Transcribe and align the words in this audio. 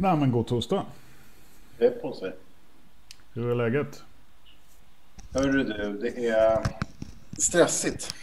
Nej 0.00 0.16
men 0.16 0.32
god 0.32 0.46
torsdag. 0.46 0.84
Det 1.78 1.86
är 1.86 1.90
på 1.90 2.12
sig. 2.12 2.32
Hur 3.34 3.50
är 3.50 3.54
läget? 3.54 4.02
Hörru 5.34 5.64
du, 5.64 5.98
det 6.02 6.26
är 6.28 6.58
stressigt. 7.38 8.14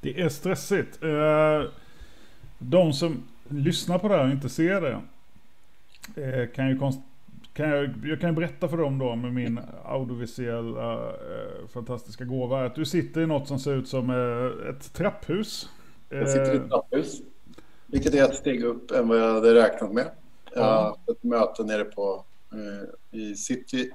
Det 0.00 0.20
är 0.20 0.28
stressigt. 0.28 1.02
Eh, 1.02 1.70
De 2.58 2.92
som 2.92 3.22
lyssnar 3.48 3.98
på 3.98 4.08
det 4.08 4.14
här 4.16 4.24
och 4.24 4.30
inte 4.30 4.48
ser 4.48 4.80
det. 4.80 5.00
eh, 6.22 6.48
Kan 6.54 6.68
ju 6.68 6.78
konst- 6.78 7.00
kan 7.54 7.68
jag, 7.70 7.94
jag 8.04 8.20
kan 8.20 8.34
berätta 8.34 8.68
för 8.68 8.76
dem 8.76 8.98
då 8.98 9.16
med 9.16 9.32
min 9.34 9.60
audiovisuella 9.84 10.94
eh, 10.94 11.68
fantastiska 11.72 12.24
gåva. 12.24 12.64
Att 12.66 12.74
du 12.74 12.84
sitter 12.84 13.20
i 13.20 13.26
något 13.26 13.48
som 13.48 13.58
ser 13.58 13.74
ut 13.74 13.88
som 13.88 14.10
ett 14.70 14.92
trapphus. 14.92 15.68
Jag 16.08 16.28
sitter 16.28 16.54
i 16.54 16.56
ett 16.56 16.68
trapphus. 16.68 17.20
Vilket 17.86 18.14
är 18.14 18.24
ett 18.24 18.34
steg 18.36 18.62
upp 18.64 18.90
än 18.90 19.08
vad 19.08 19.18
jag 19.18 19.34
hade 19.34 19.54
räknat 19.54 19.92
med. 19.92 20.10
Jag 20.56 20.82
haft 20.82 21.08
ett 21.10 21.22
möte 21.22 21.64
nere 21.64 21.84
på, 21.84 22.24
eh, 22.52 23.18
i 23.20 23.34
city. 23.34 23.90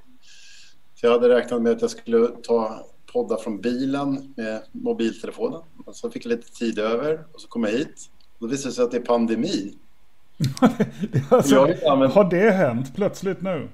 Så 0.94 1.06
jag 1.06 1.12
hade 1.12 1.28
räknat 1.28 1.62
med 1.62 1.72
att 1.72 1.80
jag 1.80 1.90
skulle 1.90 2.28
ta 2.28 2.84
podda 3.12 3.36
från 3.36 3.60
bilen 3.60 4.34
med 4.36 4.62
mobiltelefonen. 4.72 5.60
Och 5.86 5.96
så 5.96 6.10
fick 6.10 6.24
jag 6.24 6.30
lite 6.30 6.52
tid 6.52 6.78
över 6.78 7.24
och 7.32 7.40
så 7.40 7.48
kom 7.48 7.64
jag 7.64 7.70
hit. 7.70 8.10
Då 8.38 8.46
visade 8.46 8.68
det 8.70 8.74
sig 8.74 8.84
att 8.84 8.90
det 8.90 8.96
är 8.96 9.02
pandemi. 9.02 9.74
alltså, 11.28 11.54
Jag 11.54 11.84
använt- 11.84 12.14
Har 12.14 12.30
det 12.30 12.50
hänt 12.50 12.94
plötsligt 12.94 13.42
nu? 13.42 13.68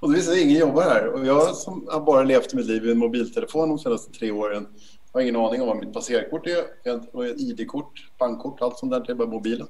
Och 0.00 0.10
det 0.10 0.16
visade 0.16 0.36
sig 0.36 0.44
att 0.44 0.48
ingen 0.50 0.60
jobbar 0.60 0.82
här. 0.82 1.06
Och 1.08 1.26
jag 1.26 1.56
som 1.56 1.86
har 1.90 2.00
bara 2.00 2.22
levt 2.22 2.54
mitt 2.54 2.66
liv 2.66 2.82
med 2.82 2.90
en 2.92 2.98
mobiltelefon 2.98 3.68
de 3.68 3.78
senaste 3.78 4.12
tre 4.12 4.30
åren 4.30 4.66
har 5.12 5.20
ingen 5.20 5.36
aning 5.36 5.62
om 5.62 5.68
vad 5.68 5.76
mitt 5.76 5.92
passerkort 5.92 6.46
är. 6.46 7.40
ID-kort, 7.40 8.10
bankkort, 8.18 8.60
allt 8.60 8.78
sånt 8.78 8.92
där 8.92 9.00
till 9.00 9.16
bara 9.16 9.28
mobilen. 9.28 9.66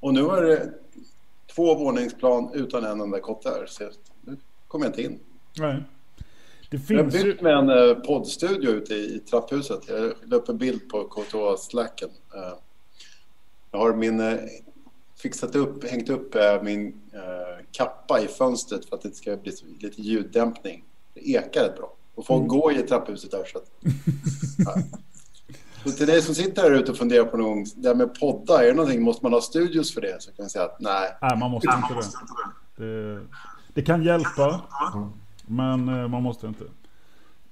Och 0.00 0.14
nu 0.14 0.20
är 0.20 0.42
det 0.42 0.72
två 1.54 1.74
våningsplan 1.74 2.50
utan 2.54 2.84
en 2.84 3.00
enda 3.00 3.20
kotte 3.20 3.48
här. 3.48 3.66
Så 3.66 3.90
nu 4.20 4.36
kommer 4.68 4.84
jag 4.84 4.90
inte 4.92 5.02
in. 5.02 5.18
Nej. 5.58 5.82
Det 6.70 6.90
Jag 6.90 7.04
har 7.04 7.10
finns 7.10 7.24
byggt 7.24 7.40
med 7.42 7.52
en 7.52 7.68
eh, 7.88 7.94
poddstudio 7.94 8.70
ute 8.70 8.94
i, 8.94 9.18
trapphuset. 9.18 9.88
Jag 9.88 10.12
la 10.24 10.36
upp 10.36 10.48
en 10.48 10.58
bild 10.58 10.88
på 10.88 11.04
KTH-slacken. 11.08 12.08
Eh, 12.34 12.58
jag 13.70 13.78
har 13.78 13.94
min, 13.94 14.20
eh, 14.20 14.38
fixat 15.16 15.54
upp, 15.54 15.84
hängt 15.84 16.08
upp 16.10 16.34
min 16.62 17.00
kappa 17.72 18.20
i 18.20 18.26
fönstret 18.26 18.84
för 18.84 18.96
att 18.96 19.02
det 19.02 19.14
ska 19.14 19.36
bli 19.36 19.52
lite 19.80 20.02
ljuddämpning. 20.02 20.84
Det 21.14 21.30
ekar 21.30 21.62
rätt 21.62 21.76
bra. 21.76 21.94
Och 22.14 22.26
folk 22.26 22.38
Mm. 22.38 22.48
går 22.48 22.72
i 22.72 22.82
trapphuset 22.82 23.30
där. 23.30 23.44
Så, 23.44 23.58
att, 23.58 23.70
ja. 24.58 24.74
Så 25.84 25.90
till 25.90 26.06
dig 26.06 26.22
som 26.22 26.34
sitter 26.34 26.62
här 26.62 26.70
ute 26.70 26.90
och 26.90 26.98
funderar 26.98 27.24
på 27.24 27.36
någon, 27.36 27.64
det 27.76 27.88
här 27.88 27.94
med 27.94 28.14
podda, 28.20 28.62
är 28.62 28.66
det 28.66 28.74
någonting, 28.74 29.02
måste 29.02 29.24
man 29.24 29.32
ha 29.32 29.40
studios 29.40 29.94
för 29.94 30.00
det? 30.00 30.22
Så 30.22 30.30
kan 30.32 30.42
jag 30.42 30.50
säga 30.50 30.64
att 30.64 30.80
nej. 30.80 31.10
Nej, 31.22 31.38
man 31.38 31.50
måste 31.50 31.68
inte 31.68 31.94
det. 32.76 32.84
det. 32.84 33.20
Det 33.74 33.82
kan 33.82 34.02
hjälpa, 34.02 34.60
men 35.46 35.88
eh, 35.88 36.08
man 36.08 36.22
måste 36.22 36.46
inte. 36.46 36.64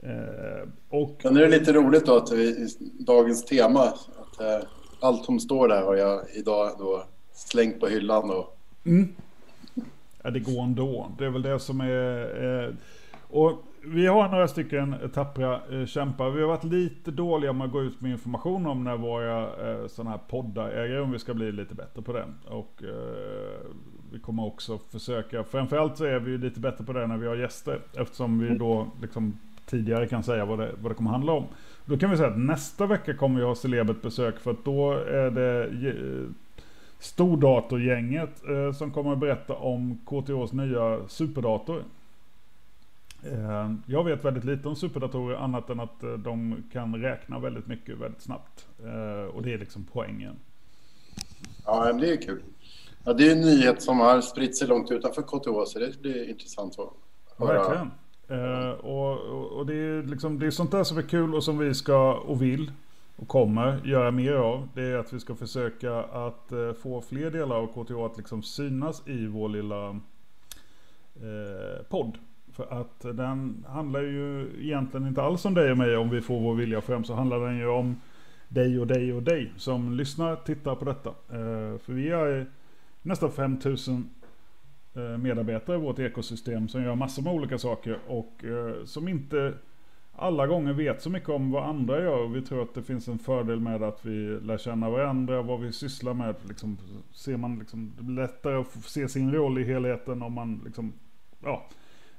Eh, 0.03 0.69
Och 0.89 1.19
Sen 1.23 1.37
är 1.37 1.41
det 1.41 1.59
lite 1.59 1.73
roligt 1.73 2.07
då 2.07 2.17
att 2.17 2.33
vi, 2.33 2.69
dagens 2.99 3.45
tema, 3.45 3.83
att 3.83 4.41
eh, 4.41 4.69
allt 5.01 5.25
som 5.25 5.41
står 5.41 5.69
där 5.69 5.83
har 5.83 5.97
jag 5.97 6.21
idag 6.35 6.71
då 6.79 7.05
slängt 7.35 7.81
på 7.81 7.87
hyllan 7.87 8.31
och 8.31 8.59
ja, 10.23 10.31
det 10.31 10.41
går 10.41 10.63
ändå. 10.63 11.13
Det 11.19 11.25
är 11.25 11.31
väl 11.31 11.43
det 11.43 11.61
som 11.61 11.81
är... 11.81 12.65
Eh, 12.65 12.75
och 13.31 13.63
vi 13.87 14.06
har 14.06 14.29
några 14.29 14.48
stycken 14.48 14.97
tappra 15.15 15.61
eh, 15.70 15.87
kämpar. 15.87 16.31
Vi 16.31 16.41
har 16.41 16.48
varit 16.48 16.65
lite 16.65 17.11
dåliga 17.11 17.53
med 17.53 17.65
att 17.65 17.73
gå 17.73 17.83
ut 17.83 18.01
med 18.01 18.11
information 18.11 18.67
om 18.67 18.84
när 18.84 18.97
våra 18.97 19.42
eh, 19.42 19.87
sådana 19.87 20.11
här 20.11 20.20
poddar 20.29 20.70
äger 20.70 21.01
om 21.01 21.12
vi 21.12 21.19
ska 21.19 21.34
bli 21.34 21.53
lite 21.53 21.75
bättre 21.75 22.03
på 22.03 22.12
det. 22.12 22.25
Och 22.48 22.83
eh, 22.83 23.70
vi 24.12 24.19
kommer 24.19 24.45
också 24.45 24.79
försöka, 24.79 25.45
framförallt 25.45 25.97
så 25.97 26.05
är 26.05 26.19
vi 26.19 26.39
lite 26.39 26.61
bättre 26.61 26.84
på 26.84 26.92
det 26.92 27.07
när 27.07 27.17
vi 27.17 27.27
har 27.27 27.37
gäster. 27.37 27.81
Eftersom 27.95 28.39
vi 28.39 28.59
då 28.59 28.87
liksom 29.03 29.39
tidigare 29.67 30.07
kan 30.07 30.23
säga 30.23 30.45
vad 30.45 30.59
det, 30.59 30.70
vad 30.83 30.91
det 30.91 30.95
kommer 30.95 31.11
handla 31.11 31.33
om. 31.33 31.45
Då 31.85 31.98
kan 31.98 32.11
vi 32.11 32.17
säga 32.17 32.29
att 32.29 32.39
nästa 32.39 32.86
vecka 32.86 33.14
kommer 33.14 33.41
vi 33.41 33.47
ha 33.47 33.55
celebert 33.55 34.03
besök 34.03 34.39
för 34.39 34.51
att 34.51 34.64
då 34.64 34.92
är 34.92 35.30
det 35.30 35.64
eh, 35.64 36.30
Stordatorgänget 36.98 38.42
eh, 38.48 38.73
som 38.73 38.91
kommer 38.91 39.13
att 39.13 39.18
berätta 39.18 39.55
om 39.55 39.98
KTHs 40.05 40.53
nya 40.53 40.98
superdator. 41.08 41.83
Eh, 43.46 43.73
jag 43.86 44.05
vet 44.05 44.24
väldigt 44.24 44.45
lite 44.45 44.68
om 44.68 44.77
superdatorer 44.77 45.36
annat 45.36 45.70
än 45.70 45.80
att 45.80 46.02
eh, 46.02 46.12
de 46.12 46.64
kan 46.73 47.02
räkna 47.02 47.39
väldigt 47.39 47.67
mycket 47.67 47.98
väldigt 47.98 48.23
snabbt. 48.23 48.67
Eh, 48.84 49.34
och 49.34 49.42
det 49.42 49.52
är 49.52 49.58
liksom 49.58 49.86
poängen. 49.92 50.36
ja, 51.64 51.83
men 51.85 52.01
det 52.01 52.12
är 52.12 52.23
kul. 52.23 52.42
Ja, 53.05 53.12
det 53.12 53.29
är 53.29 53.33
en 53.33 53.40
nyhet 53.40 53.83
som 53.83 54.01
har 54.01 54.20
spritt 54.20 54.56
sig 54.56 54.68
långt 54.68 54.90
utanför 54.90 55.23
KTH 55.23 55.64
så 55.67 55.79
det 55.79 56.01
blir 56.01 56.29
intressant 56.29 56.79
att 56.79 56.92
höra. 57.39 57.58
Verkligen. 57.58 57.90
Eh, 58.29 58.70
och, 58.70 59.18
och, 59.18 59.52
och 59.52 59.67
det, 59.67 59.74
är 59.74 60.02
liksom, 60.02 60.39
det 60.39 60.46
är 60.46 60.51
sånt 60.51 60.70
där 60.70 60.85
som 60.85 60.98
är 60.98 61.02
kul 61.02 61.35
och 61.35 61.45
som 61.45 61.58
vi 61.58 61.74
ska 61.74 62.14
och 62.14 62.42
vill 62.42 62.73
och 63.17 63.29
kommer 63.29 63.86
göra 63.86 64.11
mer 64.11 64.33
av. 64.33 64.68
Det 64.74 64.83
är 64.83 64.96
att 64.96 65.12
vi 65.12 65.20
ska 65.20 65.35
försöka 65.35 66.02
att 66.02 66.52
eh, 66.52 66.73
få 66.73 67.01
fler 67.01 67.30
delar 67.30 67.56
av 67.56 67.67
KTH 67.67 67.98
att 67.98 68.17
liksom 68.17 68.42
synas 68.42 69.02
i 69.06 69.27
vår 69.27 69.48
lilla 69.48 69.89
eh, 71.17 71.83
podd. 71.89 72.18
För 72.56 72.80
att 72.80 73.00
den 73.00 73.64
handlar 73.68 74.00
ju 74.00 74.50
egentligen 74.61 75.06
inte 75.06 75.22
alls 75.22 75.44
om 75.44 75.55
dig 75.55 75.70
och 75.70 75.78
mig 75.78 75.96
om 75.96 76.11
vi 76.11 76.20
får 76.20 76.40
vår 76.40 76.55
vilja 76.55 76.80
fram. 76.80 77.05
Så 77.05 77.14
handlar 77.14 77.40
den 77.40 77.58
ju 77.58 77.67
om 77.67 78.00
dig 78.48 78.80
och 78.80 78.86
dig 78.86 79.12
och 79.12 79.22
dig 79.22 79.52
som 79.56 79.94
lyssnar, 79.94 80.36
tittar 80.36 80.74
på 80.74 80.84
detta. 80.84 81.08
Eh, 81.11 81.78
för 81.78 81.92
vi 81.92 82.08
är 82.08 82.46
nästan 83.02 83.33
5000 83.33 84.11
eh, 84.94 85.02
medarbetare 85.02 85.77
i 85.77 85.80
vårt 85.80 85.98
ekosystem 85.98 86.68
som 86.68 86.83
gör 86.83 86.94
massor 86.94 87.22
med 87.22 87.33
olika 87.33 87.58
saker 87.58 87.98
och 88.06 88.44
eh, 88.44 88.84
som 88.84 89.08
inte 89.08 89.55
alla 90.12 90.46
gånger 90.46 90.73
vet 90.73 91.02
så 91.02 91.11
mycket 91.11 91.28
om 91.28 91.50
vad 91.50 91.64
andra 91.64 92.02
gör. 92.02 92.18
Och 92.18 92.36
vi 92.36 92.42
tror 92.42 92.62
att 92.62 92.74
det 92.74 92.83
finns 92.83 93.08
en 93.08 93.18
fördel 93.18 93.61
med 93.61 93.83
att 93.83 94.05
vi 94.05 94.40
lär 94.40 94.58
känna 94.58 94.90
varandra, 94.90 95.42
vad 95.42 95.61
vi 95.61 95.73
sysslar 95.73 96.14
med. 96.14 96.34
Liksom, 96.48 96.78
ser 97.12 97.36
man 97.36 97.58
liksom, 97.58 97.92
det 97.96 98.02
blir 98.02 98.17
lättare 98.17 98.55
att 98.55 98.84
se 98.84 99.08
sin 99.08 99.33
roll 99.33 99.58
i 99.58 99.64
helheten 99.64 100.23
om 100.23 100.33
man 100.33 100.61
liksom, 100.64 100.92
ja. 101.44 101.68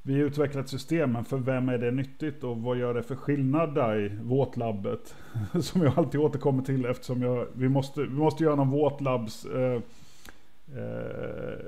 Vi 0.02 0.14
utvecklar 0.14 0.62
ett 0.62 0.70
system, 0.70 1.12
men 1.12 1.26
för 1.26 1.38
vem 1.38 1.70
är 1.70 1.78
det 1.78 1.92
nyttigt 1.92 2.44
och 2.44 2.58
vad 2.58 2.78
gör 2.78 2.94
det 2.94 3.04
för 3.04 3.16
skillnad 3.16 3.76
där 3.76 4.00
i 4.06 4.10
våtlabbet? 4.22 5.16
Som 5.62 5.82
jag 5.82 5.94
alltid 6.00 6.20
återkommer 6.22 6.64
till 6.64 6.86
eftersom 6.86 7.22
jag, 7.22 7.48
vi, 7.54 7.70
måste, 7.70 8.02
vi 8.02 8.10
måste 8.10 8.44
göra 8.44 8.56
någon 8.56 8.70
våtlabbs... 8.72 9.46
Eh, 9.46 9.82
eh, 10.78 11.60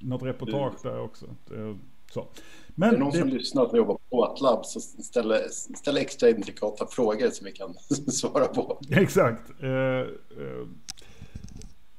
något 0.00 0.22
reportage 0.22 0.74
där 0.82 1.00
också. 1.00 1.26
Eh, 1.26 1.74
Så. 2.10 2.20
Är 2.20 2.26
Men 2.74 2.92
det 2.92 2.98
någon 2.98 3.10
det- 3.12 3.18
som 3.18 3.28
lyssnar 3.28 3.66
som 3.66 3.76
jobbar 3.78 3.94
på 3.94 4.00
Båtlab 4.10 4.66
så 4.66 4.80
ställ, 4.80 5.34
ställ 5.76 5.96
extra 5.96 6.28
intrikata 6.30 6.86
frågor 6.86 7.30
som 7.30 7.44
vi 7.44 7.52
kan 7.52 7.74
svara 8.12 8.44
på. 8.46 8.80
Exakt. 8.90 9.62
Eh, 9.62 9.70
eh, 9.70 10.06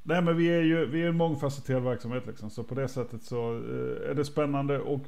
nej 0.03 0.22
men 0.22 0.38
vi 0.38 0.47
är 0.47 0.62
ju 0.62 0.86
vi 0.86 1.02
är 1.03 1.08
en 1.08 1.18
mångfacetterad 1.18 1.84
verksamhet 1.84 2.24
liksom. 2.28 2.50
Så 2.50 2.64
på 2.64 2.76
det 2.76 2.88
sättet 2.88 3.24
så 3.24 3.52
eh, 3.53 4.09
är 4.09 4.14
det 4.14 4.26
spännande. 4.26 4.80
Och 4.80 5.00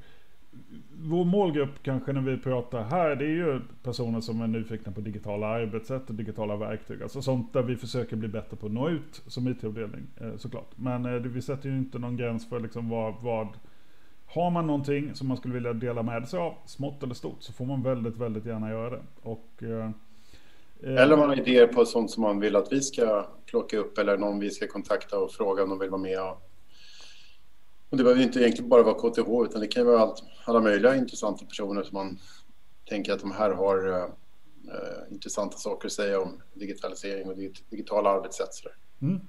vår 1.00 1.26
målgrupp 1.26 1.84
kanske 1.84 2.14
när 2.14 2.22
vi 2.22 2.38
pratar 2.38 2.84
här. 2.84 3.16
Det 3.16 3.26
är 3.26 3.30
ju 3.30 3.62
personer 3.84 4.22
som 4.22 4.42
är 4.42 4.48
nyfikna 4.48 4.92
på 4.92 5.02
digitala 5.02 5.48
arbetssätt 5.48 6.10
och 6.10 6.16
digitala 6.16 6.56
verktyg. 6.56 7.04
Alltså 7.04 7.22
sånt 7.22 7.54
där 7.54 7.64
vi 7.64 7.76
försöker 7.76 8.16
bli 8.16 8.28
bättre 8.28 8.58
på 8.58 8.66
att 8.66 8.72
nå 8.72 8.90
ut 8.90 9.22
som 9.28 9.48
IT-avdelning 9.48 10.08
eh, 10.22 10.36
såklart. 10.38 10.72
Men 10.76 11.06
eh, 11.06 11.12
vi 11.12 11.42
sätter 11.42 11.70
ju 11.70 11.78
inte 11.78 12.00
någon 12.00 12.18
gräns 12.18 12.50
för 12.50 12.60
liksom 12.60 12.90
vad, 12.90 13.14
vad 13.22 13.48
har 14.28 14.50
man 14.50 14.68
någonting 14.68 15.16
som 15.16 15.28
man 15.28 15.38
skulle 15.38 15.54
vilja 15.54 15.74
dela 15.74 16.04
med 16.04 16.28
sig 16.28 16.40
av, 16.40 16.54
smått 16.66 17.04
eller 17.04 17.14
stort, 17.14 17.44
så 17.44 17.54
får 17.54 17.66
man 17.66 17.84
väldigt, 17.84 18.18
väldigt 18.18 18.46
gärna 18.46 18.70
göra 18.70 18.90
det. 18.90 19.02
Och, 19.22 19.64
eh, 19.64 19.90
Eller 20.84 21.14
om 21.14 21.20
man 21.20 21.30
har 21.30 21.40
idéer 21.40 21.68
på 21.68 21.86
sånt 21.86 22.12
som 22.12 22.24
man 22.24 22.40
vill 22.40 22.56
att 22.56 22.74
vi 22.74 22.82
ska 22.82 23.26
plocka 23.46 23.78
upp 23.78 23.98
eller 23.98 24.18
någon 24.18 24.40
vi 24.40 24.50
ska 24.50 24.68
kontakta 24.68 25.20
och 25.20 25.32
fråga 25.32 25.64
om 25.64 25.70
de 25.70 25.80
vill 25.80 25.90
vara 25.90 26.02
med. 26.02 26.22
Och, 26.22 26.42
och 27.90 27.98
det 27.98 28.04
behöver 28.04 28.24
inte 28.24 28.40
egentligen 28.40 28.70
bara 28.70 28.84
vara 28.84 28.96
KTH 29.12 29.50
utan 29.50 29.62
det 29.62 29.68
kan 29.68 29.86
vara 29.86 30.00
allt, 30.00 30.24
alla 30.46 30.62
möjliga 30.62 30.96
intressanta 30.96 31.46
personer 31.46 31.84
som 31.84 31.94
man 31.94 32.20
tänker 32.90 33.14
att 33.14 33.20
de 33.20 33.32
här 33.32 33.52
har 33.52 33.88
eh, 34.68 35.12
intressanta 35.12 35.58
saker 35.58 35.88
att 35.88 35.92
säga 35.92 36.22
om 36.22 36.42
digitalisering 36.54 37.30
och 37.30 37.36
dig- 37.36 37.54
digitala 37.70 38.10
arbetssätt. 38.10 38.50
Mm. 39.02 39.22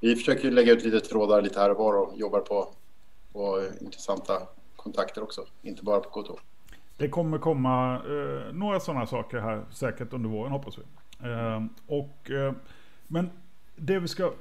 Vi 0.00 0.16
försöker 0.16 0.50
lägga 0.50 0.72
ut 0.72 0.84
lite 0.84 1.00
trådar 1.00 1.42
lite 1.42 1.60
här 1.60 1.70
och 1.70 1.76
var 1.76 1.94
och 1.94 2.18
jobbar 2.18 2.40
på, 2.40 2.68
på 3.32 3.62
intressanta 3.80 4.42
kontakter 4.76 5.22
också, 5.22 5.44
inte 5.62 5.84
bara 5.84 6.00
på 6.00 6.22
KTH. 6.22 6.40
Det 6.96 7.08
kommer 7.08 7.38
komma 7.38 7.94
eh, 7.94 8.52
några 8.54 8.80
sådana 8.80 9.06
saker 9.06 9.38
här 9.38 9.64
säkert 9.70 10.12
under 10.12 10.28
våren 10.28 10.52
hoppas 10.52 10.78
vi. 10.78 10.82
Eh, 11.28 11.64
och, 11.86 12.30
eh, 12.30 12.52
men 13.06 13.30
det 13.76 13.98
vi 13.98 14.08
ska... 14.08 14.32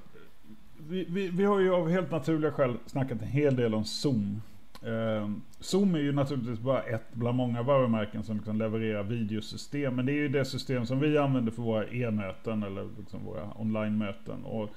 Vi, 0.78 1.06
vi, 1.10 1.28
vi 1.28 1.46
har 1.46 1.60
ju 1.60 1.74
av 1.74 1.90
helt 1.90 2.12
naturliga 2.12 2.52
skäl 2.52 2.78
snackat 2.86 3.22
en 3.22 3.28
hel 3.28 3.56
del 3.56 3.74
om 3.74 3.86
Zoom. 3.86 4.42
Eh, 4.82 5.30
Zoom 5.60 5.96
är 5.96 6.00
ju 6.00 6.12
naturligtvis 6.12 6.60
bara 6.60 6.82
ett 6.82 7.14
bland 7.14 7.38
många 7.38 7.64
varumärken 7.64 8.24
som 8.24 8.36
liksom 8.38 8.58
levererar 8.58 9.04
videosystem. 9.04 9.96
Men 9.96 10.06
det 10.06 10.12
är 10.12 10.16
ju 10.16 10.30
det 10.30 10.46
system 10.46 10.86
som 10.86 11.00
vi 11.00 11.18
använder 11.18 11.52
för 11.52 11.62
våra 11.62 11.88
e-möten 11.88 12.64
eller 12.64 12.88
liksom 12.98 13.26
våra 13.26 13.62
online-möten. 13.62 14.44
Och, 14.46 14.70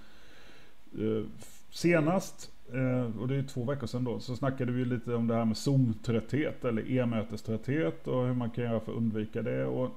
eh, 0.98 1.24
senast 1.70 2.50
eh, 2.72 3.20
och 3.20 3.28
det 3.28 3.36
är 3.36 3.42
två 3.42 3.64
veckor 3.64 3.86
sedan 3.86 4.04
då, 4.04 4.20
så 4.20 4.36
snackade 4.36 4.72
vi 4.72 4.84
lite 4.84 5.14
om 5.14 5.26
det 5.26 5.34
här 5.34 5.44
med 5.44 5.56
Zoom-trötthet 5.56 6.64
eller 6.64 6.90
e-möteströtthet 6.90 8.06
och 8.06 8.26
hur 8.26 8.34
man 8.34 8.50
kan 8.50 8.64
göra 8.64 8.80
för 8.80 8.92
att 8.92 8.98
undvika 8.98 9.42
det. 9.42 9.64
Och 9.64 9.90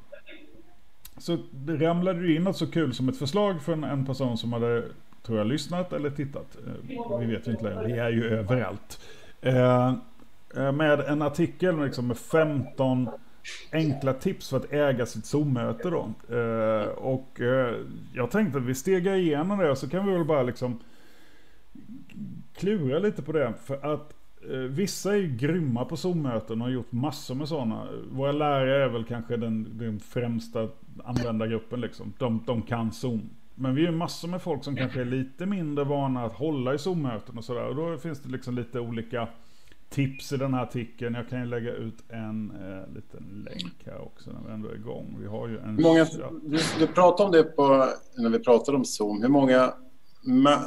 så 1.17 1.37
det 1.51 1.75
ramlade 1.77 2.27
ju 2.27 2.35
in 2.35 2.43
något 2.43 2.57
så 2.57 2.67
kul 2.67 2.93
som 2.93 3.09
ett 3.09 3.17
förslag 3.17 3.61
från 3.61 3.83
en 3.83 4.05
person 4.05 4.37
som 4.37 4.53
hade, 4.53 4.83
tror 5.23 5.37
jag, 5.37 5.47
lyssnat 5.47 5.93
eller 5.93 6.09
tittat. 6.09 6.57
Eh, 6.67 7.19
vi 7.19 7.25
vet 7.25 7.47
ju 7.47 7.51
inte 7.51 7.63
längre, 7.63 7.87
vi 7.87 7.99
är 7.99 8.09
ju 8.09 8.29
överallt. 8.29 9.01
Eh, 9.41 9.87
eh, 10.55 10.71
med 10.71 10.99
en 10.99 11.21
artikel 11.21 11.83
liksom 11.83 12.07
med 12.07 12.17
15 12.17 13.09
enkla 13.71 14.13
tips 14.13 14.49
för 14.49 14.57
att 14.57 14.73
äga 14.73 15.05
sitt 15.05 15.25
Zoom-möte 15.25 15.89
då. 15.89 16.13
och 16.95 17.39
jag 18.13 18.31
tänkte 18.31 18.57
att 18.57 18.63
vi 18.63 18.75
stegar 18.75 19.15
igenom 19.15 19.59
det 19.59 19.71
och 19.71 19.77
så 19.77 19.89
kan 19.89 20.05
vi 20.05 20.13
väl 20.13 20.25
bara 20.25 20.43
liksom 20.43 20.79
klura 22.55 22.99
lite 22.99 23.21
på 23.21 23.31
det. 23.31 23.53
För 23.63 23.93
att 23.93 24.13
vissa 24.69 25.11
är 25.11 25.17
ju 25.17 25.27
grymma 25.27 25.85
på 25.85 25.97
Zoom-möten 25.97 26.61
och 26.61 26.67
har 26.67 26.73
gjort 26.73 26.91
massor 26.91 27.35
med 27.35 27.47
sådana. 27.47 27.87
Våra 28.11 28.31
lärare 28.31 28.83
är 28.83 28.89
väl 28.89 29.03
kanske 29.03 29.37
den, 29.37 29.77
den 29.77 29.99
främsta 29.99 30.69
användargruppen 31.03 31.81
liksom. 31.81 32.13
De, 32.17 32.43
de 32.45 32.61
kan 32.61 32.91
Zoom. 32.91 33.29
Men 33.55 33.75
vi 33.75 33.85
är 33.85 33.91
massor 33.91 34.27
med 34.27 34.41
folk 34.41 34.63
som 34.63 34.75
kanske 34.75 35.01
är 35.01 35.05
lite 35.05 35.45
mindre 35.45 35.85
vana 35.85 36.25
att 36.25 36.33
hålla 36.33 36.73
i 36.73 36.77
Zoom-möten 36.77 37.37
och 37.37 37.43
sådär. 37.43 37.67
Och 37.67 37.75
då 37.75 37.97
finns 37.97 38.21
det 38.21 38.29
liksom 38.29 38.55
lite 38.55 38.79
olika 38.79 39.27
tips 39.89 40.31
i 40.31 40.37
den 40.37 40.53
här 40.53 40.63
artikeln. 40.63 41.15
Jag 41.15 41.29
kan 41.29 41.39
ju 41.39 41.45
lägga 41.45 41.71
ut 41.71 42.03
en 42.09 42.51
eh, 42.51 42.93
liten 42.93 43.45
länk 43.49 43.85
här 43.85 44.01
också 44.01 44.31
när 44.31 44.47
vi 44.47 44.53
ändå 44.53 44.69
är 44.69 44.75
igång. 44.75 45.17
Vi 45.19 45.27
har 45.27 45.47
ju 45.47 45.59
en... 45.59 45.81
Många, 45.81 46.05
du, 46.43 46.59
du 46.79 46.87
pratade 46.87 47.25
om 47.25 47.31
det 47.31 47.43
på, 47.43 47.87
när 48.17 48.29
vi 48.29 48.39
pratade 48.39 48.77
om 48.77 48.85
Zoom. 48.85 49.21
Hur 49.21 49.29
många 49.29 49.73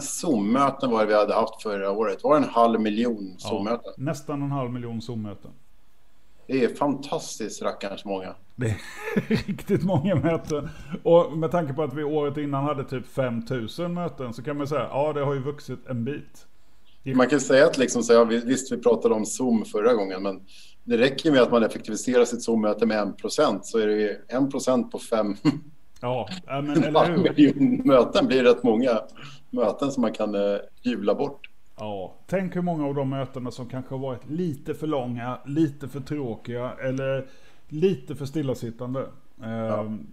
Zoom-möten 0.01 0.91
var 0.91 1.01
det 1.01 1.07
vi 1.07 1.15
hade 1.15 1.35
haft 1.35 1.63
förra 1.63 1.91
året. 1.91 2.25
Var 2.25 2.41
det 2.41 2.47
en 2.47 2.53
halv 2.53 2.81
miljon 2.81 3.35
Zoom-möten? 3.39 3.93
Ja, 3.97 4.05
nästan 4.05 4.43
en 4.43 4.51
halv 4.51 4.73
miljon 4.73 5.03
Zoom-möten. 5.03 5.51
Det 6.47 6.65
är 6.65 6.75
fantastiskt 6.75 7.63
rackarns 7.63 8.05
många. 8.05 8.35
Det 8.57 8.67
är 8.67 8.77
riktigt 9.47 9.85
många 9.85 10.15
möten. 10.15 10.69
Och 11.03 11.39
med 11.39 11.51
tanke 11.51 11.73
på 11.73 11.83
att 11.83 11.95
vi 11.95 12.05
året 12.05 12.37
innan 12.37 12.65
hade 12.65 12.85
typ 12.85 13.07
5000 13.07 13.95
möten 13.95 14.33
så 14.33 14.43
kan 14.43 14.57
man 14.57 14.69
säga 14.69 14.89
ja 14.91 15.13
det 15.13 15.25
har 15.25 15.35
ju 15.35 15.41
vuxit 15.41 15.87
en 15.87 16.05
bit. 16.05 16.47
Man 17.15 17.29
kan 17.29 17.41
säga 17.41 17.67
att 17.67 17.79
liksom, 17.79 18.03
så, 18.03 18.25
visst 18.25 18.73
vi 18.73 18.77
pratade 18.77 19.15
om 19.15 19.27
Zoom 19.27 19.65
förra 19.65 19.95
gången 19.95 20.23
men 20.23 20.41
det 20.85 20.99
räcker 20.99 21.33
med 21.33 21.43
att 21.43 21.51
man 21.51 21.63
effektiviserar 21.63 22.25
sitt 22.25 22.43
Zoom-möte 22.43 22.87
med 22.87 23.15
1% 23.23 23.61
så 23.63 23.79
är 23.79 23.87
det 23.87 24.21
1% 24.29 24.91
på 24.91 24.99
5 24.99 25.37
Ja, 26.01 26.29
men 26.47 26.71
eller 26.85 27.07
hur? 27.37 27.85
möten 27.85 28.27
blir 28.27 28.45
rätt 28.45 28.63
många 28.63 29.01
möten 29.51 29.91
som 29.91 30.01
man 30.01 30.13
kan 30.13 30.35
eh, 30.35 30.59
jubla 30.83 31.15
bort. 31.15 31.51
Ja, 31.77 32.15
tänk 32.27 32.57
hur 32.57 32.63
många 32.63 32.87
av 32.87 32.95
de 32.95 33.11
mötena 33.11 33.51
som 33.51 33.69
kanske 33.69 33.95
har 33.95 33.99
varit 33.99 34.31
lite 34.31 34.75
för 34.75 34.87
långa, 34.87 35.39
lite 35.47 35.89
för 35.89 36.01
tråkiga 36.01 36.73
eller 36.73 37.29
lite 37.69 38.17
för 38.17 38.27
stillasittande. 38.27 39.07
Ja. 39.41 39.81
Ehm, 39.81 40.07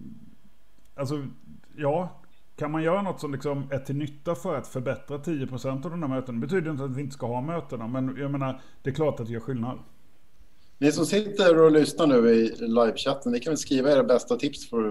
alltså, 0.95 1.27
ja, 1.75 2.21
kan 2.56 2.71
man 2.71 2.83
göra 2.83 3.01
något 3.01 3.19
som 3.19 3.31
liksom 3.31 3.68
är 3.71 3.80
till 3.80 3.95
nytta 3.95 4.36
för 4.36 4.56
att 4.56 4.68
förbättra 4.68 5.18
10% 5.18 5.86
av 5.86 5.92
de 5.92 6.04
här 6.04 6.10
mötena, 6.10 6.39
det 6.39 6.48
betyder 6.48 6.71
inte 6.71 6.83
att 6.83 6.98
vi 6.98 7.01
inte 7.01 7.13
ska 7.13 7.27
ha 7.27 7.42
mötena, 7.42 7.88
men 7.88 8.18
jag 8.18 8.31
menar, 8.31 8.62
det 8.81 8.89
är 8.89 8.94
klart 8.94 9.19
att 9.19 9.27
det 9.27 9.33
gör 9.33 9.39
skillnad. 9.39 9.80
Ni 10.77 10.92
som 10.92 11.06
sitter 11.06 11.63
och 11.63 11.71
lyssnar 11.71 12.07
nu 12.07 12.30
i 12.30 12.56
livechatten, 12.59 13.31
ni 13.31 13.39
kan 13.39 13.51
väl 13.51 13.57
skriva 13.57 13.92
era 13.92 14.04
bästa 14.04 14.36
tips 14.36 14.69
för 14.69 14.89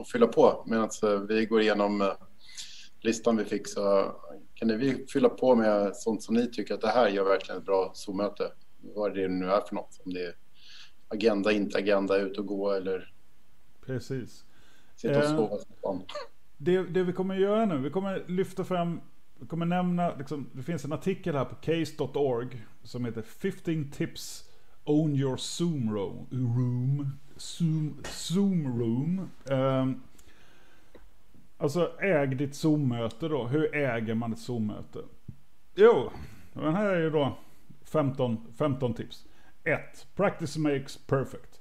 att 0.00 0.08
fylla 0.08 0.26
på 0.26 0.64
medan 0.66 0.88
eh, 1.02 1.20
vi 1.28 1.46
går 1.46 1.60
igenom 1.60 2.00
eh, 2.00 2.08
listan 3.00 3.36
vi 3.36 3.44
fick. 3.44 3.68
Så 3.68 4.12
kan 4.60 4.68
ni 4.68 5.06
fylla 5.12 5.28
på 5.28 5.54
med 5.56 5.96
sånt 5.96 6.22
som 6.22 6.34
ni 6.34 6.50
tycker 6.50 6.74
att 6.74 6.80
det 6.80 6.88
här 6.88 7.08
gör 7.08 7.24
verkligen 7.24 7.60
ett 7.60 7.66
bra 7.66 7.90
Zoom-möte. 7.94 8.52
Vad 8.80 9.14
det 9.14 9.28
nu 9.28 9.46
är 9.46 9.60
för 9.60 9.74
något. 9.74 10.00
Om 10.04 10.14
det 10.14 10.26
är 10.26 10.34
agenda, 11.08 11.52
inte 11.52 11.78
agenda, 11.78 12.18
ut 12.18 12.38
och 12.38 12.46
gå 12.46 12.72
eller 12.72 13.12
Precis. 13.86 14.44
sitta 14.96 15.18
och 15.18 15.24
sova. 15.24 15.56
Eh, 15.84 16.00
det, 16.56 16.82
det 16.82 17.02
vi 17.02 17.12
kommer 17.12 17.34
göra 17.34 17.64
nu, 17.64 17.78
vi 17.78 17.90
kommer 17.90 18.24
lyfta 18.28 18.64
fram 18.64 19.00
vi 19.40 19.46
kommer 19.46 19.66
nämna, 19.66 20.16
liksom, 20.16 20.50
det 20.52 20.62
finns 20.62 20.84
en 20.84 20.92
artikel 20.92 21.34
här 21.34 21.44
på 21.44 21.54
case.org 21.54 22.66
som 22.82 23.04
heter 23.04 23.22
15 23.22 23.90
tips 23.90 24.44
Own 24.84 25.16
your 25.16 25.36
Zoom 25.36 25.94
room. 25.94 26.26
Zoom, 27.36 28.02
zoom 28.04 28.78
room. 28.78 29.30
Um, 29.44 30.02
alltså 31.60 31.92
äg 32.00 32.26
ditt 32.26 32.54
Zoom-möte 32.54 33.28
då. 33.28 33.46
Hur 33.46 33.74
äger 33.74 34.14
man 34.14 34.32
ett 34.32 34.38
Zoom-möte? 34.38 34.98
Jo, 35.74 36.10
den 36.52 36.74
här 36.74 36.86
är 36.86 37.00
ju 37.00 37.10
då 37.10 37.38
15, 37.84 38.46
15 38.58 38.94
tips. 38.94 39.26
1. 39.64 40.06
Practice 40.16 40.56
makes 40.56 40.96
perfect. 40.96 41.60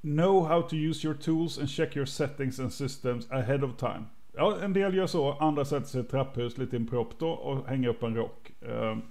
Know 0.00 0.48
how 0.48 0.62
to 0.62 0.76
use 0.76 1.06
your 1.06 1.16
tools 1.16 1.58
and 1.58 1.68
check 1.68 1.96
your 1.96 2.06
settings 2.06 2.60
and 2.60 2.72
systems 2.72 3.30
ahead 3.30 3.64
of 3.64 3.76
time. 3.76 4.04
Ja, 4.32 4.58
en 4.62 4.72
del 4.72 4.94
gör 4.94 5.06
så, 5.06 5.32
andra 5.32 5.64
sätter 5.64 5.86
sig 5.86 6.00
i 6.00 6.04
ett 6.04 6.10
trapphus 6.10 6.58
lite 6.58 6.76
impropt 6.76 7.20
då 7.20 7.28
och 7.28 7.68
hänger 7.68 7.88
upp 7.88 8.02
en 8.02 8.14
rock. 8.14 8.52
Um, 8.60 9.02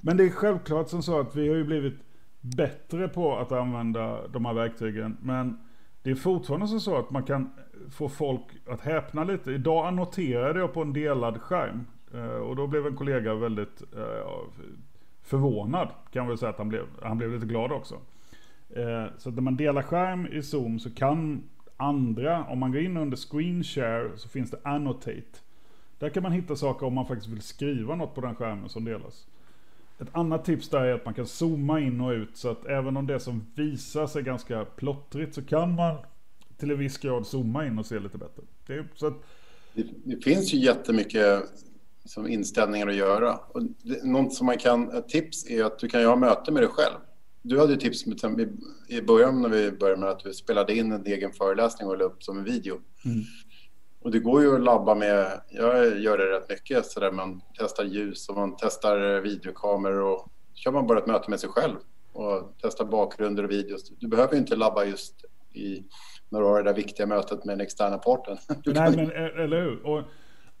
men 0.00 0.16
det 0.16 0.24
är 0.24 0.30
självklart 0.30 0.88
som 0.88 1.02
så 1.02 1.20
att 1.20 1.36
vi 1.36 1.48
har 1.48 1.56
ju 1.56 1.64
blivit 1.64 1.94
bättre 2.40 3.08
på 3.08 3.36
att 3.36 3.52
använda 3.52 4.28
de 4.28 4.44
här 4.44 4.54
verktygen. 4.54 5.16
Men 5.20 5.58
det 6.02 6.10
är 6.10 6.14
fortfarande 6.14 6.80
så 6.80 6.96
att 6.96 7.10
man 7.10 7.22
kan 7.22 7.50
få 7.90 8.08
folk 8.08 8.42
att 8.66 8.80
häpna 8.80 9.24
lite. 9.24 9.52
Idag 9.52 9.86
annoterade 9.86 10.58
jag 10.60 10.72
på 10.72 10.82
en 10.82 10.92
delad 10.92 11.40
skärm. 11.42 11.86
Eh, 12.14 12.20
och 12.20 12.56
då 12.56 12.66
blev 12.66 12.86
en 12.86 12.96
kollega 12.96 13.34
väldigt 13.34 13.82
eh, 13.96 14.30
förvånad. 15.22 15.88
Kan 16.12 16.28
väl 16.28 16.38
säga 16.38 16.50
att 16.50 16.58
han 16.58 16.68
blev. 16.68 16.84
Han 17.02 17.18
blev 17.18 17.32
lite 17.32 17.46
glad 17.46 17.72
också. 17.72 17.94
Eh, 18.70 19.06
så 19.18 19.28
att 19.28 19.34
när 19.34 19.42
man 19.42 19.56
delar 19.56 19.82
skärm 19.82 20.26
i 20.26 20.42
Zoom 20.42 20.78
så 20.78 20.94
kan 20.94 21.42
andra, 21.76 22.44
om 22.44 22.58
man 22.58 22.72
går 22.72 22.80
in 22.80 22.96
under 22.96 23.16
screen 23.16 23.64
share 23.64 24.10
så 24.16 24.28
finns 24.28 24.50
det 24.50 24.58
annotate. 24.64 25.40
Där 25.98 26.08
kan 26.08 26.22
man 26.22 26.32
hitta 26.32 26.56
saker 26.56 26.86
om 26.86 26.94
man 26.94 27.06
faktiskt 27.06 27.28
vill 27.28 27.42
skriva 27.42 27.94
något 27.94 28.14
på 28.14 28.20
den 28.20 28.34
skärmen 28.34 28.68
som 28.68 28.84
delas. 28.84 29.26
Ett 29.98 30.08
annat 30.12 30.44
tips 30.44 30.68
där 30.68 30.84
är 30.84 30.94
att 30.94 31.04
man 31.04 31.14
kan 31.14 31.26
zooma 31.26 31.80
in 31.80 32.00
och 32.00 32.10
ut 32.10 32.36
så 32.36 32.50
att 32.50 32.64
även 32.66 32.96
om 32.96 33.06
det 33.06 33.20
som 33.20 33.46
visas 33.54 34.16
är 34.16 34.20
ganska 34.20 34.64
plottrigt 34.64 35.34
så 35.34 35.42
kan 35.42 35.74
man 35.74 35.96
till 36.58 36.70
en 36.70 36.78
viss 36.78 36.98
grad 36.98 37.26
zooma 37.26 37.66
in 37.66 37.78
och 37.78 37.86
se 37.86 37.98
lite 37.98 38.18
bättre. 38.18 38.42
Det, 38.66 38.84
så 38.94 39.06
att... 39.06 39.14
det, 39.74 39.86
det 40.04 40.24
finns 40.24 40.54
ju 40.54 40.58
jättemycket 40.58 41.42
som 42.04 42.28
inställningar 42.28 42.86
att 42.86 42.94
göra. 42.94 43.36
Och 43.36 43.62
det, 43.62 44.04
något 44.04 44.34
som 44.34 44.46
man 44.46 44.58
kan, 44.58 44.90
ett 44.90 45.08
tips 45.08 45.50
är 45.50 45.64
att 45.64 45.78
du 45.78 45.88
kan 45.88 46.04
ha 46.04 46.16
möte 46.16 46.52
med 46.52 46.62
dig 46.62 46.70
själv. 46.70 46.96
Du 47.42 47.58
hade 47.58 47.72
ju 47.72 47.78
tips 47.78 48.06
med, 48.06 48.58
i 48.88 49.00
början 49.00 49.42
när 49.42 49.48
vi 49.48 49.72
började 49.72 50.00
med 50.00 50.08
att 50.08 50.20
du 50.20 50.34
spelade 50.34 50.76
in 50.76 50.92
en 50.92 51.06
egen 51.06 51.32
föreläsning 51.32 51.88
och 51.88 51.98
la 51.98 52.04
upp 52.04 52.22
som 52.22 52.38
en 52.38 52.44
video. 52.44 52.80
Mm. 53.04 53.24
Och 54.00 54.10
det 54.10 54.18
går 54.18 54.42
ju 54.42 54.54
att 54.54 54.62
labba 54.62 54.94
med, 54.94 55.40
jag 55.50 56.00
gör 56.00 56.18
det 56.18 56.24
rätt 56.24 56.48
mycket 56.48 56.86
sådär, 56.86 57.12
man 57.12 57.40
testar 57.58 57.84
ljus 57.84 58.28
och 58.28 58.36
man 58.36 58.56
testar 58.58 59.20
videokameror 59.20 60.00
och 60.00 60.28
kör 60.54 60.70
man 60.70 60.86
bara 60.86 60.98
ett 60.98 61.06
möte 61.06 61.30
med 61.30 61.40
sig 61.40 61.50
själv 61.50 61.76
och 62.12 62.54
testar 62.62 62.84
bakgrunder 62.84 63.44
och 63.44 63.50
videos. 63.50 63.92
Du 63.98 64.08
behöver 64.08 64.32
ju 64.32 64.38
inte 64.38 64.56
labba 64.56 64.84
just 64.84 65.24
i 65.52 65.84
när 66.28 66.40
du 66.40 66.46
har 66.46 66.62
det 66.62 66.70
där 66.70 66.76
viktiga 66.76 67.06
mötet 67.06 67.44
med 67.44 67.58
den 67.58 67.66
externa 67.66 67.98
parten. 67.98 68.36
Nej, 68.64 68.96
men 68.96 69.10
e- 69.10 69.32
eller 69.36 69.62
hur? 69.62 69.86
Och 69.86 70.02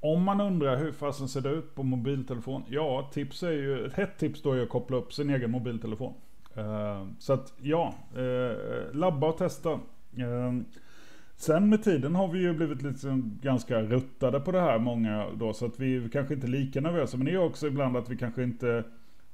om 0.00 0.22
man 0.22 0.40
undrar 0.40 0.76
hur 0.76 0.92
fasen 0.92 1.28
ser 1.28 1.40
det 1.40 1.50
ut 1.50 1.74
på 1.74 1.82
mobiltelefon? 1.82 2.62
Ja, 2.68 3.10
tips 3.12 3.42
är 3.42 3.52
ju, 3.52 3.86
ett 3.86 3.92
hett 3.92 4.18
tips 4.18 4.42
då 4.42 4.52
är 4.52 4.62
att 4.62 4.68
koppla 4.68 4.96
upp 4.96 5.12
sin 5.12 5.30
egen 5.30 5.50
mobiltelefon. 5.50 6.14
Uh, 6.58 7.06
så 7.18 7.32
att 7.32 7.52
ja, 7.62 7.94
uh, 8.16 8.52
labba 8.92 9.28
och 9.28 9.38
testa. 9.38 9.70
Uh, 10.18 10.60
Sen 11.38 11.68
med 11.68 11.82
tiden 11.82 12.14
har 12.14 12.28
vi 12.28 12.38
ju 12.38 12.54
blivit 12.54 12.82
liksom 12.82 13.38
ganska 13.42 13.82
ruttade 13.82 14.40
på 14.40 14.52
det 14.52 14.60
här 14.60 14.78
många 14.78 15.26
då 15.34 15.52
så 15.52 15.66
att 15.66 15.80
vi 15.80 16.08
kanske 16.12 16.34
inte 16.34 16.46
är 16.46 16.48
lika 16.48 16.80
nervösa. 16.80 17.16
Men 17.16 17.26
det 17.26 17.32
är 17.32 17.44
också 17.44 17.66
ibland 17.66 17.96
att 17.96 18.08
vi 18.08 18.16
kanske 18.16 18.42
inte 18.42 18.84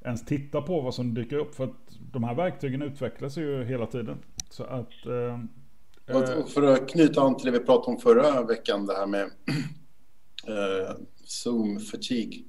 ens 0.04 0.24
tittar 0.24 0.60
på 0.60 0.80
vad 0.80 0.94
som 0.94 1.14
dyker 1.14 1.36
upp 1.36 1.54
för 1.54 1.64
att 1.64 1.98
de 2.12 2.24
här 2.24 2.34
verktygen 2.34 2.82
utvecklas 2.82 3.38
ju 3.38 3.64
hela 3.64 3.86
tiden. 3.86 4.16
Så 4.50 4.64
att... 4.64 5.06
Och 6.08 6.50
för 6.50 6.62
att 6.62 6.88
knyta 6.88 7.20
an 7.20 7.36
till 7.36 7.46
det 7.52 7.58
vi 7.58 7.64
pratade 7.64 7.96
om 7.96 8.00
förra 8.02 8.42
veckan, 8.42 8.86
det 8.86 8.94
här 8.94 9.06
med 9.06 9.22
eh, 10.46 10.96
Zoom 11.24 11.80
fatigue. 11.80 12.44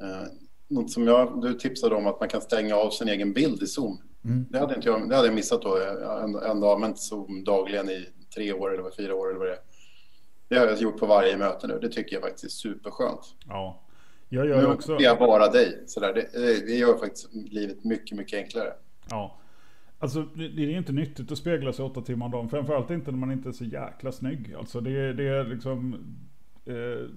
Eh, 0.00 0.28
något 0.68 0.90
som 0.90 1.06
jag, 1.06 1.42
du 1.42 1.54
tipsade 1.54 1.94
om 1.94 2.06
att 2.06 2.20
man 2.20 2.28
kan 2.28 2.40
stänga 2.40 2.76
av 2.76 2.90
sin 2.90 3.08
egen 3.08 3.32
bild 3.32 3.62
i 3.62 3.66
Zoom. 3.66 4.02
Mm. 4.24 4.46
Det, 4.50 4.58
hade 4.58 4.74
inte 4.74 4.88
jag, 4.88 5.08
det 5.08 5.16
hade 5.16 5.28
jag 5.28 5.34
missat 5.34 5.62
då. 5.62 5.78
Jag 5.78 6.08
har 6.08 6.20
ändå, 6.20 6.40
ändå 6.40 6.72
använt 6.72 6.98
Zoom 6.98 7.44
dagligen 7.44 7.90
i 7.90 8.06
tre 8.34 8.52
år 8.52 8.74
eller 8.74 8.90
fyra 8.90 9.14
år 9.14 9.28
eller 9.28 9.38
vad 9.38 9.48
det 9.48 9.52
är. 9.52 9.60
Det 10.48 10.58
har 10.58 10.66
jag 10.66 10.78
gjort 10.78 10.98
på 10.98 11.06
varje 11.06 11.36
möte 11.36 11.66
nu. 11.66 11.78
Det 11.78 11.88
tycker 11.88 12.16
jag 12.16 12.22
faktiskt 12.22 12.44
är 12.44 12.48
superskönt. 12.48 13.34
Ja, 13.48 13.82
jag 14.28 14.46
gör 14.46 14.62
nu 14.62 14.66
också. 14.66 14.92
Nu 14.92 15.04
jag 15.04 15.18
bara 15.18 15.48
dig. 15.48 15.82
Så 15.86 16.00
Det, 16.00 16.30
det 16.66 16.74
gör 16.74 16.98
faktiskt 16.98 17.34
livet 17.34 17.84
mycket, 17.84 18.18
mycket 18.18 18.38
enklare. 18.38 18.72
Ja. 19.10 19.39
Alltså 20.02 20.26
det, 20.34 20.44
är 20.44 20.78
inte 20.78 20.92
nyttigt 20.92 21.32
att 21.32 21.38
spegla 21.38 21.72
sig 21.72 21.84
åtta 21.84 22.00
timmar 22.00 22.26
om 22.26 22.32
dagen. 22.32 22.48
Framförallt 22.48 22.90
inte 22.90 23.10
när 23.10 23.18
man 23.18 23.32
inte 23.32 23.48
är 23.48 23.52
så 23.52 23.64
jäkla 23.64 24.12
snygg. 24.12 24.54
Alltså 24.54 24.80
det, 24.80 25.12
det 25.12 25.28
är 25.28 25.44
liksom... 25.44 25.94
Eh, 26.66 27.10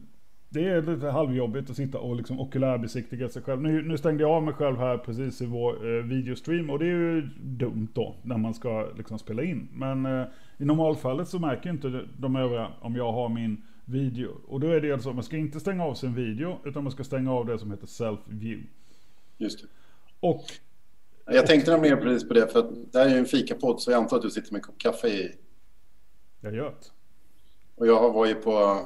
det 0.50 0.66
är 0.66 0.82
lite 0.82 1.10
halvjobbigt 1.10 1.70
att 1.70 1.75
sitta 1.75 2.00
och 2.00 2.16
liksom 2.16 2.40
okulärbesiktiga 2.40 3.30
sig 3.30 3.42
själv. 3.42 3.62
Nu, 3.62 3.82
nu 3.82 3.98
stängde 3.98 4.24
jag 4.24 4.32
av 4.32 4.44
mig 4.44 4.54
själv 4.54 4.78
här 4.78 4.98
precis 4.98 5.42
i 5.42 5.46
vår 5.46 5.98
eh, 5.98 6.04
videostream 6.04 6.70
och 6.70 6.80
det 6.80 6.86
är 6.86 6.90
ju 6.90 7.22
dumt 7.42 7.88
då 7.94 8.16
när 8.24 8.38
man 8.38 8.54
ska 8.54 8.90
liksom 8.98 9.20
spela 9.20 9.44
in. 9.44 9.68
Men 9.74 10.06
eh, 10.06 10.25
i 10.58 10.66
normalfallet 10.66 11.28
så 11.28 11.40
märker 11.40 11.70
inte 11.70 12.06
de 12.18 12.36
övriga 12.36 12.68
om 12.82 12.96
jag 12.96 13.12
har 13.12 13.30
min 13.30 13.62
video. 13.86 14.32
Och 14.48 14.60
då 14.60 14.68
är 14.68 14.82
det 14.82 14.92
alltså, 14.92 15.13
man 15.13 15.24
ska 15.24 15.38
inte 15.38 15.60
stänga 15.60 15.84
av 15.84 15.94
sin 15.94 16.13
video 16.13 16.60
utan 16.66 16.84
man 16.84 16.92
ska 16.92 17.04
stänga 17.04 17.32
av 17.32 17.46
det 17.46 17.60
som 17.60 17.72
heter 17.72 17.88
self-view. 17.88 18.63
Just 19.38 19.62
det. 19.62 19.68
Och... 20.20 20.44
Jag 21.25 21.48
tänkte 21.48 21.72
nämligen 21.72 22.00
precis 22.00 22.27
på 22.27 22.34
det 22.34 22.48
för 22.48 22.72
det 22.92 23.00
här 23.00 23.06
är 23.06 23.10
ju 23.10 23.18
en 23.18 23.25
fikapodd 23.25 23.82
så 23.82 23.92
jag 23.92 23.98
antar 23.98 24.18
att 24.18 24.24
du 24.24 24.30
sitter 24.30 24.51
med 24.51 24.60
en 24.60 24.63
kopp 24.63 24.77
kaffe 24.77 25.08
i. 25.08 25.36
Jag 26.42 26.56
gör 26.56 26.70
det. 26.70 26.88
Och 27.75 27.88
jag 27.88 28.13
var 28.13 28.25
ju 28.25 28.36
på 28.36 28.80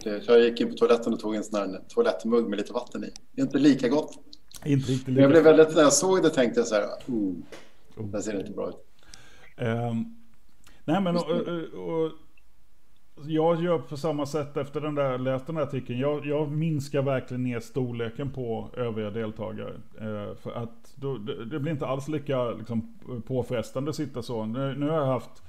så 0.00 0.32
jag 0.32 0.42
gick 0.42 0.60
in 0.60 0.70
på 0.70 0.76
toaletten 0.76 1.12
och 1.12 1.20
tog 1.20 1.34
en 1.34 1.44
sån 1.44 1.58
här 1.58 1.80
toalettmugg 1.88 2.48
med 2.48 2.56
lite 2.56 2.72
vatten 2.72 3.04
i. 3.04 3.12
Det 3.32 3.42
är 3.42 3.46
inte 3.46 3.58
lika 3.58 3.88
gott. 3.88 4.18
Inte 4.64 4.92
riktigt 4.92 5.08
lika. 5.08 5.20
Jag 5.20 5.30
blev 5.30 5.42
väldigt, 5.42 5.74
när 5.74 5.82
jag 5.82 5.92
såg 5.92 6.22
det 6.22 6.30
tänkte 6.30 6.60
jag 6.60 6.66
så 6.66 6.74
här, 6.74 6.86
oh, 7.96 8.06
det 8.06 8.22
ser 8.22 8.40
inte 8.40 8.52
bra 8.52 8.68
ut. 8.68 8.76
Um, 9.56 10.16
nej 10.84 11.00
men 11.00 11.16
och, 11.16 11.30
och, 11.30 12.04
och, 12.04 12.12
jag 13.26 13.62
gör 13.62 13.78
på 13.78 13.96
samma 13.96 14.26
sätt 14.26 14.56
efter 14.56 14.80
den 14.80 14.94
där, 14.94 15.18
läst 15.18 15.46
den 15.46 15.54
där 15.54 15.62
artikeln. 15.62 15.98
Jag, 15.98 16.26
jag 16.26 16.50
minskar 16.50 17.02
verkligen 17.02 17.42
ner 17.42 17.60
storleken 17.60 18.30
på 18.30 18.68
övriga 18.76 19.10
deltagare. 19.10 19.74
Eh, 20.00 20.36
för 20.36 20.50
att 20.62 20.94
då, 20.94 21.18
det, 21.18 21.44
det, 21.44 21.58
blir 21.60 21.72
inte 21.72 21.86
alls 21.86 22.08
lika 22.08 22.50
liksom, 22.50 22.94
påfrestande 23.26 23.90
att 23.90 23.96
sitta 23.96 24.22
så. 24.22 24.46
Nu, 24.46 24.74
nu 24.74 24.88
har 24.88 24.96
jag 24.96 25.06
haft 25.06 25.42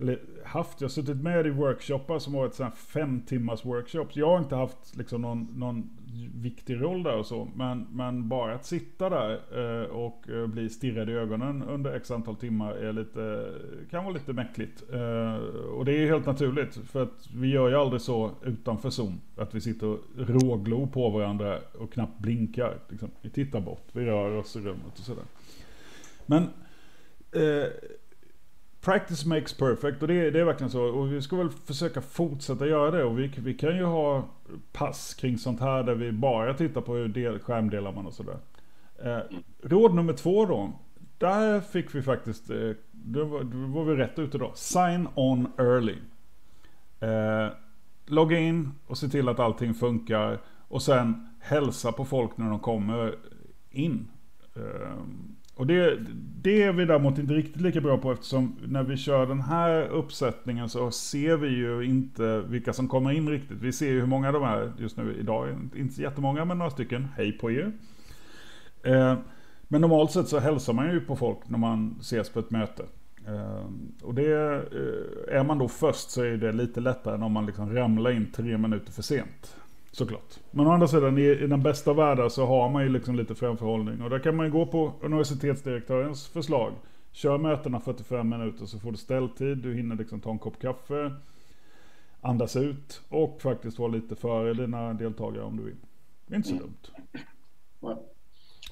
eller 0.00 0.18
haft, 0.44 0.80
jag 0.80 0.88
har 0.88 0.90
suttit 0.90 1.16
med 1.16 1.46
i 1.46 1.50
workshoppar 1.50 2.18
som 2.18 2.32
varit 2.32 2.54
sådana 2.54 2.74
fem 2.74 3.20
timmars 3.20 3.64
workshops. 3.64 4.16
Jag 4.16 4.26
har 4.26 4.38
inte 4.38 4.56
haft 4.56 4.96
liksom 4.96 5.22
någon, 5.22 5.48
någon 5.56 5.90
viktig 6.34 6.80
roll 6.80 7.02
där 7.02 7.16
och 7.16 7.26
så. 7.26 7.48
Men, 7.54 7.86
men 7.90 8.28
bara 8.28 8.54
att 8.54 8.66
sitta 8.66 9.10
där 9.10 9.32
eh, 9.32 9.90
och 9.90 10.28
eh, 10.28 10.46
bli 10.46 10.68
stirrad 10.68 11.10
i 11.10 11.12
ögonen 11.12 11.62
under 11.62 11.92
x 11.94 12.10
antal 12.10 12.36
timmar 12.36 12.72
är 12.72 12.92
lite, 12.92 13.52
kan 13.90 14.04
vara 14.04 14.14
lite 14.14 14.32
mäckligt. 14.32 14.82
Eh, 14.92 15.34
och 15.76 15.84
det 15.84 15.92
är 15.92 16.06
helt 16.06 16.26
naturligt. 16.26 16.74
För 16.74 17.02
att 17.02 17.28
vi 17.34 17.48
gör 17.48 17.68
ju 17.68 17.74
aldrig 17.74 18.00
så 18.00 18.30
utanför 18.44 18.90
Zoom. 18.90 19.20
Att 19.36 19.54
vi 19.54 19.60
sitter 19.60 19.86
och 19.86 20.00
råglor 20.16 20.86
på 20.86 21.10
varandra 21.10 21.58
och 21.78 21.92
knappt 21.92 22.18
blinkar. 22.18 22.78
Liksom. 22.88 23.10
Vi 23.22 23.30
tittar 23.30 23.60
bort, 23.60 23.88
vi 23.92 24.04
rör 24.04 24.36
oss 24.36 24.56
i 24.56 24.60
rummet 24.60 24.98
och 24.98 25.04
sådär. 25.04 25.24
Men 26.26 26.42
eh, 27.32 27.68
Practice 28.88 29.26
makes 29.26 29.54
perfect 29.54 30.02
och 30.02 30.08
det, 30.08 30.30
det, 30.30 30.40
är 30.40 30.44
verkligen 30.44 30.70
så. 30.70 30.82
Och 30.82 31.12
vi 31.12 31.22
ska 31.22 31.36
väl 31.36 31.50
försöka 31.50 32.00
fortsätta 32.00 32.66
göra 32.66 32.90
det. 32.90 33.04
Och 33.04 33.18
vi, 33.18 33.32
vi 33.36 33.54
kan 33.54 33.76
ju 33.76 33.84
ha 33.84 34.28
pass 34.72 35.14
kring 35.14 35.38
sånt 35.38 35.60
här 35.60 35.82
där 35.82 35.94
vi 35.94 36.12
bara 36.12 36.54
tittar 36.54 36.80
på 36.80 36.94
hur 36.94 37.08
del, 37.08 37.38
skärmdelar 37.38 37.92
man 37.92 38.06
och 38.06 38.14
sådär. 38.14 38.36
Eh, 39.04 39.18
råd 39.62 39.94
nummer 39.94 40.12
två 40.12 40.46
då. 40.46 40.72
Där 41.18 41.60
fick 41.60 41.94
vi 41.94 42.02
faktiskt, 42.02 42.50
eh, 42.50 42.70
då, 42.92 43.24
var, 43.24 43.44
då 43.44 43.58
var 43.58 43.84
vi 43.84 43.96
rätt 43.96 44.18
ute 44.18 44.38
då. 44.38 44.52
Sign 44.54 45.08
on 45.14 45.52
early. 45.58 45.96
Eh, 47.00 47.52
logga 48.06 48.38
in 48.38 48.70
och 48.86 48.98
se 48.98 49.08
till 49.08 49.28
att 49.28 49.38
allting 49.38 49.74
funkar. 49.74 50.40
Och 50.68 50.82
sen 50.82 51.28
hälsa 51.40 51.92
på 51.92 52.04
folk 52.04 52.36
när 52.36 52.50
de 52.50 52.60
kommer 52.60 53.14
in. 53.70 54.08
Eh, 54.56 54.92
och 55.58 55.66
det, 55.66 55.98
det 56.42 56.62
är 56.62 56.72
vi 56.72 56.84
däremot 56.84 57.18
inte 57.18 57.34
riktigt 57.34 57.62
lika 57.62 57.80
bra 57.80 57.98
på 57.98 58.12
eftersom 58.12 58.56
när 58.66 58.82
vi 58.82 58.96
kör 58.96 59.26
den 59.26 59.40
här 59.40 59.88
uppsättningen 59.88 60.68
så 60.68 60.90
ser 60.90 61.36
vi 61.36 61.48
ju 61.48 61.82
inte 61.82 62.40
vilka 62.40 62.72
som 62.72 62.88
kommer 62.88 63.12
in 63.12 63.28
riktigt. 63.28 63.58
Vi 63.60 63.72
ser 63.72 63.88
ju 63.88 64.00
hur 64.00 64.06
många 64.06 64.32
de 64.32 64.42
är 64.42 64.72
just 64.78 64.96
nu 64.96 65.16
idag. 65.20 65.48
Inte 65.76 65.94
så 65.94 66.02
jättemånga 66.02 66.44
men 66.44 66.58
några 66.58 66.70
stycken. 66.70 67.08
Hej 67.16 67.32
på 67.32 67.50
er. 67.50 67.72
Eh, 68.82 69.14
men 69.68 69.80
normalt 69.80 70.10
sett 70.10 70.28
så 70.28 70.38
hälsar 70.38 70.72
man 70.72 70.90
ju 70.90 71.00
på 71.00 71.16
folk 71.16 71.48
när 71.48 71.58
man 71.58 71.96
ses 72.00 72.30
på 72.30 72.40
ett 72.40 72.50
möte. 72.50 72.84
Eh, 73.26 73.66
och 74.02 74.14
det, 74.14 74.54
eh, 74.54 75.38
är 75.38 75.44
man 75.44 75.58
då 75.58 75.68
först 75.68 76.10
så 76.10 76.22
är 76.22 76.36
det 76.36 76.52
lite 76.52 76.80
lättare 76.80 77.14
än 77.14 77.22
om 77.22 77.32
man 77.32 77.46
liksom 77.46 77.74
ramlar 77.74 78.10
in 78.10 78.32
tre 78.32 78.58
minuter 78.58 78.92
för 78.92 79.02
sent. 79.02 79.56
Såklart. 79.90 80.38
Men 80.50 80.66
å 80.66 80.70
andra 80.70 80.88
sidan, 80.88 81.18
i, 81.18 81.22
i 81.22 81.46
den 81.46 81.62
bästa 81.62 81.92
världen 81.92 82.30
så 82.30 82.46
har 82.46 82.68
man 82.68 82.82
ju 82.82 82.88
liksom 82.88 83.16
lite 83.16 83.34
framförhållning. 83.34 84.02
Och 84.02 84.10
där 84.10 84.18
kan 84.18 84.36
man 84.36 84.46
ju 84.46 84.52
gå 84.52 84.66
på 84.66 84.92
universitetsdirektörens 85.00 86.28
förslag. 86.28 86.72
Kör 87.12 87.38
mötena 87.38 87.80
45 87.80 88.28
minuter 88.28 88.66
så 88.66 88.78
får 88.78 88.90
du 88.90 88.96
ställtid, 88.96 89.58
du 89.58 89.74
hinner 89.74 89.96
liksom 89.96 90.20
ta 90.20 90.30
en 90.30 90.38
kopp 90.38 90.60
kaffe, 90.60 91.12
andas 92.20 92.56
ut 92.56 93.00
och 93.08 93.42
faktiskt 93.42 93.78
vara 93.78 93.88
lite 93.88 94.16
före 94.16 94.54
dina 94.54 94.92
deltagare 94.92 95.44
om 95.44 95.56
du 95.56 95.62
vill. 95.62 95.76
Det 96.26 96.34
är 96.34 96.36
inte 96.36 96.48
så 96.48 96.54
mm. 96.54 96.66
dumt. 96.66 97.96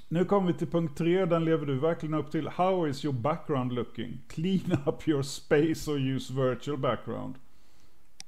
Nu 0.09 0.25
kommer 0.25 0.53
vi 0.53 0.59
till 0.59 0.67
punkt 0.67 0.99
tre, 0.99 1.25
den 1.25 1.45
lever 1.45 1.67
du 1.67 1.79
verkligen 1.79 2.15
upp 2.15 2.31
till. 2.31 2.49
How 2.49 2.89
is 2.89 3.05
your 3.05 3.15
background 3.15 3.73
looking? 3.73 4.19
Clean 4.29 4.79
up 4.87 5.09
your 5.09 5.23
space 5.23 5.91
or 5.91 5.99
use 5.99 6.33
virtual 6.33 6.79
background. 6.79 7.35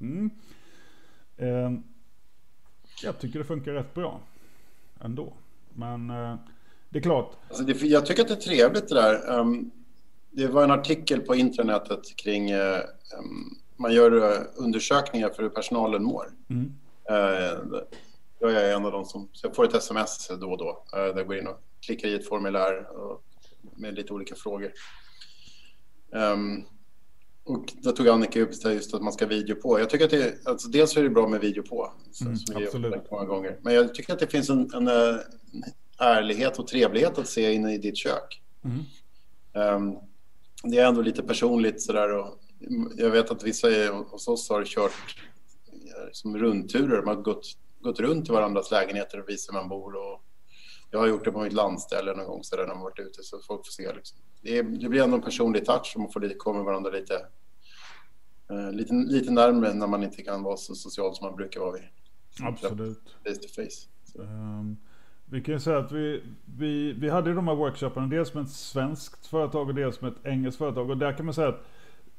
Mm. 0.01 0.31
Um, 1.37 1.85
jag 3.03 3.19
tycker 3.19 3.39
det 3.39 3.45
funkar 3.45 3.73
rätt 3.73 3.95
bra 3.95 4.21
ändå. 5.01 5.33
Men 5.75 6.11
eh, 6.11 6.37
det 6.89 6.99
är 6.99 7.03
klart. 7.03 7.33
Alltså 7.49 7.63
det, 7.65 7.83
jag 7.83 8.07
tycker 8.07 8.23
att 8.23 8.29
det 8.29 8.35
är 8.35 8.41
trevligt 8.41 8.89
det 8.89 8.95
där. 8.95 9.39
Um, 9.39 9.71
det 10.31 10.47
var 10.47 10.65
en 10.65 10.71
artikel 10.71 11.21
på 11.21 11.35
internetet 11.35 12.17
kring 12.17 12.55
uh, 12.55 12.79
um, 13.19 13.59
man 13.77 13.93
gör 13.93 14.15
uh, 14.15 14.47
undersökningar 14.57 15.29
för 15.29 15.43
hur 15.43 15.51
personalen 15.51 16.05
mår. 16.05 16.27
Mm. 16.49 16.75
Jag 18.41 18.53
är 18.53 18.77
en 18.77 18.85
av 18.85 18.93
dem 18.93 19.05
som 19.05 19.29
så 19.33 19.47
jag 19.47 19.55
får 19.55 19.65
ett 19.65 19.75
sms 19.75 20.29
då 20.41 20.51
och 20.51 20.59
då 20.59 20.85
där 20.93 21.17
jag 21.17 21.27
går 21.27 21.39
in 21.39 21.47
och 21.47 21.61
klickar 21.81 22.09
i 22.09 22.15
ett 22.15 22.29
formulär 22.29 22.87
med 23.77 23.95
lite 23.95 24.13
olika 24.13 24.35
frågor. 24.35 24.73
Um, 26.11 26.65
och 27.49 27.75
då 27.83 27.93
tog 27.93 28.09
Annika 28.09 28.41
upp 28.41 28.51
just 28.65 28.95
att 28.95 29.03
man 29.03 29.13
ska 29.13 29.27
video 29.27 29.57
på. 29.57 29.81
Jag 29.81 29.91
tycker 29.91 30.05
att 30.05 30.11
det, 30.11 30.47
alltså 30.47 30.69
dels 30.69 30.97
är 30.97 31.03
det 31.03 31.11
bra 31.11 31.29
med 31.29 31.41
video 31.41 31.63
på, 31.63 31.93
mm, 32.21 32.37
som 32.37 32.55
vi 32.59 32.65
har 32.65 33.11
många 33.11 33.25
gånger. 33.25 33.59
Men 33.63 33.75
jag 33.75 33.95
tycker 33.95 34.13
att 34.13 34.19
det 34.19 34.27
finns 34.27 34.51
en, 34.51 34.71
en, 34.75 34.89
en, 34.89 35.21
ärlighet 35.99 36.59
och 36.59 36.67
trevlighet 36.67 37.19
att 37.19 37.29
se 37.29 37.53
inne 37.53 37.75
i 37.75 37.79
ditt 37.79 37.97
kök. 37.97 38.43
Mm. 38.65 39.77
Um, 39.77 39.99
det 40.63 40.79
är 40.79 40.87
ändå 40.87 41.03
lite 41.03 41.23
personligt 41.23 41.83
sådär. 41.83 42.13
Och 42.13 42.39
jag 42.97 43.11
vet 43.11 43.31
att 43.31 43.43
vissa 43.43 43.69
hos 44.11 44.29
oss 44.29 44.49
har 44.49 44.65
kört 44.65 45.23
eh, 45.67 46.09
som 46.13 46.39
rundturer. 46.39 47.03
Man 47.03 47.17
har 47.17 47.23
gått, 47.23 47.47
gått 47.81 48.01
runt 48.01 48.29
i 48.29 48.33
varandras 48.33 48.71
lägenheter 48.71 49.21
och 49.21 49.29
visat 49.29 49.55
hur 49.55 49.61
man 49.61 49.69
bor. 49.69 49.95
Och 49.97 50.23
jag 50.91 50.99
har 50.99 51.07
gjort 51.07 51.25
det 51.25 51.33
på 51.33 51.41
mitt 51.41 51.53
landställe 51.53 52.15
någon 52.15 52.27
gång 52.27 52.45
så 52.45 52.57
där 52.57 52.67
när 52.67 52.75
man 52.75 52.83
varit 52.83 52.99
ute 52.99 53.23
så 53.23 53.39
folk 53.47 53.67
får 53.67 53.73
se. 53.73 53.93
Liksom. 53.93 54.19
Det, 54.43 54.59
är, 54.59 54.63
det, 54.63 54.89
blir 54.89 55.03
ändå 55.03 55.17
en 55.17 55.23
personlig 55.23 55.67
touch 55.67 55.93
och 55.95 56.01
man 56.01 56.13
får 56.13 56.21
lite, 56.21 56.35
komma 56.35 56.63
varandra 56.63 56.91
lite, 56.91 57.15
eh, 57.15 57.21
lite, 58.73 58.95
lite 58.95 59.31
närmare 59.31 59.75
när 59.75 59.87
man 59.87 60.03
inte 60.03 60.23
kan 60.23 60.43
vara 60.43 60.57
så 60.57 60.75
social 60.75 61.15
som 61.15 61.27
man 61.27 61.37
brukar 61.37 61.61
vara 61.61 61.73
vid. 61.73 61.83
Absolut. 62.43 63.17
Face 63.25 63.35
to 63.35 63.49
face. 63.49 63.89
Um, 64.15 64.77
vi 65.27 65.41
kan 65.41 65.55
ju 65.55 65.61
säga 65.61 65.79
att 65.79 65.93
vi, 65.93 66.23
vi, 66.59 66.93
vi 66.93 67.11
hade 67.11 67.35
de 67.35 67.49
här 67.49 67.55
workshopparna 67.55 68.07
dels 68.07 68.35
med 68.35 68.45
ett 68.45 68.51
svenskt 68.51 69.27
företag 69.27 69.69
och 69.69 69.75
dels 69.75 70.01
med 70.01 70.13
ett 70.13 70.27
engelskt 70.27 70.59
företag. 70.59 70.91
Och 70.91 70.99
där 70.99 71.13
kan 71.13 71.27
man 71.27 71.35
säga 71.35 71.49
att 71.49 71.67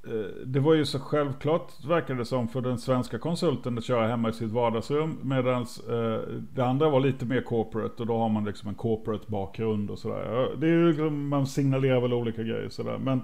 Eh, 0.07 0.45
det 0.45 0.59
var 0.59 0.73
ju 0.73 0.85
så 0.85 0.99
självklart 0.99 1.85
verkade 1.85 2.19
det 2.19 2.25
som 2.25 2.47
för 2.47 2.61
den 2.61 2.77
svenska 2.77 3.19
konsulten 3.19 3.77
att 3.77 3.83
köra 3.83 4.07
hemma 4.07 4.29
i 4.29 4.33
sitt 4.33 4.51
vardagsrum. 4.51 5.17
Medan 5.23 5.61
eh, 5.89 6.21
det 6.53 6.65
andra 6.65 6.89
var 6.89 6.99
lite 6.99 7.25
mer 7.25 7.41
corporate 7.41 8.01
och 8.01 8.07
då 8.07 8.17
har 8.17 8.29
man 8.29 8.45
liksom 8.45 8.69
en 8.69 8.75
corporate 8.75 9.25
bakgrund 9.27 9.91
och 9.91 9.99
sådär. 9.99 10.55
Det 10.57 10.67
är 10.67 10.71
ju, 10.71 10.87
liksom, 10.87 11.27
man 11.27 11.47
signalerar 11.47 12.01
väl 12.01 12.13
olika 12.13 12.43
grejer 12.43 12.69
sådär. 12.69 12.97
Men 12.97 13.21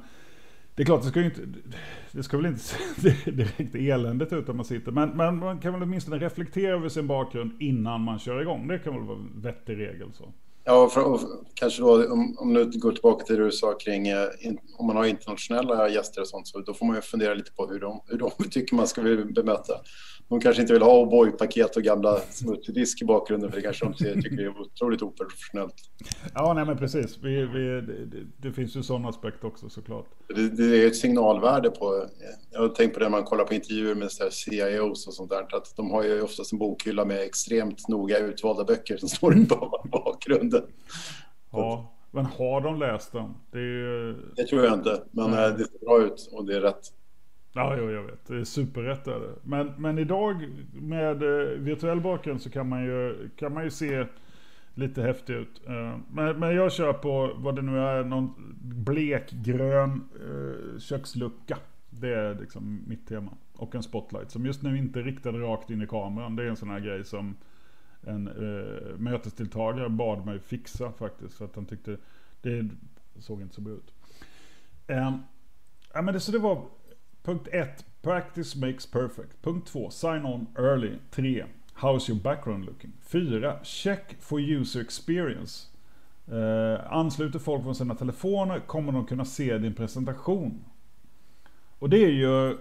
det 0.75 0.84
är 0.84 0.86
klart, 0.86 1.01
det 1.01 1.08
ska 1.08 1.20
ju 1.20 1.25
inte, 1.25 1.41
det 2.12 2.24
ska 2.24 2.38
väl 2.38 2.46
inte 2.46 2.60
se 2.60 2.77
direkt 3.32 3.75
eländigt 3.75 4.34
ut 4.34 4.50
om 4.50 4.58
man 4.58 4.65
sitter. 4.65 4.91
Men, 4.91 5.10
men 5.10 5.38
man 5.38 5.60
kan 5.60 5.74
väl 5.74 5.84
åtminstone 5.84 6.17
reflektera 6.17 6.74
över 6.74 6.89
sin 6.89 7.08
bakgrund 7.08 7.51
innan 7.60 8.01
man 8.01 8.20
kör 8.20 8.41
igång. 8.41 8.67
Det 8.67 8.79
kan 8.79 8.94
väl 8.94 9.03
vara 9.03 9.17
en 9.17 9.41
vettig 9.41 9.77
regel 9.77 10.13
så. 10.13 10.34
Ja, 10.67 10.89
för, 10.89 11.03
och 11.03 11.19
kanske 11.53 11.81
då 11.81 12.12
om, 12.13 12.38
om 12.38 12.53
du 12.53 12.79
går 12.79 12.91
tillbaka 12.91 13.25
till 13.25 13.36
det 13.36 13.43
du 13.43 13.51
sa 13.51 13.74
kring 13.74 14.07
eh, 14.07 14.27
in, 14.39 14.57
om 14.77 14.88
man 14.88 14.95
har 14.95 15.05
internationella 15.05 15.89
gäster 15.89 16.22
och 16.22 16.27
sånt 16.27 16.48
så 16.48 16.60
då 16.60 16.74
får 16.74 16.86
man 16.86 16.95
ju 16.95 17.01
fundera 17.01 17.34
lite 17.34 17.51
på 17.51 17.67
hur 17.67 17.79
de, 17.79 18.01
hur 18.07 18.17
de 18.17 18.31
tycker 18.51 18.75
man 18.75 18.88
ska 18.88 19.01
bemöta. 19.36 19.74
De 20.29 20.39
kanske 20.39 20.62
inte 20.62 20.74
vill 20.74 20.81
ha 20.81 21.05
O'boy-paket 21.05 21.75
och 21.75 21.84
gamla 21.84 22.19
smutdisk 22.19 23.01
i 23.01 23.05
bakgrunden 23.05 23.51
för 23.51 23.57
det 23.57 23.63
kanske 23.63 23.86
de 23.86 24.22
tycker 24.22 24.41
är 24.41 24.62
otroligt 24.62 25.01
oprofessionellt. 25.01 25.74
Ja, 26.34 26.53
nej 26.53 26.65
men 26.65 26.77
precis. 26.77 27.17
Vi, 27.24 27.45
vi, 27.45 27.81
det, 27.81 28.25
det, 28.38 28.53
finns 28.53 28.75
ju 28.75 28.84
sådana 28.84 29.10
aspekter 29.10 29.48
också 29.48 29.69
såklart. 29.69 30.05
Det, 30.36 30.50
det 30.50 30.84
är 30.84 30.88
ett 30.88 30.95
signalvärde 30.95 31.69
på, 31.69 32.05
jag 32.51 32.62
har 32.62 32.69
tänkt 32.69 32.93
på 32.93 33.00
det 33.00 33.05
när 33.05 33.12
man 33.12 33.24
kollar 33.24 33.43
på 33.43 33.53
intervjuer 33.53 33.95
med 33.95 34.12
CIOs 34.12 35.07
och 35.07 35.13
sånt 35.13 35.29
där, 35.29 35.41
att 35.41 35.75
de 35.75 35.91
har 35.91 36.03
ju 36.03 36.22
oftast 36.22 36.53
en 36.53 36.60
bokhylla 36.60 37.05
med 37.05 37.19
extremt 37.19 37.88
noga 37.88 38.19
utvalda 38.19 38.63
böcker 38.63 38.98
som 38.98 39.10
står 39.10 39.38
i 39.38 39.45
bakgrunden. 39.91 40.55
Ja, 41.52 41.92
men 42.12 42.26
har 42.26 42.62
de 42.62 42.80
läst 42.80 43.12
dem? 43.12 43.36
Det, 43.52 44.14
det 44.36 44.48
tror 44.50 44.64
jag 44.64 44.74
inte, 44.74 45.04
men 45.12 45.34
ja. 45.34 45.48
Eh, 45.48 45.58
det 45.58 45.66
ser 45.66 45.86
bra 45.86 46.04
ut 46.04 46.30
och 46.34 46.46
det 46.46 46.56
är 46.56 46.62
rätt 46.62 46.92
Ja, 47.54 47.76
jo, 47.78 47.92
jag 47.92 48.04
vet. 48.04 48.28
Det 48.28 48.36
är 48.36 48.44
superrätt 48.44 49.08
är 49.08 49.20
det. 49.20 49.36
Men, 49.44 49.74
men 49.78 50.00
idag 50.00 50.48
med 50.74 51.24
eh, 51.24 51.48
virtuell 51.48 52.02
bakgrund 52.02 52.42
så 52.42 52.50
kan 52.50 52.70
man 52.70 52.84
ju, 52.84 53.30
kan 53.36 53.54
man 53.54 53.64
ju 53.64 53.70
se 53.70 54.06
lite 54.74 55.02
häftig 55.02 55.34
ut. 55.34 55.62
Eh, 55.68 55.98
men, 56.12 56.40
men 56.40 56.56
jag 56.56 56.72
kör 56.72 56.94
på 56.94 57.32
vad 57.36 57.56
det 57.56 57.62
nu 57.62 57.80
är, 57.80 58.04
någon 58.04 58.34
blekgrön 58.62 60.04
kökslucka. 60.80 61.58
Det 61.90 62.14
är 62.14 62.36
liksom 62.36 62.84
mitt 62.88 63.08
tema. 63.08 63.32
Och 63.54 63.76
en 63.76 63.84
spotlight 63.84 64.32
som 64.32 64.46
just 64.46 64.62
nu 64.62 64.78
inte 64.78 65.00
är 65.00 65.04
riktad 65.04 65.32
rakt 65.32 65.70
in 65.70 65.82
i 65.82 65.88
kameran. 65.88 66.36
Det 66.36 66.44
är 66.44 66.48
en 66.48 66.56
sån 66.56 66.70
här 66.70 66.80
grej 66.80 67.06
som 67.06 67.36
en 68.08 68.28
eh, 68.28 68.98
mötesdeltagare 68.98 69.90
bad 69.90 70.26
mig 70.26 70.40
fixa 70.40 70.92
faktiskt. 70.92 71.34
För 71.38 71.46
att 71.46 71.56
han 71.56 71.66
tyckte 71.66 71.98
det 72.42 72.70
såg 73.20 73.42
inte 73.42 73.56
så 73.56 73.62
bra 73.62 73.74
ut. 73.74 73.94
Eh, 74.88 75.18
ja, 75.94 76.02
men 76.02 76.14
det, 76.14 76.20
så 76.20 76.32
det 76.32 76.40
var 76.40 76.66
punkt 77.24 77.48
1. 77.52 77.86
Practice 78.02 78.56
makes 78.56 78.86
perfect. 78.86 79.42
Punkt 79.42 79.68
2. 79.68 79.90
Sign 79.90 80.26
on 80.26 80.48
early. 80.58 80.98
3. 81.12 81.46
How's 81.76 82.10
your 82.10 82.22
background 82.22 82.66
looking? 82.66 82.92
4. 83.02 83.60
Check 83.64 84.16
for 84.20 84.40
user 84.40 84.82
experience. 84.82 85.68
Eh, 86.28 86.94
ansluter 86.94 87.40
folk 87.40 87.64
från 87.64 87.76
sina 87.76 87.96
telefoner 87.96 88.60
kommer 88.60 88.92
de 88.92 89.06
kunna 89.06 89.26
se 89.26 89.58
din 89.58 89.74
presentation. 89.74 90.66
Och 91.80 91.90
det 91.90 91.98
är 91.98 92.12
ju 92.12 92.58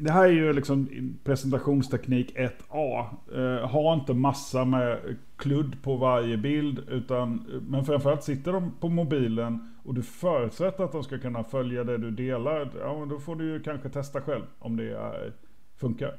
det 0.00 0.12
här 0.12 0.24
är 0.24 0.32
ju 0.32 0.52
liksom 0.52 0.88
presentationsteknik 1.24 2.36
1A. 2.36 3.06
Eh, 3.34 3.68
ha 3.68 3.94
inte 3.94 4.14
massa 4.14 4.64
med 4.64 5.16
kludd 5.36 5.82
på 5.82 5.96
varje 5.96 6.36
bild. 6.36 6.88
Utan, 6.88 7.46
men 7.68 7.84
framförallt 7.84 8.24
sitter 8.24 8.52
de 8.52 8.72
på 8.80 8.88
mobilen 8.88 9.74
och 9.84 9.94
du 9.94 10.02
förutsätter 10.02 10.84
att 10.84 10.92
de 10.92 11.04
ska 11.04 11.18
kunna 11.18 11.44
följa 11.44 11.84
det 11.84 11.98
du 11.98 12.10
delar. 12.10 12.70
Ja, 12.80 13.06
då 13.10 13.18
får 13.18 13.36
du 13.36 13.44
ju 13.44 13.62
kanske 13.62 13.88
testa 13.88 14.20
själv 14.20 14.44
om 14.58 14.76
det 14.76 14.90
är, 14.90 15.32
funkar. 15.76 16.16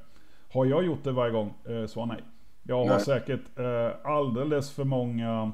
Har 0.53 0.65
jag 0.65 0.85
gjort 0.85 1.03
det 1.03 1.11
varje 1.11 1.31
gång? 1.31 1.53
Eh, 1.65 1.85
svar 1.85 2.05
nej. 2.05 2.23
Jag 2.63 2.77
har 2.77 2.85
nej. 2.85 3.00
säkert 3.01 3.59
eh, 3.59 3.89
alldeles 4.03 4.71
för 4.71 4.83
många 4.83 5.51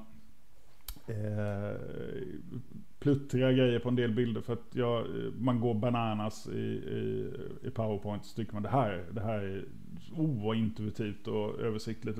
eh, 1.08 1.76
pluttriga 3.08 3.52
grejer 3.52 3.80
på 3.80 3.90
en 3.90 3.96
del 3.96 4.12
bilder 4.12 4.42
för 4.42 4.54
att 4.54 4.66
jag, 4.72 5.06
man 5.40 5.60
går 5.60 5.74
bananas 5.74 6.48
i, 6.48 6.60
i, 6.60 7.32
i 7.68 7.70
powerpoint 7.70 8.26
så 8.26 8.36
tycker 8.36 8.54
man 8.54 8.64
det 8.64 8.70
här, 8.70 9.04
det 9.12 9.22
här 9.22 9.40
är 9.40 9.66
ointuitivt 10.16 11.28
och 11.28 11.60
översiktligt. 11.60 12.18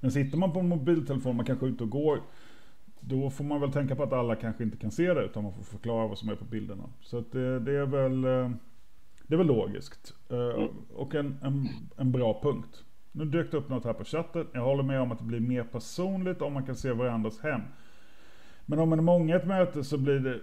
Men 0.00 0.10
sitter 0.10 0.38
man 0.38 0.52
på 0.52 0.60
en 0.60 0.68
mobiltelefon, 0.68 1.36
man 1.36 1.46
kanske 1.46 1.66
är 1.66 1.70
ute 1.70 1.84
och 1.84 1.90
går, 1.90 2.20
då 3.00 3.30
får 3.30 3.44
man 3.44 3.60
väl 3.60 3.72
tänka 3.72 3.96
på 3.96 4.02
att 4.02 4.12
alla 4.12 4.36
kanske 4.36 4.64
inte 4.64 4.76
kan 4.76 4.90
se 4.90 5.14
det 5.14 5.24
utan 5.24 5.42
man 5.42 5.52
får 5.52 5.62
förklara 5.62 6.06
vad 6.06 6.18
som 6.18 6.28
är 6.28 6.34
på 6.34 6.44
bilderna. 6.44 6.84
Så 7.00 7.18
att 7.18 7.32
det, 7.32 7.60
det 7.60 7.72
är 7.72 7.86
väl 7.86 8.24
eh, 8.24 8.50
det 9.26 9.34
är 9.34 9.38
väl 9.38 9.46
logiskt. 9.46 10.14
Eh, 10.30 10.38
mm. 10.38 10.68
Och 10.94 11.14
en, 11.14 11.38
en, 11.42 11.68
en 11.96 12.12
bra 12.12 12.40
punkt. 12.42 12.84
Nu 13.12 13.24
dök 13.24 13.50
det 13.50 13.56
upp 13.56 13.68
något 13.68 13.84
här 13.84 13.92
på 13.92 14.04
chatten. 14.04 14.46
Jag 14.52 14.60
håller 14.60 14.82
med 14.82 15.00
om 15.00 15.12
att 15.12 15.18
det 15.18 15.24
blir 15.24 15.40
mer 15.40 15.64
personligt 15.64 16.42
om 16.42 16.52
man 16.52 16.66
kan 16.66 16.76
se 16.76 16.92
varandras 16.92 17.40
hem. 17.40 17.60
Men 18.66 18.78
om 18.78 18.88
man 18.88 18.98
är 18.98 19.02
många 19.02 19.34
i 19.34 19.36
ett 19.36 19.46
möte 19.46 19.84
så, 19.84 19.98
blir 19.98 20.20
det, 20.20 20.40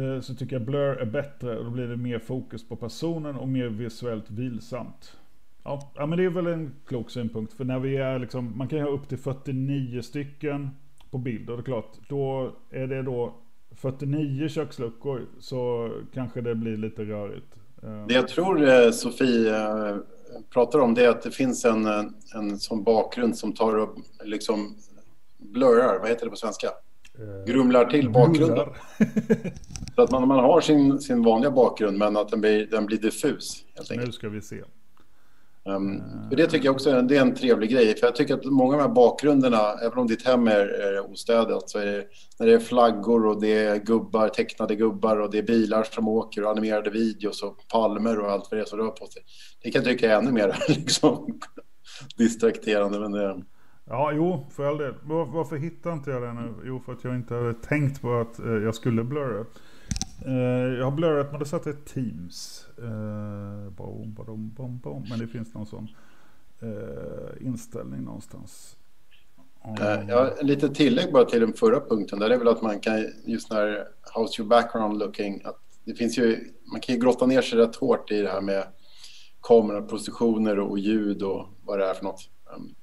eh, 0.00 0.20
så 0.20 0.34
tycker 0.34 0.56
jag 0.56 0.66
Blur 0.66 1.00
är 1.00 1.06
bättre. 1.06 1.58
Och 1.58 1.64
då 1.64 1.70
blir 1.70 1.88
det 1.88 1.96
mer 1.96 2.18
fokus 2.18 2.68
på 2.68 2.76
personen 2.76 3.36
och 3.36 3.48
mer 3.48 3.66
visuellt 3.66 4.30
vilsamt. 4.30 5.16
Ja, 5.62 5.92
ja 5.94 6.06
men 6.06 6.18
det 6.18 6.24
är 6.24 6.30
väl 6.30 6.46
en 6.46 6.74
klok 6.86 7.10
synpunkt. 7.10 7.52
För 7.52 7.64
när 7.64 7.78
vi 7.78 7.96
är 7.96 8.18
liksom, 8.18 8.58
man 8.58 8.68
kan 8.68 8.78
ju 8.78 8.84
ha 8.84 8.90
upp 8.90 9.08
till 9.08 9.18
49 9.18 10.02
stycken 10.02 10.70
på 11.10 11.18
bild. 11.18 11.50
Och 11.50 11.56
det 11.56 11.60
är 11.60 11.64
klart, 11.64 11.92
då 12.08 12.56
är 12.70 12.86
det 12.86 13.02
då 13.02 13.34
49 13.76 14.48
köksluckor 14.48 15.26
så 15.38 15.90
kanske 16.14 16.40
det 16.40 16.54
blir 16.54 16.76
lite 16.76 17.04
rörigt. 17.04 17.56
Eh. 17.82 18.06
Det 18.06 18.14
jag 18.14 18.28
tror 18.28 18.68
eh, 18.68 18.90
Sofie 18.90 19.54
pratar 20.50 20.78
om 20.78 20.94
det 20.94 21.04
är 21.04 21.08
att 21.08 21.22
det 21.22 21.30
finns 21.30 21.64
en, 21.64 21.86
en 22.34 22.58
sån 22.58 22.84
bakgrund 22.84 23.36
som 23.36 23.52
tar 23.52 23.78
upp, 23.78 23.94
liksom 24.24 24.76
blurrar, 25.38 25.98
vad 25.98 26.08
heter 26.08 26.24
det 26.24 26.30
på 26.30 26.36
svenska? 26.36 26.68
Eh, 27.18 27.44
grumlar 27.52 27.84
till 27.84 28.10
bakgrunden. 28.10 28.68
så 29.94 30.02
att 30.02 30.10
man, 30.10 30.28
man 30.28 30.38
har 30.38 30.60
sin, 30.60 31.00
sin 31.00 31.22
vanliga 31.22 31.50
bakgrund 31.50 31.98
men 31.98 32.16
att 32.16 32.28
den 32.28 32.40
blir, 32.40 32.66
den 32.66 32.86
blir 32.86 32.98
diffus. 32.98 33.64
Helt 33.74 33.90
enkelt. 33.90 34.06
Nu 34.06 34.12
ska 34.12 34.28
vi 34.28 34.42
se. 34.42 34.62
Um, 35.64 36.02
för 36.28 36.36
det 36.36 36.46
tycker 36.46 36.64
jag 36.64 36.74
också 36.74 36.90
är, 36.90 37.02
det 37.02 37.16
är 37.16 37.20
en 37.20 37.34
trevlig 37.34 37.70
grej. 37.70 37.96
För 37.96 38.06
jag 38.06 38.16
tycker 38.16 38.34
att 38.34 38.44
många 38.44 38.72
av 38.72 38.78
de 38.78 38.88
här 38.88 38.94
bakgrunderna, 38.94 39.72
även 39.72 39.98
om 39.98 40.06
ditt 40.06 40.26
hem 40.26 40.48
är, 40.48 40.66
är 40.66 41.10
ostädat, 41.10 41.70
så 41.70 41.78
är 41.78 41.86
det 41.86 42.04
när 42.38 42.46
det 42.46 42.52
är 42.52 42.58
flaggor 42.58 43.26
och 43.26 43.40
det 43.40 43.58
är 43.58 43.76
gubbar, 43.76 44.28
tecknade 44.28 44.76
gubbar 44.76 45.20
och 45.20 45.30
det 45.30 45.38
är 45.38 45.42
bilar 45.42 45.82
som 45.82 46.08
åker 46.08 46.44
och 46.44 46.50
animerade 46.50 46.90
videos 46.90 47.42
och 47.42 47.68
palmer 47.68 48.20
och 48.20 48.30
allt 48.30 48.48
vad 48.50 48.60
det 48.60 48.64
är 48.64 48.66
som 48.66 48.78
rör 48.78 48.90
på 48.90 49.06
sig. 49.06 49.22
Det 49.62 49.70
kan 49.70 49.82
jag 49.82 49.90
tycka 49.92 50.12
är 50.12 50.18
ännu 50.18 50.32
mer 50.32 50.56
liksom, 50.68 51.40
distrakterande. 52.16 53.00
Men 53.00 53.12
det, 53.12 53.42
Ja, 53.92 54.12
jo, 54.12 54.46
för 54.50 54.64
all 54.64 54.78
del. 54.78 54.94
Var, 55.02 55.26
varför 55.26 55.56
hittar 55.56 55.92
inte 55.92 56.10
jag 56.10 56.22
den 56.22 56.36
nu? 56.36 56.54
Jo, 56.64 56.80
för 56.80 56.92
att 56.92 57.04
jag 57.04 57.14
inte 57.14 57.34
hade 57.34 57.54
tänkt 57.54 58.02
på 58.02 58.20
att 58.20 58.38
eh, 58.38 58.52
jag 58.52 58.74
skulle 58.74 59.04
blurra. 59.04 59.44
Eh, 60.26 60.78
jag 60.78 60.84
har 60.84 60.90
blurrat, 60.90 61.30
men 61.30 61.40
det 61.40 61.46
satt 61.46 61.66
ett 61.66 61.86
Teams. 61.86 62.66
Eh, 62.78 63.70
bom, 63.70 64.14
bom, 64.14 64.52
bom, 64.56 64.78
bom. 64.78 65.06
Men 65.10 65.18
det 65.18 65.26
finns 65.26 65.54
någon 65.54 65.66
sån 65.66 65.88
eh, 66.62 67.46
inställning 67.46 68.02
någonstans. 68.02 68.76
Um, 69.64 70.08
ja, 70.08 70.30
lite 70.40 70.68
tillägg 70.68 71.12
bara 71.12 71.24
till 71.24 71.40
den 71.40 71.52
förra 71.52 71.80
punkten. 71.80 72.18
Där 72.18 72.30
är 72.30 72.38
väl 72.38 72.48
att 72.48 72.62
man 72.62 72.80
kan, 72.80 73.06
just 73.24 73.50
när 73.50 73.88
How's 74.14 74.40
your 74.40 74.48
background 74.48 74.98
looking? 74.98 75.42
Att 75.44 75.60
det 75.84 75.94
finns 75.94 76.18
ju, 76.18 76.52
man 76.72 76.80
kan 76.80 76.94
ju 76.94 77.00
grotta 77.00 77.26
ner 77.26 77.42
sig 77.42 77.58
rätt 77.58 77.76
hårt 77.76 78.10
i 78.10 78.22
det 78.22 78.28
här 78.28 78.40
med 78.40 78.64
kamerapositioner 79.40 80.58
och 80.58 80.78
ljud 80.78 81.22
och 81.22 81.46
vad 81.64 81.78
det 81.78 81.86
är 81.86 81.94
för 81.94 82.04
något. 82.04 82.30
Um, 82.56 82.74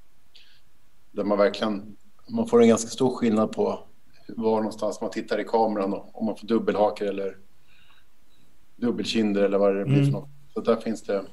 där 1.11 1.23
man 1.23 1.37
verkligen 1.37 1.95
man 2.29 2.47
får 2.47 2.61
en 2.61 2.67
ganska 2.67 2.89
stor 2.89 3.15
skillnad 3.15 3.51
på 3.51 3.83
var 4.27 4.55
någonstans 4.55 5.01
man 5.01 5.11
tittar 5.11 5.39
i 5.39 5.43
kameran 5.43 5.93
och 5.93 6.19
om 6.19 6.25
man 6.25 6.35
får 6.35 6.47
dubbelhakar 6.47 7.05
eller 7.05 7.37
dubbelkinder 8.75 9.43
eller 9.43 9.57
vad 9.57 9.75
det 9.75 9.85
blir 9.85 9.97
mm. 9.97 10.05
för 10.05 10.11
något. 10.11 10.29
Så 10.53 10.61
där 10.61 10.75
finns 10.75 11.03
det. 11.03 11.25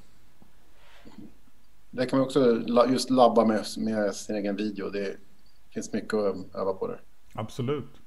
Där 1.91 2.05
kan 2.05 2.19
man 2.19 2.27
också 2.27 2.63
just 2.89 3.11
labba 3.11 3.45
med, 3.45 3.65
med 3.79 4.15
sin 4.15 4.37
egen 4.37 4.57
video. 4.57 4.91
Det 4.91 5.17
finns 5.71 5.93
mycket 5.93 6.15
att 6.15 6.55
öva 6.55 6.73
på 6.73 6.87
där. 6.87 7.01
Absolut. 7.35 8.01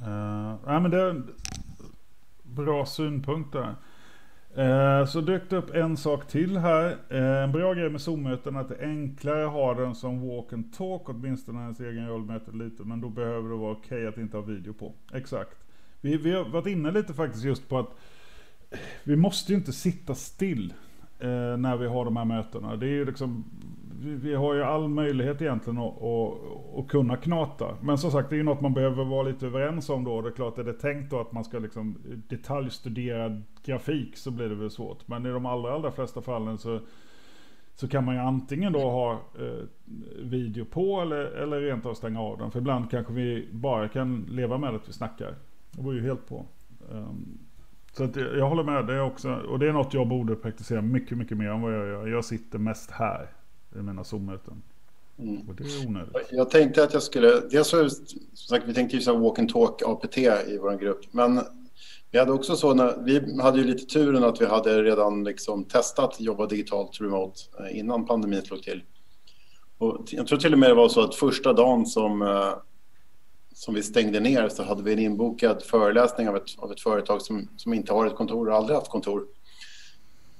Uh, 0.00 0.54
ja, 0.66 0.80
men 0.80 0.90
det 0.90 1.00
är 1.00 1.22
bra 2.42 2.86
synpunkt 2.86 3.52
där. 3.52 3.76
Eh, 4.54 5.04
så 5.04 5.20
dök 5.20 5.50
det 5.50 5.56
upp 5.56 5.74
en 5.74 5.96
sak 5.96 6.28
till 6.28 6.56
här. 6.56 6.96
Eh, 7.08 7.42
en 7.42 7.52
bra 7.52 7.74
grej 7.74 7.90
med 7.90 8.00
Zoom-möten 8.00 8.56
är 8.56 8.60
att 8.60 8.68
det 8.68 8.74
är 8.74 8.88
enklare 8.88 9.46
att 9.46 9.52
ha 9.52 9.74
den 9.74 9.94
som 9.94 10.28
walk 10.28 10.52
and 10.52 10.72
talk, 10.72 11.08
åtminstone 11.08 11.58
när 11.58 11.64
ens 11.64 11.80
egen 11.80 12.08
roll 12.08 12.24
mäter 12.24 12.52
lite. 12.52 12.84
Men 12.84 13.00
då 13.00 13.08
behöver 13.08 13.48
det 13.48 13.56
vara 13.56 13.72
okej 13.72 13.98
okay 13.98 14.06
att 14.06 14.18
inte 14.18 14.36
ha 14.36 14.44
video 14.44 14.72
på. 14.72 14.94
Exakt. 15.12 15.56
Vi, 16.00 16.16
vi 16.16 16.32
har 16.32 16.44
varit 16.44 16.66
inne 16.66 16.90
lite 16.90 17.14
faktiskt 17.14 17.44
just 17.44 17.68
på 17.68 17.78
att 17.78 17.90
vi 19.04 19.16
måste 19.16 19.52
ju 19.52 19.58
inte 19.58 19.72
sitta 19.72 20.14
still 20.14 20.74
eh, 21.18 21.56
när 21.56 21.76
vi 21.76 21.86
har 21.86 22.04
de 22.04 22.16
här 22.16 22.24
mötena. 22.24 22.76
Det 22.76 22.86
är 22.86 22.90
ju 22.90 23.04
liksom 23.04 23.44
vi 24.02 24.34
har 24.34 24.54
ju 24.54 24.62
all 24.62 24.88
möjlighet 24.88 25.42
egentligen 25.42 25.78
att, 25.78 26.02
att, 26.02 26.34
att, 26.78 26.88
kunna 26.88 27.16
knata. 27.16 27.76
Men 27.80 27.98
som 27.98 28.10
sagt, 28.10 28.30
det 28.30 28.34
är 28.34 28.38
ju 28.38 28.42
något 28.42 28.60
man 28.60 28.74
behöver 28.74 29.04
vara 29.04 29.22
lite 29.22 29.46
överens 29.46 29.88
om 29.88 30.04
då. 30.04 30.22
Det 30.22 30.28
är 30.28 30.32
klart, 30.32 30.58
är 30.58 30.64
det 30.64 30.72
tänkt 30.72 31.10
då 31.10 31.20
att 31.20 31.32
man 31.32 31.44
ska 31.44 31.58
liksom 31.58 31.96
detaljstudera 32.28 33.42
grafik 33.64 34.16
så 34.16 34.30
blir 34.30 34.48
det 34.48 34.54
väl 34.54 34.70
svårt. 34.70 35.08
Men 35.08 35.26
i 35.26 35.28
de 35.28 35.46
allra, 35.46 35.74
allra 35.74 35.90
flesta 35.90 36.22
fallen 36.22 36.58
så, 36.58 36.80
så 37.74 37.88
kan 37.88 38.04
man 38.04 38.14
ju 38.14 38.20
antingen 38.20 38.72
då 38.72 38.90
ha 38.90 39.12
eh, 39.12 39.64
video 40.22 40.64
på 40.64 41.00
eller, 41.00 41.24
eller 41.24 41.60
rent 41.60 41.86
av 41.86 41.94
stänga 41.94 42.20
av 42.20 42.38
den. 42.38 42.50
För 42.50 42.58
ibland 42.58 42.90
kanske 42.90 43.12
vi 43.12 43.48
bara 43.52 43.88
kan 43.88 44.26
leva 44.28 44.58
med 44.58 44.74
att 44.74 44.88
vi 44.88 44.92
snackar. 44.92 45.34
Det 45.70 45.82
beror 45.82 45.94
ju 45.94 46.02
helt 46.02 46.28
på. 46.28 46.46
Um, 46.90 47.38
så 47.92 48.04
att 48.04 48.16
jag 48.16 48.48
håller 48.48 48.64
med, 48.64 48.86
det 48.86 49.00
också, 49.00 49.34
och 49.34 49.58
det 49.58 49.68
är 49.68 49.72
något 49.72 49.94
jag 49.94 50.08
borde 50.08 50.36
praktisera 50.36 50.82
mycket, 50.82 51.18
mycket 51.18 51.36
mer 51.36 51.48
än 51.48 51.60
vad 51.60 51.74
jag 51.74 51.86
gör. 51.86 52.06
Jag 52.06 52.24
sitter 52.24 52.58
mest 52.58 52.90
här 52.90 53.39
i 53.74 53.78
mina 53.78 54.04
Zoom-möten. 54.04 54.62
Mm. 55.18 55.48
Och 55.48 55.54
det 55.54 55.64
är 55.64 55.86
onödigt. 55.86 56.16
Jag 56.30 56.50
tänkte 56.50 56.84
att 56.84 56.92
jag 56.92 57.02
skulle, 57.02 57.40
dels 57.40 57.68
så, 57.68 57.88
som 57.88 58.20
sagt, 58.34 58.68
vi 58.68 58.74
tänkte 58.74 58.96
ju 58.96 59.02
så 59.02 59.16
walk 59.16 59.38
and 59.38 59.48
talk 59.48 59.82
APT 59.82 60.18
i 60.18 60.58
vår 60.62 60.78
grupp, 60.78 61.00
men 61.10 61.40
vi 62.10 62.18
hade 62.18 62.32
också 62.32 62.56
så, 62.56 62.74
när, 62.74 62.96
vi 63.02 63.42
hade 63.42 63.58
ju 63.58 63.64
lite 63.64 63.86
turen 63.86 64.24
att 64.24 64.40
vi 64.40 64.46
hade 64.46 64.82
redan 64.82 65.24
liksom 65.24 65.64
testat 65.64 66.20
jobba 66.20 66.46
digitalt 66.46 67.00
remote 67.00 67.40
eh, 67.58 67.78
innan 67.78 68.06
pandemin 68.06 68.42
slog 68.42 68.62
till. 68.62 68.82
Och 69.78 70.04
jag 70.10 70.26
tror 70.26 70.38
till 70.38 70.52
och 70.52 70.58
med 70.58 70.70
det 70.70 70.74
var 70.74 70.88
så 70.88 71.00
att 71.00 71.14
första 71.14 71.52
dagen 71.52 71.86
som, 71.86 72.22
eh, 72.22 72.54
som 73.54 73.74
vi 73.74 73.82
stängde 73.82 74.20
ner 74.20 74.48
så 74.48 74.62
hade 74.62 74.82
vi 74.82 74.92
en 74.92 74.98
inbokad 74.98 75.62
föreläsning 75.62 76.28
av 76.28 76.36
ett, 76.36 76.58
av 76.58 76.72
ett 76.72 76.80
företag 76.80 77.22
som, 77.22 77.48
som 77.56 77.74
inte 77.74 77.92
har 77.92 78.06
ett 78.06 78.16
kontor 78.16 78.48
och 78.48 78.56
aldrig 78.56 78.76
haft 78.76 78.90
kontor. 78.90 79.26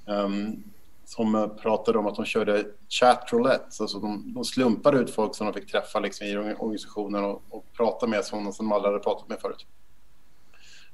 Um, 0.05 0.63
som 1.11 1.35
eh, 1.35 1.47
pratade 1.47 1.97
om 1.97 2.07
att 2.07 2.15
de 2.15 2.25
körde 2.25 2.65
chat 2.89 3.27
roulette. 3.31 3.65
Alltså 3.79 3.99
de, 3.99 4.33
de 4.33 4.43
slumpade 4.43 4.97
ut 4.97 5.09
folk 5.09 5.35
som 5.35 5.47
de 5.47 5.53
fick 5.53 5.71
träffa 5.71 5.99
liksom 5.99 6.27
i 6.27 6.37
organisationen 6.37 7.23
och, 7.23 7.43
och 7.49 7.65
prata 7.73 8.07
med 8.07 8.25
sådana 8.25 8.51
som 8.51 8.65
de 8.65 8.71
aldrig 8.73 8.93
hade 8.93 9.03
pratat 9.03 9.29
med 9.29 9.39
förut. 9.39 9.65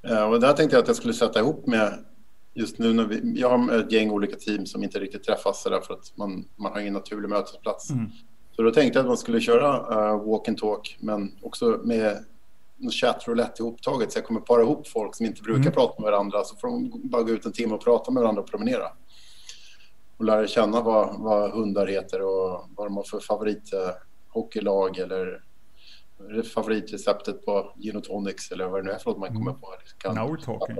Uh, 0.10 0.24
och 0.24 0.40
där 0.40 0.54
tänkte 0.54 0.76
jag 0.76 0.82
att 0.82 0.88
jag 0.88 0.98
skulle 0.98 1.14
sätta 1.14 1.40
ihop 1.40 1.68
med 1.68 2.06
just 2.54 2.80
nu 2.80 2.94
när 2.94 3.04
vi, 3.04 3.42
jag 3.42 3.58
har 3.58 3.76
ett 3.76 3.92
gäng 3.92 4.12
olika 4.12 4.36
team 4.36 4.66
som 4.66 4.84
inte 4.84 5.00
riktigt 5.00 5.24
träffas 5.24 5.64
så 5.64 5.70
för 5.70 5.94
att 5.94 6.18
man, 6.18 6.46
man 6.56 6.72
har 6.72 6.80
ingen 6.80 6.94
naturlig 6.94 7.30
mötesplats. 7.30 7.90
Mm. 7.90 8.10
Så 8.56 8.62
då 8.62 8.72
tänkte 8.72 9.00
jag 9.00 9.04
att 9.04 9.08
man 9.08 9.18
skulle 9.18 9.42
köra 9.42 9.80
uh, 9.80 10.30
walk 10.30 10.48
and 10.48 10.58
talk 10.58 10.98
men 11.00 11.32
också 11.42 11.80
med 11.84 12.26
chattroulette 12.92 13.64
ihoptaget 13.64 14.12
så 14.12 14.18
jag 14.18 14.26
kommer 14.26 14.40
para 14.40 14.62
ihop 14.62 14.88
folk 14.88 15.16
som 15.16 15.26
inte 15.26 15.42
brukar 15.42 15.62
mm. 15.62 15.74
prata 15.74 16.02
med 16.02 16.12
varandra 16.12 16.44
så 16.44 16.56
får 16.56 16.68
de 16.68 16.92
bara 17.04 17.24
gå 17.24 17.32
ut 17.32 17.46
en 17.46 17.52
timme 17.52 17.74
och 17.74 17.84
prata 17.84 18.12
med 18.12 18.22
varandra 18.22 18.42
och 18.42 18.50
promenera. 18.50 18.88
Och 20.18 20.26
lära 20.26 20.48
känna 20.48 20.82
vad, 20.82 21.20
vad 21.20 21.52
hundar 21.52 21.88
heter 21.88 22.22
och 22.22 22.70
vad 22.76 22.88
de 22.88 22.96
har 22.96 23.04
för 23.04 23.20
favorithockeylag 23.20 24.98
uh, 24.98 25.04
eller 25.04 25.42
favoritreceptet 26.44 27.46
på 27.46 27.74
gin 27.78 27.96
och 27.96 28.04
tonics 28.04 28.52
eller 28.52 28.68
vad 28.68 28.80
det 28.80 28.86
nu 28.86 28.92
är 28.92 28.98
för 28.98 29.10
något 29.12 29.20
man 29.20 29.28
kommer 29.28 29.52
mm. 29.52 29.62
på. 29.62 29.68
Kan 29.98 30.16
Now 30.16 30.30
we're 30.30 30.46
talking. 30.46 30.76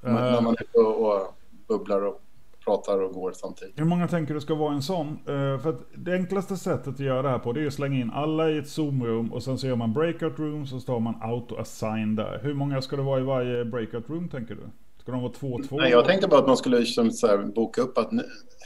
När 0.00 0.40
man 0.40 0.56
är 0.58 0.82
på 0.82 0.88
och 0.88 1.34
bubblar 1.68 2.04
och 2.04 2.22
pratar 2.64 3.02
och 3.02 3.12
går 3.12 3.32
samtidigt. 3.32 3.80
Hur 3.80 3.84
många 3.84 4.08
tänker 4.08 4.34
du 4.34 4.40
ska 4.40 4.54
vara 4.54 4.74
en 4.74 4.82
sån? 4.82 5.08
Uh, 5.08 5.58
för 5.58 5.76
det 5.96 6.12
enklaste 6.12 6.56
sättet 6.56 6.88
att 6.88 7.00
göra 7.00 7.22
det 7.22 7.28
här 7.28 7.38
på 7.38 7.52
det 7.52 7.62
är 7.62 7.66
att 7.66 7.74
slänga 7.74 8.00
in 8.00 8.10
alla 8.10 8.50
i 8.50 8.58
ett 8.58 8.68
zoom-room 8.68 9.32
och 9.32 9.42
sen 9.42 9.58
så 9.58 9.66
gör 9.66 9.76
man 9.76 9.92
breakout 9.92 10.38
rooms 10.38 10.72
och 10.72 10.80
så 10.80 10.86
tar 10.86 11.00
man 11.00 11.14
auto-assign 11.22 12.16
där. 12.16 12.40
Hur 12.42 12.54
många 12.54 12.82
ska 12.82 12.96
det 12.96 13.02
vara 13.02 13.20
i 13.20 13.22
varje 13.22 13.64
breakout 13.64 14.10
room 14.10 14.28
tänker 14.28 14.54
du? 14.54 14.62
Ska 15.02 15.12
de 15.12 15.20
vara 15.22 15.32
två 15.32 15.58
två? 15.68 15.76
Nej, 15.76 15.90
jag 15.90 16.04
tänkte 16.04 16.28
bara 16.28 16.40
att 16.40 16.46
man 16.46 16.56
skulle 16.56 16.78
liksom 16.78 17.10
så 17.10 17.26
här, 17.26 17.38
boka 17.38 17.82
upp 17.82 17.98
att 17.98 18.10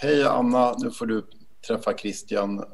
hej 0.03 0.25
Anna, 0.25 0.75
nu 0.79 0.91
får 0.91 1.07
du 1.07 1.27
träffa 1.67 1.99
Christian. 1.99 2.59
Uh, 2.59 2.65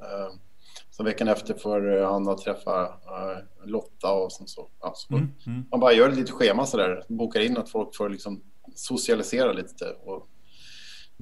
så 0.91 1.03
veckan 1.03 1.29
efter 1.29 1.55
får 1.55 1.99
eh, 1.99 2.09
Anna 2.09 2.35
träffa 2.35 2.85
uh, 2.85 3.39
Lotta 3.65 4.13
och 4.13 4.33
sen 4.33 4.47
så. 4.47 4.69
Alltså, 4.81 5.13
mm, 5.13 5.29
mm. 5.47 5.65
Man 5.71 5.81
bara 5.81 5.93
gör 5.93 6.09
ett 6.09 6.17
litet 6.17 6.35
schema 6.35 6.67
så 6.67 6.77
där. 6.77 7.05
Bokar 7.09 7.41
in 7.41 7.57
att 7.57 7.71
folk 7.71 7.97
får 7.97 8.09
liksom 8.09 8.43
socialisera 8.75 9.53
lite 9.53 9.85
och 10.05 10.29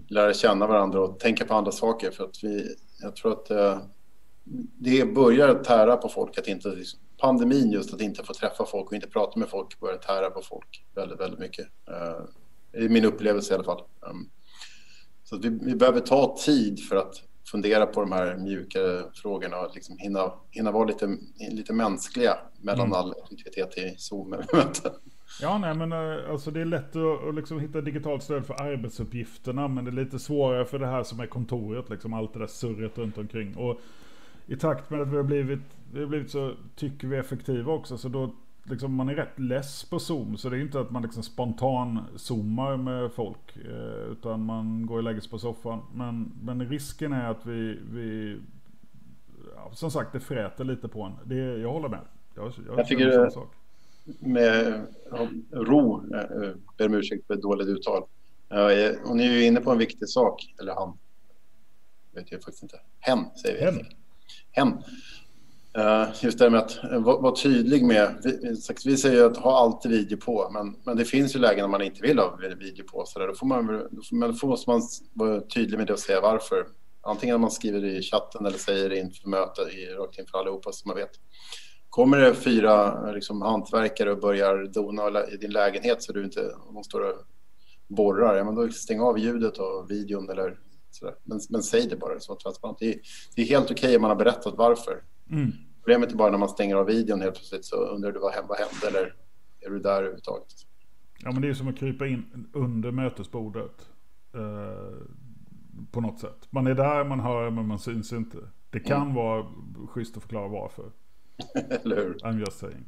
lära 0.08 0.34
känna 0.34 0.66
varandra 0.66 1.00
och 1.00 1.20
tänka 1.20 1.44
på 1.44 1.54
andra 1.54 1.72
saker. 1.72 2.10
För 2.10 2.24
att 2.24 2.44
vi, 2.44 2.76
jag 3.02 3.16
tror 3.16 3.32
att 3.32 3.50
uh, 3.50 3.78
det 4.78 5.14
börjar 5.14 5.54
tära 5.54 5.96
på 5.96 6.08
folk 6.08 6.38
att 6.38 6.48
inte, 6.48 6.68
liksom, 6.68 7.00
pandemin 7.20 7.70
just 7.70 7.94
att 7.94 8.00
inte 8.00 8.24
få 8.24 8.34
träffa 8.34 8.66
folk 8.66 8.86
och 8.86 8.94
inte 8.94 9.08
prata 9.08 9.38
med 9.38 9.48
folk 9.48 9.80
börjar 9.80 9.96
tära 9.96 10.30
på 10.30 10.42
folk 10.42 10.84
väldigt, 10.94 11.20
väldigt 11.20 11.40
mycket. 11.40 11.66
Det 12.72 12.78
är 12.78 12.88
min 12.88 13.04
upplevelse 13.04 13.52
i 13.52 13.54
alla 13.54 13.64
fall. 13.64 13.82
Um, 14.00 14.30
så 15.24 15.38
vi, 15.38 15.48
vi 15.48 15.74
behöver 15.74 16.00
ta 16.00 16.36
tid 16.44 16.80
för 16.88 16.96
att 16.96 17.22
fundera 17.50 17.86
på 17.86 18.00
de 18.00 18.12
här 18.12 18.36
mjuka 18.36 18.78
frågorna 19.14 19.60
och 19.60 19.74
liksom 19.74 19.98
hinna, 19.98 20.32
hinna 20.50 20.70
vara 20.70 20.84
lite, 20.84 21.16
lite 21.50 21.72
mänskliga 21.72 22.38
mellan 22.60 22.86
mm. 22.86 22.98
all 22.98 23.14
aktivitet 23.24 23.78
i 23.78 23.94
Zoom-möten. 23.98 24.92
Ja, 25.42 25.58
nej, 25.58 25.74
men 25.74 25.92
eh, 25.92 26.30
alltså 26.30 26.50
det 26.50 26.60
är 26.60 26.64
lätt 26.64 26.96
att, 26.96 27.28
att 27.28 27.34
liksom 27.34 27.60
hitta 27.60 27.80
digitalt 27.80 28.22
stöd 28.22 28.46
för 28.46 28.62
arbetsuppgifterna, 28.62 29.68
men 29.68 29.84
det 29.84 29.90
är 29.90 30.04
lite 30.04 30.18
svårare 30.18 30.64
för 30.64 30.78
det 30.78 30.86
här 30.86 31.02
som 31.02 31.20
är 31.20 31.26
kontoret, 31.26 31.90
liksom 31.90 32.12
allt 32.12 32.32
det 32.32 32.38
där 32.38 32.46
surret 32.46 32.98
runt 32.98 33.18
omkring. 33.18 33.56
Och 33.56 33.80
i 34.50 34.56
takt 34.56 34.90
med 34.90 35.00
att 35.00 35.08
vi 35.08 35.16
har 35.16 35.22
blivit, 35.22 35.60
vi 35.92 36.00
har 36.00 36.06
blivit 36.06 36.30
så, 36.30 36.54
tycker 36.76 37.08
vi, 37.08 37.16
effektiva 37.16 37.72
också, 37.72 37.98
så 37.98 38.08
då 38.08 38.34
liksom, 38.64 38.94
man 38.94 39.08
är 39.08 39.14
rätt 39.14 39.38
less 39.38 39.84
på 39.84 39.98
Zoom. 39.98 40.36
Så 40.36 40.48
det 40.48 40.56
är 40.56 40.60
inte 40.60 40.80
att 40.80 40.90
man 40.90 41.02
liksom 41.02 41.22
spontan 41.22 42.04
zoomar 42.16 42.76
med 42.76 43.12
folk. 43.12 43.56
Eh, 43.56 44.12
utan 44.12 44.44
man 44.44 44.86
går 44.86 44.96
och 44.96 45.02
lägger 45.02 45.20
sig 45.20 45.30
på 45.30 45.38
soffan. 45.38 45.82
Men, 45.94 46.32
men 46.42 46.68
risken 46.68 47.12
är 47.12 47.30
att 47.30 47.46
vi, 47.46 47.78
vi 47.92 48.38
ja, 49.56 49.70
som 49.72 49.90
sagt 49.90 50.12
det 50.12 50.20
fräter 50.20 50.64
lite 50.64 50.88
på 50.88 51.02
en. 51.02 51.12
Det, 51.24 51.36
jag 51.36 51.72
håller 51.72 51.88
med. 51.88 52.00
Jag, 52.34 52.52
jag, 52.66 52.78
jag 52.78 52.86
tycker 52.86 53.06
det, 53.06 53.30
sak. 53.30 53.52
med 54.18 54.86
ja, 55.10 55.28
ro, 55.50 56.14
eh, 56.14 56.20
eh, 56.20 56.54
ber 56.78 56.86
om 56.86 56.94
ursäkt 56.94 57.26
för 57.26 57.34
ett 57.34 57.42
dåligt 57.42 57.68
uttal. 57.68 58.02
Och 59.04 59.16
ni 59.16 59.26
är 59.26 59.32
ju 59.32 59.44
inne 59.44 59.60
på 59.60 59.70
en 59.70 59.78
viktig 59.78 60.08
sak, 60.08 60.54
eller 60.60 60.74
han. 60.74 60.98
Vet 62.12 62.32
jag 62.32 62.42
faktiskt 62.42 62.62
inte. 62.62 62.80
Hen 63.00 63.24
säger 63.42 63.58
vi. 63.58 63.64
Hen 63.64 63.99
hem. 64.52 64.72
Eh, 65.78 66.08
just 66.22 66.38
det 66.38 66.50
med 66.50 66.60
att 66.60 66.84
eh, 66.84 66.98
vara, 66.98 67.36
tydlig 67.36 67.84
med, 67.84 68.36
vi, 68.84 68.96
säger 68.96 69.24
att 69.24 69.36
ha 69.36 69.58
alltid 69.58 69.90
video 69.90 70.18
på, 70.18 70.50
men, 70.52 70.76
men 70.84 70.96
det 70.96 71.04
finns 71.04 71.36
ju 71.36 71.38
lägen 71.38 71.62
när 71.62 71.68
man 71.68 71.82
inte 71.82 72.02
vill 72.02 72.18
ha 72.18 72.38
video 72.58 72.84
på. 72.84 73.04
Så 73.06 73.18
där. 73.18 73.26
Då, 73.26 73.34
får 73.34 73.46
man, 73.46 73.66
då, 73.66 74.02
men 74.12 74.36
då 74.40 74.46
måste 74.46 74.70
man 74.70 74.82
vara 75.12 75.40
tydlig 75.40 75.78
med 75.78 75.86
det 75.86 75.92
och 75.92 75.98
säga 75.98 76.20
varför. 76.20 76.66
Antingen 77.02 77.34
när 77.34 77.38
man 77.38 77.50
skriver 77.50 77.80
det 77.80 77.88
i 77.88 78.02
chatten 78.02 78.46
eller 78.46 78.58
säger 78.58 78.88
det 78.88 78.98
inför 78.98 79.28
möte, 79.28 79.60
rakt 79.98 80.18
inför 80.18 80.38
allihopa 80.38 80.72
så 80.72 80.88
man 80.88 80.96
vet. 80.96 81.10
Kommer 81.88 82.18
det 82.18 82.34
fyra 82.34 83.06
eh, 83.08 83.14
liksom, 83.14 83.42
hantverkare 83.42 84.12
och 84.12 84.20
börjar 84.20 84.64
dona 84.64 85.26
i 85.26 85.36
din 85.36 85.52
lägenhet 85.52 86.02
så 86.02 86.12
du 86.12 86.24
inte, 86.24 86.54
de 86.74 86.84
står 86.84 87.00
och 87.00 87.16
borrar, 87.88 88.36
ja, 88.36 88.44
men 88.44 88.54
då 88.54 88.68
stäng 88.68 89.00
av 89.00 89.18
ljudet 89.18 89.58
och 89.58 89.90
videon 89.90 90.30
eller 90.30 90.58
sådär. 91.00 91.14
Men, 91.24 91.40
men 91.50 91.62
säg 91.62 91.88
det 91.88 91.96
bara 91.96 92.20
så 92.20 92.34
transparent. 92.34 92.78
Det 92.78 92.94
är, 92.94 93.00
det 93.34 93.42
är 93.42 93.46
helt 93.46 93.64
okej 93.64 93.74
okay 93.74 93.96
om 93.96 94.02
man 94.02 94.10
har 94.10 94.16
berättat 94.16 94.54
varför. 94.56 95.02
Mm. 95.30 95.52
Problemet 95.82 96.12
är 96.12 96.16
bara 96.16 96.30
när 96.30 96.38
man 96.38 96.48
stänger 96.48 96.76
av 96.76 96.86
videon 96.86 97.20
helt 97.20 97.34
plötsligt 97.34 97.64
så 97.64 97.76
undrar 97.76 98.12
du 98.12 98.20
vad, 98.20 98.34
vad 98.48 98.58
hände 98.58 98.98
eller 98.98 99.14
är 99.60 99.70
du 99.70 99.78
där 99.78 99.96
överhuvudtaget? 99.96 100.66
Ja 101.22 101.32
men 101.32 101.42
det 101.42 101.48
är 101.48 101.54
som 101.54 101.68
att 101.68 101.78
krypa 101.78 102.06
in 102.06 102.50
under 102.52 102.90
mötesbordet. 102.90 103.88
Eh, 104.34 105.06
på 105.90 106.00
något 106.00 106.18
sätt. 106.18 106.48
Man 106.50 106.66
är 106.66 106.74
där, 106.74 107.04
man 107.04 107.20
hör 107.20 107.50
men 107.50 107.66
man 107.66 107.78
syns 107.78 108.12
inte. 108.12 108.38
Det 108.70 108.80
kan 108.80 109.02
mm. 109.02 109.14
vara 109.14 109.46
schysst 109.88 110.16
att 110.16 110.22
förklara 110.22 110.48
varför. 110.48 110.84
Eller 111.84 111.96
hur? 111.96 112.14
I'm 112.14 112.38
just 112.38 112.58
saying. 112.58 112.84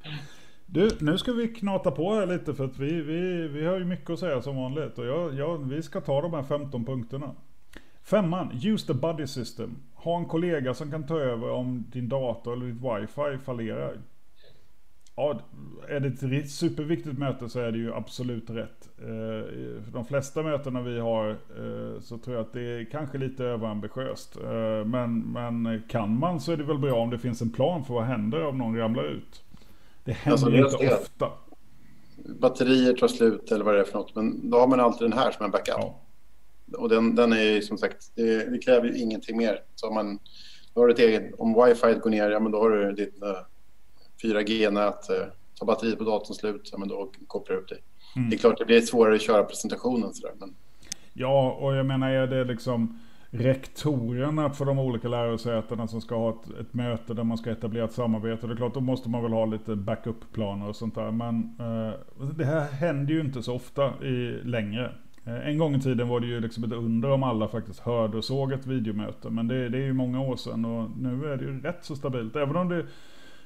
Du, 0.66 0.90
nu 1.00 1.18
ska 1.18 1.32
vi 1.32 1.48
knata 1.48 1.90
på 1.90 2.14
här 2.14 2.26
lite 2.26 2.54
för 2.54 2.64
att 2.64 2.78
vi, 2.78 3.02
vi, 3.02 3.48
vi 3.48 3.66
har 3.66 3.78
ju 3.78 3.84
mycket 3.84 4.10
att 4.10 4.18
säga 4.18 4.42
som 4.42 4.56
vanligt. 4.56 4.98
Och 4.98 5.06
jag, 5.06 5.34
jag, 5.34 5.58
vi 5.68 5.82
ska 5.82 6.00
ta 6.00 6.22
de 6.22 6.34
här 6.34 6.42
15 6.42 6.84
punkterna. 6.84 7.34
Femman, 8.04 8.60
use 8.64 8.86
the 8.86 8.94
buddy 8.94 9.26
system. 9.26 9.76
Ha 9.94 10.18
en 10.18 10.26
kollega 10.26 10.74
som 10.74 10.90
kan 10.90 11.06
ta 11.06 11.18
över 11.18 11.50
om 11.50 11.84
din 11.92 12.08
dator 12.08 12.52
eller 12.52 12.66
ditt 12.66 12.82
wifi 12.82 13.44
fallerar. 13.44 13.98
Ja, 15.16 15.40
är 15.88 16.00
det 16.00 16.36
ett 16.36 16.50
superviktigt 16.50 17.18
möte 17.18 17.48
så 17.48 17.60
är 17.60 17.72
det 17.72 17.78
ju 17.78 17.94
absolut 17.94 18.50
rätt. 18.50 18.88
Eh, 18.98 19.52
de 19.92 20.04
flesta 20.04 20.42
mötena 20.42 20.82
vi 20.82 20.98
har 20.98 21.30
eh, 21.30 22.00
så 22.00 22.18
tror 22.18 22.36
jag 22.36 22.46
att 22.46 22.52
det 22.52 22.60
är 22.60 22.84
kanske 22.84 23.18
lite 23.18 23.44
överambitiöst. 23.44 24.36
Eh, 24.36 24.84
men, 24.84 25.18
men 25.18 25.82
kan 25.88 26.18
man 26.18 26.40
så 26.40 26.52
är 26.52 26.56
det 26.56 26.64
väl 26.64 26.78
bra 26.78 26.94
om 26.94 27.10
det 27.10 27.18
finns 27.18 27.42
en 27.42 27.50
plan 27.50 27.84
för 27.84 27.94
vad 27.94 28.04
händer 28.04 28.46
om 28.46 28.58
någon 28.58 28.76
ramlar 28.76 29.04
ut. 29.04 29.42
Det 30.04 30.12
händer 30.12 30.32
alltså, 30.32 30.78
inte 30.78 30.94
ofta. 30.94 31.30
Batterier 32.40 32.92
tar 32.92 33.08
slut 33.08 33.52
eller 33.52 33.64
vad 33.64 33.74
det 33.74 33.80
är 33.80 33.84
för 33.84 33.98
något. 33.98 34.14
Men 34.14 34.50
då 34.50 34.58
har 34.58 34.66
man 34.66 34.80
alltid 34.80 35.10
den 35.10 35.18
här 35.18 35.30
som 35.30 35.44
en 35.44 35.50
backup. 35.50 35.74
Ja 35.78 35.98
och 36.76 36.88
den, 36.88 37.14
den 37.14 37.32
är 37.32 37.42
ju 37.42 37.62
som 37.62 37.78
sagt, 37.78 38.12
det, 38.14 38.50
det, 38.50 38.58
kräver 38.58 38.88
ju 38.88 38.98
ingenting 38.98 39.36
mer. 39.36 39.60
Så 39.74 39.88
om 39.88 39.94
man 39.94 40.18
då 40.74 40.80
har 40.80 40.88
ett 40.88 40.98
eget, 40.98 41.34
om 41.38 41.64
wifi 41.64 41.94
går 41.94 42.10
ner, 42.10 42.30
ja 42.30 42.40
men 42.40 42.52
då 42.52 42.58
har 42.58 42.70
du 42.70 42.92
ditt 42.92 43.22
uh, 43.22 43.28
eh, 43.28 43.36
4G-nät, 44.22 45.10
uh, 45.10 45.26
tar 45.58 45.66
batteriet 45.66 45.98
på 45.98 46.04
datorn 46.04 46.34
slut, 46.34 46.68
ja 46.72 46.78
men 46.78 46.88
då 46.88 47.12
kopplar 47.26 47.56
du 47.56 47.62
upp 47.62 47.68
dig. 47.68 47.78
Mm. 48.16 48.30
Det 48.30 48.36
är 48.36 48.38
klart 48.38 48.58
det 48.58 48.64
blir 48.64 48.80
svårare 48.80 49.14
att 49.14 49.22
köra 49.22 49.44
presentationen 49.44 50.14
sådär. 50.14 50.34
Men... 50.38 50.54
Ja, 51.12 51.52
och 51.60 51.74
jag 51.74 51.86
menar 51.86 52.10
är 52.10 52.26
det 52.26 52.44
liksom 52.44 52.98
rektorerna 53.34 54.50
för 54.50 54.64
de 54.64 54.78
olika 54.78 55.08
lärosätena 55.08 55.88
som 55.88 56.00
ska 56.00 56.14
ha 56.16 56.30
ett, 56.30 56.60
ett, 56.60 56.74
möte 56.74 57.14
där 57.14 57.24
man 57.24 57.38
ska 57.38 57.50
etablera 57.50 57.84
ett 57.84 57.92
samarbete. 57.92 58.46
Det 58.46 58.52
är 58.52 58.56
klart, 58.56 58.74
då 58.74 58.80
måste 58.80 59.08
man 59.08 59.22
väl 59.22 59.32
ha 59.32 59.46
lite 59.46 59.76
backup-planer 59.76 60.68
och 60.68 60.76
sånt 60.76 60.94
där. 60.94 61.10
Men 61.10 61.56
eh, 61.60 62.24
det 62.36 62.44
här 62.44 62.70
händer 62.70 63.14
ju 63.14 63.20
inte 63.20 63.42
så 63.42 63.54
ofta 63.54 64.04
i, 64.04 64.40
längre. 64.44 64.92
Eh, 65.24 65.48
en 65.48 65.58
gång 65.58 65.74
i 65.74 65.80
tiden 65.80 66.08
var 66.08 66.20
det 66.20 66.26
ju 66.26 66.40
liksom 66.40 66.64
ett 66.64 66.72
under 66.72 67.10
om 67.10 67.22
alla 67.22 67.48
faktiskt 67.48 67.80
hörde 67.80 68.16
och 68.16 68.24
såg 68.24 68.52
ett 68.52 68.66
videomöte. 68.66 69.30
Men 69.30 69.48
det, 69.48 69.68
det 69.68 69.78
är 69.78 69.82
ju 69.82 69.92
många 69.92 70.20
år 70.20 70.36
sedan 70.36 70.64
och 70.64 70.90
nu 70.96 71.32
är 71.32 71.36
det 71.36 71.44
ju 71.44 71.60
rätt 71.60 71.84
så 71.84 71.96
stabilt. 71.96 72.36
Även 72.36 72.56
om 72.56 72.68
det 72.68 72.86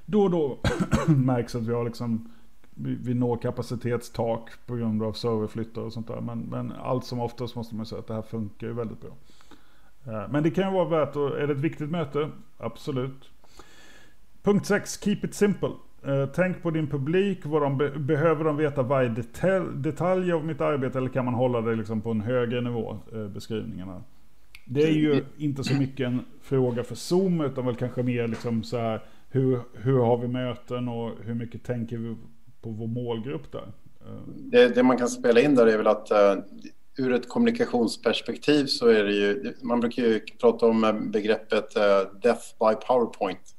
då 0.06 0.22
och 0.22 0.30
då 0.30 0.58
märks 1.06 1.54
att 1.54 1.66
vi 1.66 1.72
har 1.72 1.84
liksom 1.84 2.32
vi 2.78 3.14
når 3.14 3.36
kapacitetstak 3.36 4.50
på 4.66 4.76
grund 4.76 5.02
av 5.02 5.12
serverflyttar 5.12 5.82
och 5.82 5.92
sånt 5.92 6.08
där. 6.08 6.20
Men, 6.20 6.40
men 6.40 6.72
allt 6.72 7.04
som 7.04 7.20
oftast 7.20 7.54
måste 7.54 7.74
man 7.74 7.86
säga 7.86 7.98
att 7.98 8.06
det 8.06 8.14
här 8.14 8.22
funkar 8.22 8.66
ju 8.66 8.72
väldigt 8.72 9.00
bra. 9.00 9.10
Eh, 10.06 10.28
men 10.30 10.42
det 10.42 10.50
kan 10.50 10.68
ju 10.68 10.74
vara 10.74 10.88
värt 10.88 11.08
att, 11.08 11.16
är 11.16 11.46
det 11.46 11.52
ett 11.52 11.58
viktigt 11.58 11.90
möte? 11.90 12.30
Absolut. 12.58 13.30
Punkt 14.42 14.66
6, 14.66 15.00
keep 15.04 15.18
it 15.22 15.34
simple. 15.34 15.70
Eh, 16.04 16.26
tänk 16.34 16.62
på 16.62 16.70
din 16.70 16.86
publik. 16.86 17.38
Vad 17.44 17.62
de 17.62 17.78
be 17.78 17.90
behöver 17.90 18.44
de 18.44 18.56
veta 18.56 18.82
varje 18.82 19.08
detalj, 19.08 19.66
detalj 19.74 20.32
av 20.32 20.44
mitt 20.44 20.60
arbete 20.60 20.98
eller 20.98 21.08
kan 21.08 21.24
man 21.24 21.34
hålla 21.34 21.60
det 21.60 21.76
liksom 21.76 22.00
på 22.00 22.10
en 22.10 22.20
högre 22.20 22.60
nivå, 22.60 22.98
eh, 23.12 23.26
beskrivningarna? 23.26 24.02
Det 24.64 24.82
är 24.82 24.92
ju 24.92 25.24
inte 25.36 25.64
så 25.64 25.74
mycket 25.74 26.06
en 26.06 26.24
fråga 26.42 26.84
för 26.84 26.94
Zoom 26.94 27.40
utan 27.40 27.66
väl 27.66 27.76
kanske 27.76 28.02
mer 28.02 28.28
liksom 28.28 28.62
så 28.62 28.78
här 28.78 29.00
hur, 29.30 29.60
hur 29.74 29.98
har 29.98 30.18
vi 30.18 30.28
möten 30.28 30.88
och 30.88 31.12
hur 31.24 31.34
mycket 31.34 31.64
tänker 31.64 31.96
vi 31.96 32.16
på 32.62 32.70
vår 32.70 32.86
målgrupp 32.86 33.52
där? 33.52 33.72
Eh. 34.06 34.20
Det, 34.26 34.74
det 34.74 34.82
man 34.82 34.98
kan 34.98 35.08
spela 35.08 35.40
in 35.40 35.54
där 35.54 35.66
är 35.66 35.76
väl 35.76 35.86
att 35.86 36.10
uh, 36.10 36.42
ur 36.96 37.12
ett 37.12 37.28
kommunikationsperspektiv 37.28 38.66
så 38.66 38.88
är 38.88 39.04
det 39.04 39.12
ju, 39.12 39.54
man 39.62 39.80
brukar 39.80 40.02
ju 40.02 40.20
prata 40.40 40.66
om 40.66 41.10
begreppet 41.12 41.76
uh, 41.76 42.20
death 42.22 42.44
by 42.58 42.86
powerpoint. 42.86 43.55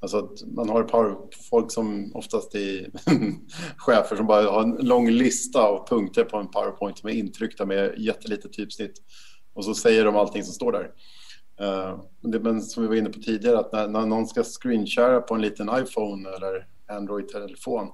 Alltså 0.00 0.18
att 0.18 0.42
man 0.46 0.68
har 0.68 0.82
power, 0.82 1.16
folk 1.50 1.72
som 1.72 2.12
oftast 2.14 2.54
är 2.54 2.90
chefer 3.76 4.16
som 4.16 4.26
bara 4.26 4.50
har 4.50 4.62
en 4.62 4.86
lång 4.86 5.10
lista 5.10 5.62
av 5.62 5.88
punkter 5.88 6.24
på 6.24 6.36
en 6.36 6.50
powerpoint 6.50 6.98
som 6.98 7.08
är 7.08 7.12
intryckta 7.12 7.66
med 7.66 7.94
jättelite 7.98 8.48
typsnitt. 8.48 9.02
Och 9.54 9.64
så 9.64 9.74
säger 9.74 10.04
de 10.04 10.16
allting 10.16 10.42
som 10.42 10.54
står 10.54 10.72
där. 10.72 10.90
Det, 12.22 12.40
men 12.40 12.62
som 12.62 12.82
vi 12.82 12.88
var 12.88 12.94
inne 12.94 13.10
på 13.10 13.20
tidigare, 13.20 13.58
att 13.58 13.72
när, 13.72 13.88
när 13.88 14.06
någon 14.06 14.26
ska 14.26 14.42
screenshara 14.44 15.20
på 15.20 15.34
en 15.34 15.40
liten 15.40 15.70
iPhone 15.74 16.28
eller 16.28 16.66
Android-telefon, 16.88 17.88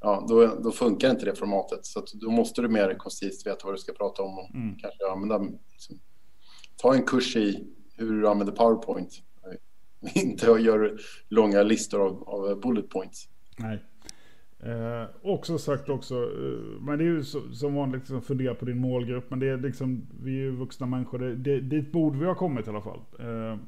ja, 0.00 0.26
då, 0.28 0.46
då, 0.46 0.70
funkar 0.70 1.10
inte 1.10 1.24
det 1.24 1.34
formatet. 1.34 1.86
Så 1.86 2.02
då 2.12 2.30
måste 2.30 2.62
du 2.62 2.68
mer 2.68 2.94
koncist 2.98 3.46
veta 3.46 3.66
vad 3.66 3.74
du 3.74 3.78
ska 3.78 3.92
prata 3.92 4.22
om 4.22 4.38
och 4.38 4.54
mm. 4.54 4.76
kanske 4.76 5.10
använda, 5.12 5.38
liksom, 5.72 5.98
ta 6.76 6.94
en 6.94 7.02
kurs 7.02 7.36
i 7.36 7.66
hur 7.94 8.20
du 8.20 8.28
använder 8.28 8.54
PowerPoint. 8.54 9.22
Inte 10.14 10.46
gör 10.46 10.98
långa 11.28 11.62
listor 11.62 12.00
av, 12.00 12.28
av 12.28 12.60
bullet 12.60 12.88
points. 12.88 13.28
Nej. 13.58 13.78
Eh, 14.60 15.04
också 15.22 15.58
sagt 15.58 15.88
också, 15.88 16.14
eh, 16.14 16.80
men 16.80 16.98
det 16.98 17.04
är 17.04 17.08
ju 17.08 17.24
så, 17.24 17.40
som 17.52 17.74
vanligt 17.74 18.00
liksom 18.00 18.22
fundera 18.22 18.54
på 18.54 18.64
din 18.64 18.78
målgrupp. 18.78 19.30
Men 19.30 19.38
det 19.38 19.48
är 19.48 19.56
liksom, 19.56 20.06
vi 20.22 20.30
är 20.30 20.42
ju 20.42 20.50
vuxna 20.50 20.86
människor. 20.86 21.18
Det, 21.18 21.34
det, 21.34 21.60
dit 21.60 21.92
borde 21.92 22.18
vi 22.18 22.26
ha 22.26 22.34
kommit 22.34 22.66
i 22.66 22.70
alla 22.70 22.82
fall. 22.82 23.00
Eh, 23.18 23.58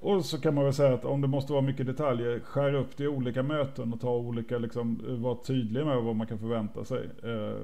och 0.00 0.24
så 0.24 0.40
kan 0.40 0.54
man 0.54 0.64
väl 0.64 0.72
säga 0.72 0.94
att 0.94 1.04
om 1.04 1.20
det 1.20 1.28
måste 1.28 1.52
vara 1.52 1.62
mycket 1.62 1.86
detaljer, 1.86 2.40
skär 2.40 2.74
upp 2.74 2.96
det 2.96 3.04
i 3.04 3.08
olika 3.08 3.42
möten 3.42 3.92
och 3.92 4.00
ta 4.00 4.16
olika, 4.16 4.58
liksom, 4.58 5.00
eh, 5.08 5.14
var 5.14 5.34
tydlig 5.34 5.86
med 5.86 6.02
vad 6.02 6.16
man 6.16 6.26
kan 6.26 6.38
förvänta 6.38 6.84
sig. 6.84 7.10
Eh, 7.22 7.56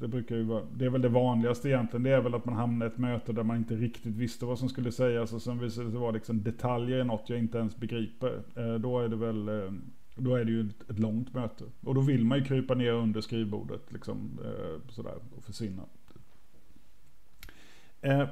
det 0.00 0.08
brukar 0.08 0.36
ju 0.36 0.42
vara, 0.42 0.64
det 0.76 0.84
är 0.84 0.90
väl 0.90 1.02
det 1.02 1.08
vanligaste 1.08 1.68
egentligen. 1.68 2.02
Det 2.02 2.10
är 2.10 2.20
väl 2.20 2.34
att 2.34 2.44
man 2.44 2.54
hamnar 2.54 2.86
i 2.86 2.88
ett 2.88 2.98
möte 2.98 3.32
där 3.32 3.42
man 3.42 3.56
inte 3.56 3.74
riktigt 3.74 4.16
visste 4.16 4.46
vad 4.46 4.58
som 4.58 4.68
skulle 4.68 4.92
sägas 4.92 5.32
och 5.32 5.42
sen 5.42 5.58
visar 5.58 5.84
det 5.84 5.90
sig 5.90 6.00
vara 6.00 6.10
liksom 6.10 6.42
detaljer 6.42 7.00
i 7.00 7.04
något 7.04 7.30
jag 7.30 7.38
inte 7.38 7.58
ens 7.58 7.76
begriper. 7.76 8.42
Eh, 8.56 8.74
då 8.74 9.00
är 9.00 9.08
det 9.08 9.16
väl, 9.16 9.48
eh, 9.48 9.72
då 10.14 10.34
är 10.34 10.44
det 10.44 10.50
ju 10.50 10.60
ett, 10.60 10.98
långt 10.98 11.34
möte. 11.34 11.64
Och 11.80 11.94
då 11.94 12.00
vill 12.00 12.24
man 12.24 12.38
ju 12.38 12.44
krypa 12.44 12.74
ner 12.74 12.92
under 12.92 13.20
skrivbordet 13.20 13.92
liksom 13.92 14.38
eh, 14.44 14.90
sådär 14.90 15.14
och 15.36 15.44
försvinna. 15.44 15.82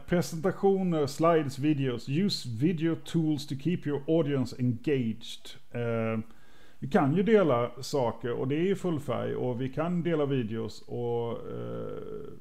presentationer, 0.07 1.07
slides, 1.07 1.59
videos. 1.59 2.09
Use 2.09 2.49
video 2.49 2.97
tools 3.05 3.47
to 3.47 3.55
keep 3.55 3.79
your 3.87 4.03
audience 4.07 4.57
engaged. 4.59 5.51
Vi 6.79 6.89
kan 6.89 7.17
ju 7.17 7.23
dela 7.23 7.71
saker 7.81 8.33
och 8.33 8.49
det 8.49 8.57
är 8.57 8.67
ju 8.67 8.77
full 8.77 9.01
färg 9.01 9.37
och 9.37 9.61
vi 9.61 9.69
kan 9.69 10.03
dela 10.03 10.27
videos 10.27 10.83
och 10.87 11.31
eh, 11.33 12.33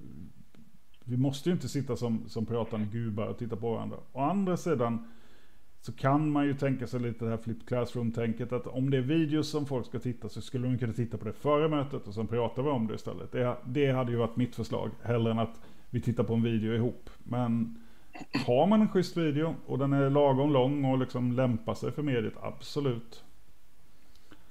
vi 1.04 1.18
måste 1.18 1.50
ju 1.50 1.54
inte 1.54 1.70
sitta 1.70 1.96
som, 1.96 2.30
som 2.30 2.46
pratande 2.46 2.88
gubbar 2.92 3.26
och 3.28 3.38
titta 3.38 3.56
på 3.56 3.72
varandra. 3.72 3.98
Å 4.12 4.20
andra 4.20 4.58
sidan 4.58 5.08
så 5.82 5.92
kan 5.92 6.32
man 6.32 6.46
ju 6.46 6.54
tänka 6.54 6.88
sig 6.88 7.00
lite 7.00 7.26
det 7.26 7.32
här 7.32 7.38
flip 7.38 7.68
classroom-tänket 7.68 8.52
att 8.52 8.68
om 8.68 8.90
det 8.90 8.98
är 8.98 9.02
videos 9.02 9.50
som 9.50 9.66
folk 9.66 9.86
ska 9.86 10.00
titta 10.00 10.30
så 10.30 10.42
skulle 10.42 10.68
de 10.68 10.78
kunna 10.78 10.94
titta 10.94 11.18
på 11.18 11.26
det 11.26 11.34
före 11.34 11.70
mötet 11.70 12.08
och 12.08 12.14
sen 12.14 12.28
pratar 12.28 12.64
vi 12.64 12.70
om 12.70 12.88
det 12.88 12.96
istället. 12.96 13.32
Det, 13.32 13.58
det 13.66 13.92
hade 13.92 14.12
ju 14.12 14.18
varit 14.18 14.36
mitt 14.36 14.56
förslag, 14.56 14.92
hellre 15.04 15.32
än 15.32 15.40
att 15.40 15.62
vi 15.90 16.02
tittar 16.02 16.24
på 16.24 16.34
en 16.34 16.44
video 16.44 16.74
ihop. 16.74 17.10
Men 17.24 17.82
har 18.46 18.68
man 18.68 18.82
en 18.82 18.90
schysst 18.90 19.18
video 19.18 19.56
och 19.66 19.80
den 19.80 19.94
är 19.94 20.10
lagom 20.10 20.54
lång 20.54 20.86
och 20.86 20.98
liksom 20.98 21.32
lämpar 21.32 21.74
sig 21.74 21.92
för 21.92 22.04
mediet, 22.04 22.34
absolut. 22.42 23.25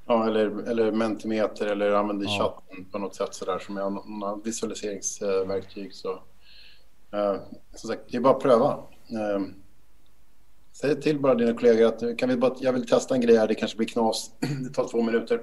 Ja, 0.06 0.26
eller, 0.26 0.68
eller 0.68 0.92
Mentimeter 0.92 1.66
eller 1.66 1.90
använder 1.90 2.26
ja. 2.26 2.38
chatten 2.38 2.84
på 2.84 2.98
något 2.98 3.14
sätt 3.14 3.34
sådär 3.34 3.58
som 3.58 3.76
är 3.76 4.18
några 4.20 4.36
visualiseringsverktyg. 4.36 5.94
Så, 5.94 6.12
eh, 7.12 7.36
som 7.74 7.88
sagt, 7.88 8.02
det 8.10 8.16
är 8.16 8.20
bara 8.20 8.36
att 8.36 8.42
pröva. 8.42 8.72
Eh, 9.10 9.42
säg 10.72 11.00
till 11.00 11.18
bara 11.18 11.34
dina 11.34 11.54
kollegor 11.54 11.86
att 11.86 12.18
kan 12.18 12.28
vi 12.28 12.36
bara, 12.36 12.54
jag 12.60 12.72
vill 12.72 12.86
testa 12.86 13.14
en 13.14 13.20
grej 13.20 13.36
här, 13.36 13.48
det 13.48 13.54
kanske 13.54 13.76
blir 13.76 13.88
knas. 13.88 14.30
det 14.64 14.74
tar 14.74 14.88
två 14.88 15.02
minuter. 15.02 15.40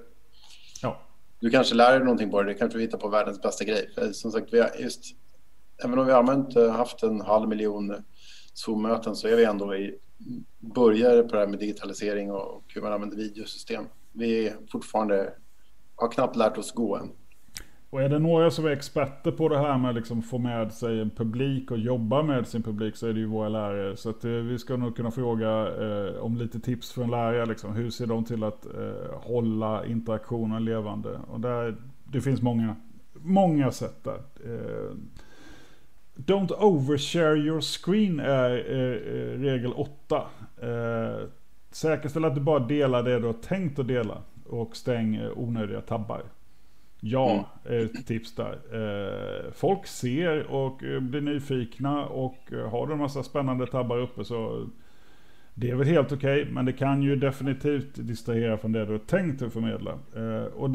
Ja. 0.82 1.02
Du 1.40 1.50
kanske 1.50 1.76
lär 1.76 1.92
dig 1.92 2.00
någonting 2.00 2.32
på 2.32 2.44
det, 2.44 2.50
det 2.50 2.60
kanske 2.60 2.80
hittar 2.80 2.98
på 2.98 3.08
världens 3.08 3.42
bästa 3.42 3.64
grej. 3.64 3.90
För 3.96 4.12
som 4.12 4.32
sagt, 4.32 4.54
vi 4.54 4.60
har 4.60 4.70
just, 4.80 5.04
även 5.84 6.00
om 6.00 6.06
vi 6.06 6.12
har 6.12 6.20
använt, 6.20 6.56
eh, 6.56 6.72
haft 6.72 7.04
en 7.04 7.22
halv 7.22 7.50
miljon 7.50 7.96
Zoom-möten 8.54 9.16
så 9.16 9.28
är 9.28 9.36
vi 9.36 9.44
ändå 9.44 9.76
i 9.76 9.98
börjare 10.60 11.24
på 11.24 11.36
det 11.36 11.40
här 11.40 11.48
med 11.48 11.60
digitalisering 11.60 12.32
och 12.32 12.64
hur 12.68 12.82
man 12.82 12.94
använder 12.94 13.18
videosystem 13.18 13.86
vi 14.14 14.54
fortfarande 14.72 15.34
har 15.96 16.12
knappt 16.12 16.36
lärt 16.36 16.58
oss 16.58 16.74
gå 16.74 16.98
än. 16.98 17.12
Och 17.92 18.02
är 18.02 18.10
det 18.10 18.20
några 18.20 18.52
som 18.52 18.66
är 18.66 18.70
experter 18.70 19.32
på 19.32 19.50
det 19.50 19.60
här 19.60 19.78
med 19.78 19.90
att 19.90 19.96
liksom 19.96 20.22
få 20.22 20.38
med 20.38 20.74
sig 20.74 21.00
en 21.00 21.10
publik 21.10 21.72
och 21.72 21.78
jobba 21.78 22.24
med 22.24 22.48
sin 22.48 22.64
publik 22.64 22.96
så 22.96 23.08
är 23.08 23.14
det 23.14 23.20
ju 23.20 23.26
våra 23.26 23.50
lärare. 23.50 23.98
Så 23.98 24.10
att, 24.10 24.26
eh, 24.26 24.32
vi 24.32 24.60
ska 24.60 24.78
nog 24.78 24.96
kunna 24.96 25.12
fråga 25.12 25.50
eh, 25.50 26.16
om 26.16 26.38
lite 26.38 26.60
tips 26.60 26.92
från 26.92 27.12
lärare. 27.12 27.46
Liksom. 27.46 27.76
Hur 27.76 27.90
ser 27.90 28.08
de 28.08 28.26
till 28.26 28.44
att 28.44 28.66
eh, 28.66 29.20
hålla 29.22 29.86
interaktionen 29.86 30.66
levande? 30.66 31.20
Och 31.28 31.40
där, 31.40 31.76
det 32.04 32.22
finns 32.22 32.42
många, 32.42 32.76
många 33.14 33.72
sätt 33.72 34.04
där. 34.04 34.22
Eh, 34.46 34.96
don't 36.16 36.54
overshare 36.60 37.38
your 37.38 37.62
screen 37.62 38.20
är 38.20 38.52
eh, 38.52 39.14
eh 39.14 39.40
regel 39.40 39.74
8. 39.74 40.24
Säkerställ 41.72 42.26
att 42.26 42.36
du 42.36 42.42
bara 42.42 42.60
delar 42.60 43.04
det 43.04 43.20
du 43.20 43.26
har 43.26 43.34
tänkt 43.34 43.80
att 43.80 43.88
dela. 43.88 44.18
Och 44.46 44.76
stäng 44.76 45.16
eh, 45.16 45.32
onödiga 45.36 45.82
tabbar. 45.82 46.24
Ja, 47.00 47.46
mm. 47.66 47.86
ett 47.86 48.08
tips 48.08 48.36
där. 48.36 48.60
Eh, 48.74 49.52
folk 49.52 49.88
ser 49.88 50.52
och 50.52 50.84
eh, 50.84 51.00
blir 51.00 51.22
nyfikna 51.22 52.06
och 52.06 52.38
har 52.72 52.88
du 52.88 52.94
en 52.94 53.00
massa 53.00 53.24
spännande 53.24 53.68
tabbar 53.68 53.98
uppe 53.98 54.26
så 54.26 54.68
det 55.54 55.70
är 55.70 55.76
väl 55.76 55.88
helt 55.88 56.12
okej, 56.12 56.42
okay, 56.42 56.54
men 56.54 56.66
det 56.66 56.74
kan 56.74 57.02
ju 57.02 57.16
definitivt 57.16 57.96
distrahera 57.96 58.58
från 58.58 58.72
det 58.72 58.86
du 58.86 58.92
har 58.92 59.00
tänkt 59.00 59.42
att 59.42 59.54
förmedla. 59.54 60.00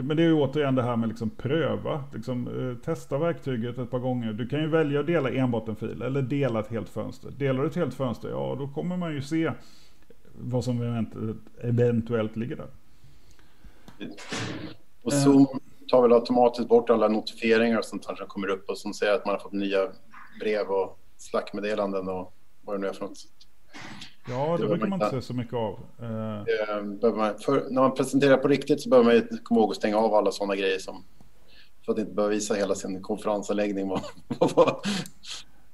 men 0.02 0.16
det 0.16 0.22
är 0.22 0.26
ju 0.26 0.34
återigen 0.34 0.74
det 0.74 0.82
här 0.82 0.96
med 0.96 1.08
liksom 1.08 1.30
pröva, 1.30 2.04
liksom, 2.14 2.48
testa 2.84 3.18
verktyget 3.18 3.78
ett 3.78 3.90
par 3.90 3.98
gånger. 3.98 4.32
Du 4.32 4.48
kan 4.48 4.60
ju 4.60 4.66
välja 4.66 5.00
att 5.00 5.06
dela 5.06 5.30
enbart 5.30 5.68
en 5.68 5.76
fil 5.76 6.02
eller 6.02 6.22
dela 6.22 6.60
ett 6.60 6.68
helt 6.68 6.88
fönster. 6.88 7.30
Delar 7.38 7.62
du 7.62 7.68
ett 7.68 7.76
helt 7.76 7.94
fönster, 7.94 8.28
ja 8.28 8.56
då 8.58 8.68
kommer 8.68 8.96
man 8.96 9.14
ju 9.14 9.22
se 9.22 9.52
vad 10.38 10.64
som 10.64 11.06
eventuellt 11.62 12.36
ligger 12.36 12.56
där. 12.56 12.68
Och 15.02 15.12
Zoom 15.12 15.46
tar 15.88 16.02
väl 16.02 16.12
automatiskt 16.12 16.68
bort 16.68 16.90
alla 16.90 17.08
notifieringar 17.08 17.78
och 17.78 17.84
sånt 17.84 18.04
som 18.04 18.16
kommer 18.28 18.48
upp 18.48 18.68
och 18.68 18.78
som 18.78 18.94
säger 18.94 19.14
att 19.14 19.26
man 19.26 19.34
har 19.34 19.40
fått 19.40 19.52
nya 19.52 19.88
brev 20.40 20.66
och 20.66 20.98
slackmeddelanden 21.18 22.08
och 22.08 22.34
vad 22.64 22.76
det 22.76 22.80
nu 22.80 22.86
är 22.86 22.92
för 22.92 23.04
något. 23.04 23.18
Ja, 24.28 24.56
det, 24.56 24.62
det 24.62 24.68
brukar 24.68 24.86
man 24.86 25.02
inte 25.02 25.20
se 25.20 25.22
så 25.22 25.34
mycket 25.34 25.54
av. 25.54 25.78
Uh... 26.02 27.14
Man, 27.16 27.38
för, 27.38 27.70
när 27.70 27.82
man 27.82 27.94
presenterar 27.94 28.36
på 28.36 28.48
riktigt 28.48 28.80
så 28.80 28.88
behöver 28.88 29.14
man 29.14 29.38
komma 29.42 29.60
ihåg 29.60 29.70
att 29.70 29.76
stänga 29.76 29.96
av 29.96 30.14
alla 30.14 30.32
sådana 30.32 30.56
grejer 30.56 30.78
som 30.78 31.04
för 31.84 31.92
att 31.92 31.98
inte 31.98 32.12
behöva 32.12 32.34
visa 32.34 32.54
hela 32.54 32.74
sin 32.74 33.02
konferensanläggning. 33.02 33.90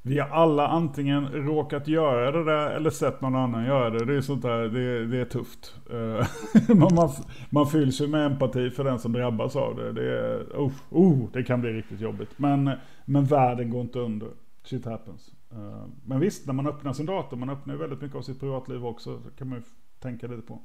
Vi 0.05 0.19
har 0.19 0.29
alla 0.29 0.69
antingen 0.69 1.29
råkat 1.29 1.88
göra 1.88 2.31
det 2.31 2.45
där 2.45 2.71
eller 2.71 2.91
sett 2.91 3.21
någon 3.21 3.35
annan 3.35 3.65
göra 3.65 3.91
det. 3.91 4.05
Det 4.05 4.17
är 4.17 4.21
sånt 4.21 4.43
där, 4.43 4.69
det, 4.69 5.07
det 5.07 5.19
är 5.19 5.25
tufft. 5.25 5.75
Eh, 5.91 6.27
man, 6.77 6.95
man, 6.95 7.11
man 7.51 7.67
fylls 7.67 8.01
ju 8.01 8.07
med 8.07 8.27
empati 8.27 8.71
för 8.71 8.85
den 8.85 8.99
som 8.99 9.12
drabbas 9.12 9.57
av 9.57 9.77
det. 9.77 9.93
Det, 9.93 10.19
är, 10.19 10.43
oh, 10.43 10.73
oh, 10.91 11.31
det 11.33 11.43
kan 11.43 11.61
bli 11.61 11.73
riktigt 11.73 12.01
jobbigt. 12.01 12.31
Men, 12.37 12.71
men 13.05 13.25
världen 13.25 13.71
går 13.71 13.81
inte 13.81 13.99
under. 13.99 14.29
Shit 14.65 14.85
happens. 14.85 15.33
Eh, 15.53 15.85
men 16.05 16.21
visst, 16.21 16.47
när 16.47 16.55
man 16.55 16.67
öppnar 16.67 16.93
sin 16.93 17.07
dator, 17.07 17.37
man 17.37 17.51
öppnar 17.51 17.75
ju 17.75 17.81
väldigt 17.81 18.01
mycket 18.01 18.17
av 18.17 18.23
sitt 18.23 18.41
privatliv 18.41 18.87
också. 18.87 19.21
Så 19.21 19.31
kan 19.31 19.49
man 19.49 19.59
ju 19.59 19.65
tänka 20.01 20.27
lite 20.27 20.43
på. 20.43 20.62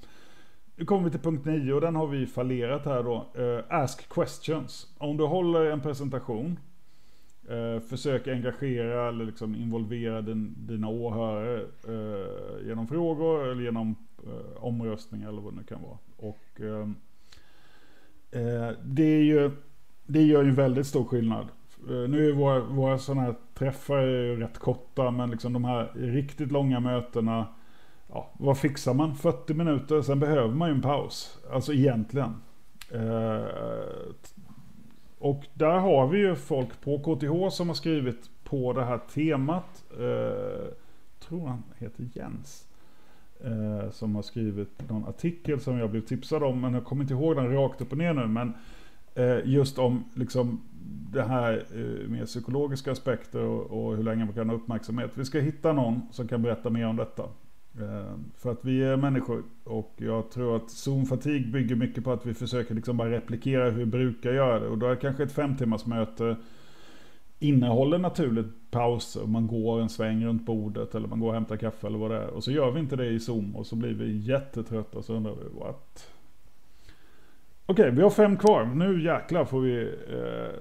Nu 0.76 0.86
kommer 0.86 1.04
vi 1.04 1.12
till 1.12 1.20
punkt 1.20 1.46
9 1.46 1.74
och 1.74 1.82
den 1.82 1.96
har 1.96 2.08
vi 2.08 2.28
fallerat 2.28 2.86
här 2.86 3.04
då. 3.04 3.26
Uh, 3.40 3.64
ask 3.70 4.10
questions. 4.10 4.96
Om 4.98 5.18
du 5.18 5.24
håller 5.24 5.66
en 5.66 5.82
presentation 5.82 6.60
Eh, 7.48 7.80
försök 7.80 8.28
engagera 8.28 9.10
eller 9.10 9.26
liksom 9.26 9.56
involvera 9.56 10.22
din, 10.22 10.56
dina 10.58 10.88
åhörare 10.88 11.62
eh, 11.88 12.68
genom 12.68 12.88
frågor 12.88 13.48
eller 13.48 13.64
genom 13.64 13.96
eh, 14.24 14.64
omröstningar 14.64 15.30
eller 15.30 15.42
vad 15.42 15.54
det 15.54 15.58
nu 15.58 15.64
kan 15.64 15.82
vara. 15.82 15.98
Och 16.18 16.62
ehm, 16.62 16.96
eh, 18.32 18.78
det, 18.84 19.04
är 19.04 19.24
ju, 19.24 19.52
det 20.06 20.22
gör 20.22 20.44
ju 20.44 20.50
en 20.50 20.56
väldigt 20.56 20.88
stor 20.88 21.06
skillnad. 21.06 21.48
Eh, 21.90 22.10
nu 22.10 22.30
är 22.30 22.34
våra, 22.34 22.60
våra 22.60 22.98
sådana 22.98 23.22
här 23.22 23.36
träffar 23.54 24.02
ju 24.02 24.40
rätt 24.40 24.58
korta 24.58 25.12
men 25.12 25.32
liksom 25.32 25.54
de 25.54 25.66
här 25.66 25.92
riktigt 25.96 26.52
långa 26.52 26.80
mötena 26.80 27.48
Ja, 28.10 28.32
vad 28.40 28.58
fixar 28.58 28.94
man? 28.94 29.16
40 29.16 29.54
minuter, 29.54 30.02
sen 30.02 30.20
behöver 30.20 30.54
man 30.54 30.70
ju 30.70 30.76
en 30.76 30.82
paus. 30.82 31.38
Alltså 31.52 31.74
egentligen. 31.74 32.36
Eh, 32.92 33.46
och 35.20 35.48
där 35.54 35.80
har 35.80 36.08
vi 36.08 36.18
ju 36.18 36.36
folk 36.36 36.82
på 36.82 37.00
KTH 37.00 37.56
som 37.56 37.68
har 37.68 37.76
skrivit 37.76 38.30
på 38.44 38.74
det 38.74 38.86
här 38.86 38.98
temat. 38.98 39.84
Eh, 39.92 40.74
tror 41.20 41.48
han 41.48 41.64
heter 41.78 42.10
Jens. 42.14 42.68
Eh, 43.44 43.92
som 43.92 44.16
har 44.16 44.22
skrivit 44.22 44.90
någon 44.90 45.06
artikel 45.06 45.60
som 45.60 45.78
jag 45.78 45.92
blev 45.92 46.02
tipsad 46.02 46.44
om. 46.44 46.62
Men 46.62 46.74
jag 46.74 46.86
kommer 46.86 47.04
inte 47.04 47.14
ihåg 47.14 47.36
den 47.36 47.54
rakt 47.54 47.82
upp 47.82 47.92
och 47.92 47.98
ner 47.98 48.14
nu. 48.14 48.28
Men 48.28 48.54
eh, 49.16 49.40
just 49.46 49.78
om 49.78 50.04
liksom 50.14 50.62
det 51.12 51.24
här 51.24 51.66
eh, 51.74 52.10
med 52.10 52.26
psykologiska 52.26 52.92
aspekter 52.92 53.42
och, 53.42 53.86
och, 53.86 53.96
hur 53.96 54.04
länge 54.04 54.26
man 54.26 54.34
kan 54.34 54.50
ha 54.50 54.56
uppmärksamhet. 54.56 55.12
Vi 55.14 55.26
ska 55.26 55.40
hitta 55.40 55.74
någon 55.74 56.02
som 56.12 56.28
kan 56.28 56.42
berätta 56.42 56.70
mer 56.70 56.88
om 56.88 56.96
detta. 56.96 57.24
Eh, 57.80 58.14
för 58.38 58.52
att 58.52 58.66
vi 58.66 58.84
är 58.84 58.98
människor 58.98 59.44
och 59.64 59.94
jag 59.98 60.32
tror 60.32 60.56
att 60.56 60.70
Zoom-fatig 60.70 61.52
bygger 61.52 61.76
mycket 61.76 62.04
på 62.04 62.12
att 62.12 62.26
vi 62.26 62.34
försöker 62.34 62.76
liksom 62.76 62.98
bara 62.98 63.12
replikera 63.12 63.70
hur 63.70 63.78
vi 63.78 63.86
brukar 63.86 64.34
göra 64.34 64.60
det. 64.60 64.68
Och 64.68 64.78
då 64.78 64.88
är 64.88 64.96
kanske 64.96 65.24
ett 65.24 65.32
fem 65.32 65.58
timmars 65.58 65.86
möte 65.86 66.36
innehåller 67.40 67.98
naturligt 67.98 68.72
pauser. 68.72 69.26
Man 69.26 69.48
går 69.48 69.82
en 69.82 69.90
sväng 69.90 70.26
runt 70.26 70.46
bordet 70.46 70.96
eller 70.96 71.08
man 71.08 71.20
går 71.20 71.28
och 71.28 71.34
hämtar 71.34 71.58
kaffe 71.58 71.88
eller 71.88 71.98
vad 71.98 72.12
det 72.12 72.18
är. 72.18 72.28
Och 72.28 72.44
så 72.44 72.52
gör 72.52 72.72
vi 72.72 72.80
inte 72.80 72.96
det 72.96 73.06
i 73.06 73.20
Zoom 73.20 73.56
och 73.56 73.68
så 73.68 73.76
blir 73.76 73.94
vi 73.94 74.18
jättetrötta 74.18 74.98
och 74.98 75.06
så 75.06 75.14
undrar 75.14 75.32
vi 75.32 75.60
what? 75.60 76.12
Okej, 77.66 77.84
okay, 77.84 77.96
vi 77.96 78.02
har 78.02 78.10
fem 78.10 78.38
kvar. 78.38 78.66
Nu 78.66 79.04
jäklar 79.04 79.46
får 79.46 79.62
vi... 79.62 79.82
Eh, 80.10 80.60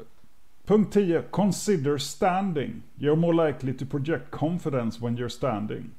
punkt 0.67 0.93
10. 0.93 1.23
Consider 1.31 1.99
standing. 1.99 2.83
You're 2.99 3.17
more 3.17 3.47
likely 3.47 3.73
to 3.73 3.87
project 3.87 4.31
confidence 4.31 5.05
when 5.05 5.19
you're 5.19 5.29
standing. 5.29 5.91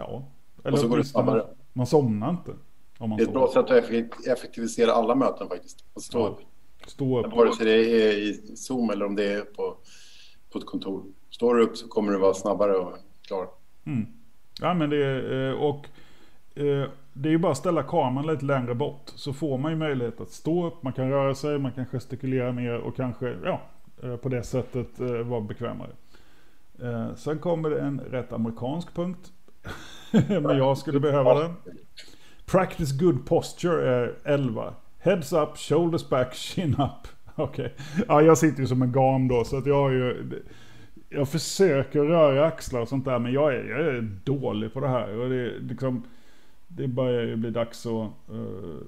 Ja. 0.00 0.24
Eller 0.64 0.72
och 0.72 0.78
så 0.78 0.88
går 0.88 0.96
det 0.96 1.04
snabbare. 1.04 1.46
Man 1.72 1.86
somnar 1.86 2.30
inte. 2.30 2.50
Om 2.98 3.10
man 3.10 3.16
det 3.16 3.22
är 3.22 3.26
ett 3.26 3.32
bra 3.32 3.48
sätt 3.52 3.70
att 3.70 4.26
effektivisera 4.26 4.92
alla 4.92 5.14
möten 5.14 5.48
faktiskt. 5.48 5.84
Att 5.94 6.02
stå 6.02 6.26
upp. 6.26 6.38
Stå 6.86 7.20
upp. 7.20 7.32
Vare 7.32 7.52
sig 7.52 7.66
det 7.66 7.72
är 7.72 8.18
i 8.18 8.56
Zoom 8.56 8.90
eller 8.90 9.06
om 9.06 9.16
det 9.16 9.32
är 9.32 9.40
på, 9.40 9.76
på 10.52 10.58
ett 10.58 10.66
kontor. 10.66 11.04
Står 11.30 11.54
du 11.54 11.62
upp 11.62 11.76
så 11.76 11.88
kommer 11.88 12.12
du 12.12 12.18
vara 12.18 12.34
snabbare 12.34 12.76
och 12.76 12.92
klar. 13.22 13.48
Mm. 13.84 14.06
Ja 14.60 14.74
men 14.74 14.90
det 14.90 15.04
är, 15.04 15.48
eh, 15.48 15.54
och 15.54 15.86
eh, 16.54 16.88
det 17.12 17.28
är 17.28 17.32
ju 17.32 17.38
bara 17.38 17.52
att 17.52 17.58
ställa 17.58 17.82
kameran 17.82 18.26
lite 18.26 18.44
längre 18.44 18.74
bort. 18.74 19.12
Så 19.14 19.32
får 19.32 19.58
man 19.58 19.72
ju 19.72 19.78
möjlighet 19.78 20.20
att 20.20 20.30
stå 20.30 20.66
upp, 20.66 20.82
man 20.82 20.92
kan 20.92 21.10
röra 21.10 21.34
sig, 21.34 21.58
man 21.58 21.72
kan 21.72 21.86
gestikulera 21.86 22.52
mer 22.52 22.74
och 22.74 22.96
kanske 22.96 23.36
ja, 23.44 23.60
eh, 24.02 24.16
på 24.16 24.28
det 24.28 24.42
sättet 24.42 24.98
vara 25.24 25.40
bekvämare. 25.40 25.90
Sen 27.16 27.38
kommer 27.38 27.70
det 27.70 27.80
en 27.80 28.00
rätt 28.00 28.32
amerikansk 28.32 28.94
punkt. 28.94 29.32
men 30.42 30.58
jag 30.58 30.78
skulle 30.78 31.00
behöva 31.00 31.34
den. 31.34 31.54
Practice 32.46 32.92
good 32.92 33.26
posture 33.26 33.90
är 33.90 34.14
11. 34.24 34.74
Heads 34.98 35.32
up, 35.32 35.56
shoulders 35.56 36.08
back, 36.08 36.34
chin 36.34 36.72
up. 36.72 37.08
Okej. 37.34 37.64
Okay. 37.64 38.04
Ja, 38.08 38.22
jag 38.22 38.38
sitter 38.38 38.60
ju 38.60 38.66
som 38.66 38.82
en 38.82 38.92
gam 38.92 39.28
då 39.28 39.44
så 39.44 39.56
att 39.56 39.66
jag 39.66 39.82
har 39.82 39.90
ju... 39.90 40.30
Jag 41.08 41.28
försöker 41.28 42.00
röra 42.00 42.46
axlar 42.46 42.80
och 42.80 42.88
sånt 42.88 43.04
där 43.04 43.18
men 43.18 43.32
jag 43.32 43.54
är, 43.54 43.64
jag 43.64 43.80
är 43.80 44.00
dålig 44.24 44.72
på 44.72 44.80
det 44.80 44.88
här. 44.88 45.18
Och 45.18 45.30
det, 45.30 45.58
liksom, 45.58 46.04
det 46.68 46.88
börjar 46.88 47.22
ju 47.22 47.36
bli 47.36 47.50
dags 47.50 47.86
att 47.86 48.10
uh, 48.32 48.80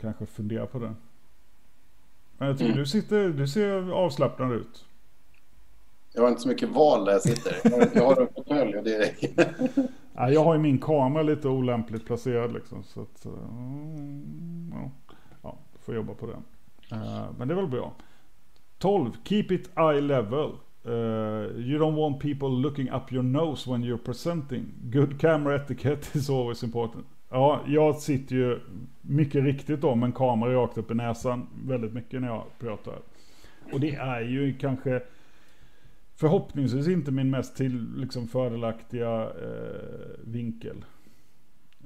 kanske 0.00 0.26
fundera 0.26 0.66
på 0.66 0.78
det. 0.78 0.94
Men 2.38 2.48
jag 2.48 2.58
tycker 2.58 2.72
mm. 2.72 2.78
du, 2.78 2.86
sitter, 2.86 3.28
du 3.28 3.48
ser 3.48 3.92
avslappnad 3.92 4.52
ut. 4.52 4.84
Jag 6.12 6.22
har 6.22 6.28
inte 6.28 6.40
så 6.40 6.48
mycket 6.48 6.68
val 6.68 7.04
där 7.04 7.12
jag 7.12 7.22
sitter. 7.22 7.56
Jag 7.94 8.04
har 8.04 8.20
en 8.20 8.28
fåtölj 8.34 8.76
och 8.76 8.84
det 8.84 8.94
är 8.94 9.14
ja, 10.16 10.30
jag 10.30 10.44
har 10.44 10.54
ju 10.54 10.60
min 10.60 10.78
kamera 10.78 11.22
lite 11.22 11.48
olämpligt 11.48 12.06
placerad 12.06 12.52
liksom. 12.52 12.82
Så 12.82 13.02
att, 13.02 13.26
eh, 13.26 13.32
mm, 13.32 14.72
ja, 14.72 14.90
ja 15.42 15.58
får 15.80 15.94
jobba 15.94 16.14
på 16.14 16.26
det. 16.26 16.36
Uh, 16.96 17.02
eh, 17.02 17.24
men 17.38 17.48
det 17.48 17.54
är 17.54 17.56
väl 17.56 17.66
bra. 17.66 17.92
12. 18.78 19.10
Keep 19.24 19.46
it 19.50 19.70
eye 19.76 20.00
level. 20.00 20.50
Uh, 20.86 20.92
you 21.58 21.78
don't 21.78 21.96
want 21.96 22.20
people 22.20 22.48
looking 22.48 22.90
up 22.90 23.12
your 23.12 23.22
nose 23.22 23.70
when 23.70 23.84
you're 23.84 24.04
presenting. 24.04 24.64
Good 24.82 25.20
camera 25.20 25.56
etiquette 25.56 26.08
is 26.18 26.30
always 26.30 26.62
important. 26.62 27.06
Ja, 27.30 27.60
jag 27.66 27.96
sitter 27.96 28.36
ju 28.36 28.60
mycket 29.00 29.44
riktigt 29.44 29.80
då 29.80 29.94
med 29.94 30.06
en 30.06 30.12
kamera 30.12 30.54
rakt 30.54 30.78
upp 30.78 30.90
i 30.90 30.94
näsan 30.94 31.46
väldigt 31.64 31.92
mycket 31.92 32.20
när 32.20 32.28
jag 32.28 32.44
pratar. 32.58 32.94
Och 33.72 33.80
det 33.80 33.94
är 33.94 34.20
ju 34.20 34.58
kanske 34.58 35.02
förhoppningsvis 36.16 36.88
inte 36.88 37.10
min 37.10 37.30
mest 37.30 37.56
till, 37.56 37.94
liksom 37.96 38.28
fördelaktiga 38.28 39.22
eh, 39.22 40.18
vinkel. 40.24 40.84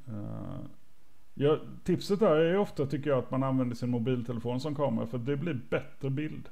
Uh, 0.09 0.61
Ja, 1.43 1.59
tipset 1.85 2.21
där 2.21 2.37
är 2.37 2.59
ofta 2.59 2.87
tycker 2.87 3.11
jag 3.11 3.19
att 3.19 3.31
man 3.31 3.43
använder 3.43 3.77
sin 3.77 3.90
mobiltelefon 3.90 4.61
som 4.61 4.75
kamera 4.75 5.07
för 5.07 5.19
det 5.19 5.37
blir 5.37 5.55
bättre 5.55 6.11
bild. 6.11 6.49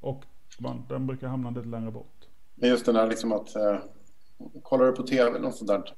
Och 0.00 0.24
man, 0.58 0.84
den 0.88 1.06
brukar 1.06 1.28
hamna 1.28 1.50
lite 1.50 1.68
längre 1.68 1.90
bort. 1.90 2.28
Men 2.54 2.68
just 2.68 2.86
den 2.86 2.94
där 2.94 3.06
liksom 3.06 3.32
att 3.32 3.56
eh, 3.56 3.78
kollar 4.62 4.86
du 4.86 4.92
på 4.92 5.02
tv 5.02 5.30
eller 5.30 5.40
något 5.40 5.56
sånt 5.56 5.68
där. 5.68 5.94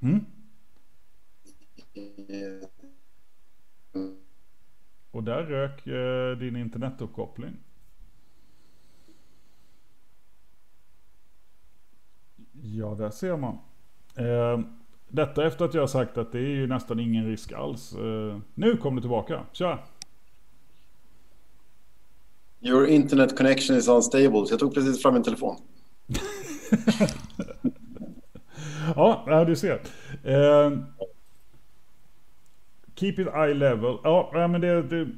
Mm. 0.00 0.24
Och 5.10 5.24
där 5.24 5.42
rök 5.42 5.86
eh, 5.86 6.38
din 6.38 6.56
internetuppkoppling. 6.56 7.56
Ja, 12.62 12.94
där 12.98 13.10
ser 13.10 13.36
man. 13.36 13.58
Eh, 14.16 14.60
detta 15.08 15.46
efter 15.46 15.64
att 15.64 15.74
jag 15.74 15.82
har 15.82 15.86
sagt 15.86 16.18
att 16.18 16.32
det 16.32 16.38
är 16.38 16.48
ju 16.48 16.66
nästan 16.66 17.00
ingen 17.00 17.26
risk 17.26 17.52
alls. 17.52 17.96
Uh, 17.98 18.38
nu 18.54 18.76
kom 18.76 18.94
du 18.94 19.00
tillbaka. 19.00 19.40
Kör! 19.52 19.84
Your 22.60 22.86
internet 22.86 23.36
connection 23.36 23.76
is 23.76 23.88
unstable. 23.88 24.46
Så 24.46 24.52
jag 24.52 24.58
tog 24.58 24.74
precis 24.74 25.02
fram 25.02 25.14
min 25.14 25.22
telefon. 25.22 25.56
ja, 28.96 29.44
du 29.46 29.56
ser. 29.56 29.74
Uh, 29.74 30.78
keep 32.94 33.12
it 33.18 33.28
eye 33.34 33.54
level. 33.54 33.98
Ja, 34.04 34.48
men 34.50 34.60
det, 34.60 34.82
det... 34.82 35.08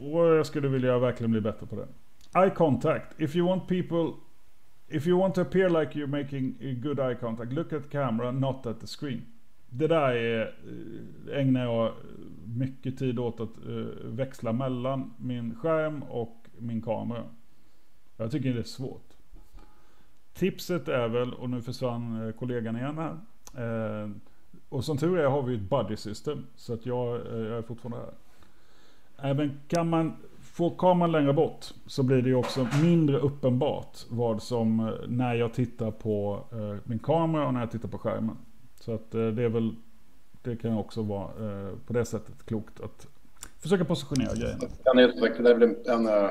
Jag 0.00 0.46
skulle 0.46 0.68
vilja 0.68 0.98
verkligen 0.98 1.30
bli 1.30 1.40
bättre 1.40 1.66
på 1.66 1.76
det. 1.76 1.88
Eye 2.40 2.50
contact. 2.50 3.20
If 3.20 3.36
you 3.36 3.48
want 3.48 3.68
people 3.68 4.12
If 4.88 5.06
you 5.06 5.20
want 5.20 5.34
to 5.34 5.40
appear 5.40 5.70
like 5.70 5.98
you're 5.98 6.06
making 6.06 6.56
a 6.60 6.74
good 6.74 7.00
eye 7.00 7.14
contact, 7.14 7.52
look 7.52 7.72
at 7.72 7.82
the 7.82 7.88
camera, 7.88 8.32
not 8.32 8.66
at 8.66 8.80
the 8.80 8.86
screen 8.86 9.22
det 9.76 9.86
där 9.86 10.12
är, 10.12 10.54
eh, 11.28 11.40
ägnar 11.40 11.64
jag 11.64 11.92
mycket 12.44 12.98
tid 12.98 13.18
åt 13.18 13.40
att 13.40 13.58
uh, 13.66 13.86
växla 14.04 14.52
mellan 14.52 15.14
min 15.16 15.54
skärm 15.54 16.02
och 16.02 16.46
min 16.58 16.82
kamera. 16.82 17.24
Jag 18.16 18.30
tycker 18.30 18.54
det 18.54 18.60
är 18.60 18.62
svårt. 18.62 19.10
Tipset 20.32 20.88
är 20.88 21.08
väl, 21.08 21.34
och 21.34 21.50
nu 21.50 21.62
försvann 21.62 22.26
eh, 22.26 22.32
kollegan 22.32 22.76
igen 22.76 22.98
här. 22.98 23.16
Uh, 24.04 24.10
och 24.68 24.84
som 24.84 24.96
tur 24.96 25.18
är 25.18 25.28
har 25.28 25.42
vi 25.42 25.54
ett 25.54 25.70
buddy 25.70 25.96
system. 25.96 26.46
Så 26.56 26.74
att 26.74 26.86
jag, 26.86 27.26
uh, 27.26 27.38
jag 27.38 27.58
är 27.58 27.62
fortfarande 27.62 27.98
här. 27.98 28.14
Även 29.30 29.60
kan 29.68 29.88
man 29.88 30.16
få 30.54 30.70
kameran 30.70 31.12
längre 31.12 31.32
bort 31.32 31.66
så 31.86 32.02
blir 32.02 32.22
det 32.22 32.28
ju 32.28 32.34
också 32.34 32.68
mindre 32.82 33.18
uppenbart 33.18 33.98
vad 34.08 34.42
som, 34.42 34.96
när 35.08 35.34
jag 35.34 35.54
tittar 35.54 35.90
på 35.90 36.44
min 36.84 36.98
kamera 36.98 37.46
och 37.46 37.54
när 37.54 37.60
jag 37.60 37.70
tittar 37.70 37.88
på 37.88 37.98
skärmen. 37.98 38.36
Så 38.80 38.94
att 38.94 39.14
eh, 39.14 39.26
det 39.26 39.42
är 39.42 39.48
väl, 39.48 39.74
det 40.42 40.56
kan 40.56 40.78
också 40.78 41.02
vara 41.02 41.24
eh, 41.24 41.76
på 41.86 41.92
det 41.92 42.04
sättet 42.04 42.46
klokt 42.46 42.80
att 42.80 43.06
försöka 43.58 43.84
positionera 43.84 44.34
grejerna. 44.34 44.60
Det 44.84 45.50
är 45.50 45.54
väl 45.54 45.62
en, 45.86 46.30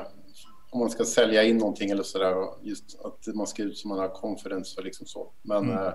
om 0.70 0.80
man 0.80 0.90
ska 0.90 1.04
sälja 1.04 1.42
in 1.42 1.56
någonting 1.56 1.90
eller 1.90 2.02
sådär, 2.02 2.34
just 2.62 3.00
att 3.04 3.34
man 3.34 3.46
ska 3.46 3.62
ut 3.62 3.78
som 3.78 3.88
man 3.88 3.98
har 3.98 4.08
confidence 4.08 4.80
och 4.80 4.84
liksom 4.84 5.06
så. 5.06 5.32
Men 5.42 5.70
mm. 5.70 5.92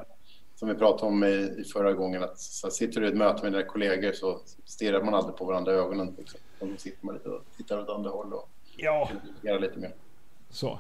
Som 0.60 0.70
vi 0.70 0.76
pratade 0.76 1.12
om 1.12 1.24
i, 1.24 1.56
i 1.58 1.64
förra 1.64 1.94
gången, 1.94 2.24
att 2.24 2.40
så 2.40 2.70
sitter 2.70 3.02
du 3.02 3.08
i 3.08 3.10
ett 3.10 3.18
möte 3.18 3.44
med 3.44 3.52
dina 3.52 3.64
kollegor 3.64 4.12
så 4.12 4.40
stirrar 4.66 5.04
man 5.04 5.14
aldrig 5.14 5.36
på 5.36 5.46
varandra 5.46 5.74
i 5.74 5.76
ögonen. 5.76 6.16
Liksom. 6.18 6.40
Då 6.60 6.68
sitter 6.78 7.06
man 7.06 7.16
lite 7.16 7.30
och 7.30 7.44
tittar 7.58 7.80
åt 7.80 7.90
andra 7.90 8.10
håll 8.10 8.34
och 8.34 8.50
ja. 8.78 9.10
lite 9.42 9.80
mer. 9.80 9.94
Så. 10.50 10.80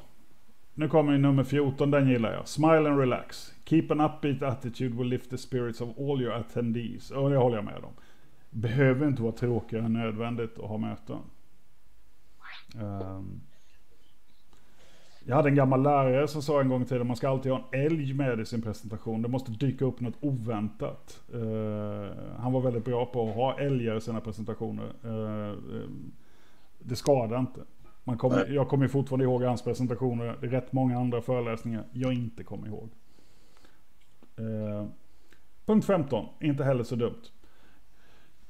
Nu 0.74 0.90
kommer 0.90 1.18
nummer 1.18 1.44
14, 1.44 1.92
den 1.92 2.10
gillar 2.10 2.34
jag. 2.34 2.48
Smile 2.48 2.90
and 2.90 3.00
relax. 3.00 3.54
Keep 3.66 3.86
an 3.90 4.02
upbeat 4.02 4.42
attitude 4.42 4.96
will 4.96 5.08
lift 5.08 5.30
the 5.30 5.38
spirits 5.38 5.82
of 5.82 5.90
all 6.00 6.22
your 6.22 6.34
attendees. 6.34 7.12
Och 7.12 7.30
det 7.30 7.38
håller 7.38 7.56
jag 7.56 7.66
med 7.66 7.84
om. 7.84 7.94
Behöver 8.50 9.08
inte 9.08 9.22
vara 9.22 9.34
tråkigare 9.34 9.86
än 9.86 9.94
nödvändigt 9.94 10.60
att 10.60 10.70
ha 10.70 10.78
möten. 10.78 11.20
Um, 12.76 13.42
jag 15.26 15.36
hade 15.36 15.50
en 15.50 15.56
gammal 15.56 15.84
lärare 15.84 16.28
som 16.28 16.42
sa 16.42 16.62
en 16.62 16.70
gång 16.70 16.82
i 16.82 16.86
tiden 16.86 17.08
man 17.08 17.16
ska 17.16 17.30
alltid 17.30 17.52
ha 17.52 17.68
en 17.72 17.86
älg 17.86 18.14
med 18.14 18.40
i 18.40 18.46
sin 18.46 18.62
presentation. 18.62 19.22
Det 19.22 19.28
måste 19.28 19.52
dyka 19.52 19.86
upp 19.86 20.00
något 20.00 20.18
oväntat. 20.20 21.22
Uh, 21.34 22.08
han 22.38 22.54
var 22.54 22.62
väldigt 22.62 22.86
bra 22.86 23.06
på 23.06 23.30
att 23.30 23.36
ha 23.36 23.60
älgar 23.60 23.98
i 23.98 24.02
sina 24.02 24.22
presentationer. 24.22 24.92
Uh, 25.06 25.58
det 26.80 26.96
skadar 26.96 27.40
inte. 27.40 27.62
Man 28.04 28.18
kommer, 28.18 28.48
jag 28.50 28.68
kommer 28.68 28.88
fortfarande 28.88 29.26
ihåg 29.26 29.44
hans 29.44 29.62
presentationer. 29.62 30.38
Det 30.42 30.48
är 30.48 30.52
rätt 30.52 30.74
många 30.74 31.00
andra 31.00 31.22
föreläsningar 31.22 31.84
jag 31.92 32.14
inte 32.14 32.44
kommer 32.44 32.68
ihåg. 32.68 32.90
Eh, 34.38 34.86
punkt 35.66 35.86
15, 35.86 36.26
inte 36.40 36.64
heller 36.64 36.84
så 36.84 36.96
dumt. 36.96 37.22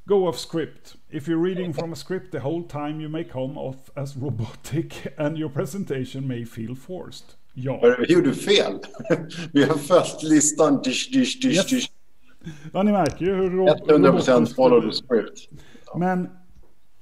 Go 0.10 0.28
off 0.28 0.40
script. 0.40 0.96
If 1.12 1.28
you're 1.28 1.44
reading 1.50 1.74
from 1.74 1.94
a 1.94 1.96
script 1.96 2.32
the 2.32 2.40
whole 2.40 2.64
time 2.64 3.00
you 3.00 3.10
may 3.10 3.24
come 3.24 3.60
off 3.60 3.76
as 3.96 4.18
robotic 4.18 5.14
and 5.18 5.38
your 5.38 5.50
presentation 5.50 6.28
may 6.28 6.46
feel 6.46 6.76
forced. 6.76 7.36
Ja. 7.54 7.96
Vi 8.00 8.14
gjorde 8.14 8.34
fel. 8.34 8.80
Vi 9.54 9.64
har 9.64 9.78
följt 9.78 10.24
listan. 10.24 10.82
Dish, 10.82 11.12
dish, 11.12 11.40
dish, 11.42 11.56
yes. 11.56 11.70
dish. 11.70 11.92
Ja, 12.74 12.84
ni 12.84 12.92
märker 12.92 13.26
ju 13.26 13.36
hur... 13.36 13.50
100% 13.50 14.56
follow 14.56 14.82
the 14.82 14.92
script. 14.92 15.50
Men 15.96 16.30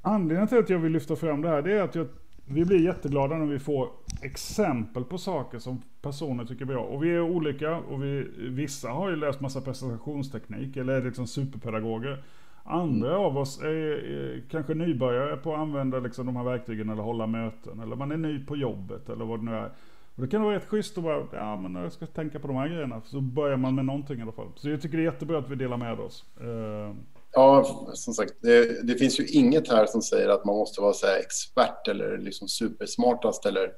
anledningen 0.01 0.47
till 0.47 0.57
att 0.57 0.69
jag 0.69 0.79
vill 0.79 0.91
lyfta 0.91 1.15
fram 1.15 1.41
det 1.41 1.49
här 1.49 1.61
det 1.61 1.71
är 1.71 1.81
att 1.81 1.95
jag 1.95 2.07
vi 2.49 2.65
blir 2.65 2.79
jätteglada 2.79 3.35
när 3.35 3.45
vi 3.45 3.59
får 3.59 3.89
exempel 4.21 5.03
på 5.03 5.17
saker 5.17 5.59
som 5.59 5.81
personer 6.01 6.45
tycker 6.45 6.65
bra. 6.65 6.83
Och 6.83 7.03
vi 7.03 7.09
är 7.09 7.21
olika 7.21 7.77
och 7.77 8.03
vi, 8.03 8.27
vissa 8.37 8.89
har 8.89 9.09
ju 9.09 9.15
läst 9.15 9.39
massa 9.39 9.61
presentationsteknik 9.61 10.77
eller 10.77 10.93
är 10.93 11.05
liksom 11.05 11.27
superpedagoger. 11.27 12.23
Andra 12.67 13.09
mm. 13.09 13.21
av 13.21 13.37
oss 13.37 13.61
är, 13.61 13.65
är, 13.65 14.43
kanske 14.51 14.73
nybörjare 14.73 15.37
på 15.37 15.53
att 15.53 15.59
använda 15.59 15.99
liksom 15.99 16.25
de 16.25 16.35
här 16.35 16.43
verktygen 16.43 16.89
eller 16.89 17.03
hålla 17.03 17.27
möten. 17.27 17.79
Eller 17.79 17.95
man 17.95 18.11
är 18.11 18.17
ny 18.17 18.45
på 18.45 18.55
jobbet 18.55 19.09
eller 19.09 19.25
vad 19.25 19.39
det 19.39 19.45
nu 19.45 19.51
är. 19.51 19.71
Och 20.15 20.23
det 20.23 20.27
kan 20.27 20.43
vara 20.43 20.55
rätt 20.55 20.67
schysst 20.67 20.97
att 20.97 21.03
bara, 21.03 21.27
ja 21.31 21.57
men 21.57 21.83
jag 21.83 21.91
ska 21.91 22.05
tänka 22.05 22.39
på 22.39 22.47
de 22.47 22.55
här 22.55 22.67
grejerna. 22.67 23.01
Så 23.05 23.21
börjar 23.21 23.57
man 23.57 23.75
med 23.75 23.85
någonting 23.85 24.19
i 24.19 24.21
alla 24.21 24.31
fall. 24.31 24.51
Så 24.55 24.69
jag 24.69 24.81
tycker 24.81 24.97
det 24.97 25.03
är 25.03 25.11
jättebra 25.11 25.37
att 25.37 25.49
vi 25.49 25.55
delar 25.55 25.77
med 25.77 25.99
oss. 25.99 26.25
Eh, 26.41 26.95
ja, 27.31 27.65
som 27.93 28.13
sagt, 28.13 28.33
det, 28.41 28.87
det, 28.87 28.95
finns 28.95 29.19
ju 29.19 29.25
inget 29.25 29.71
här 29.71 29.85
som 29.85 30.01
säger 30.01 30.29
att 30.29 30.45
man 30.45 30.55
måste 30.55 30.81
vara 30.81 30.93
så 30.93 31.07
expert 31.07 31.87
eller 31.87 32.17
liksom 32.17 32.47
supersmartast. 32.47 33.45
Eller... 33.45 33.71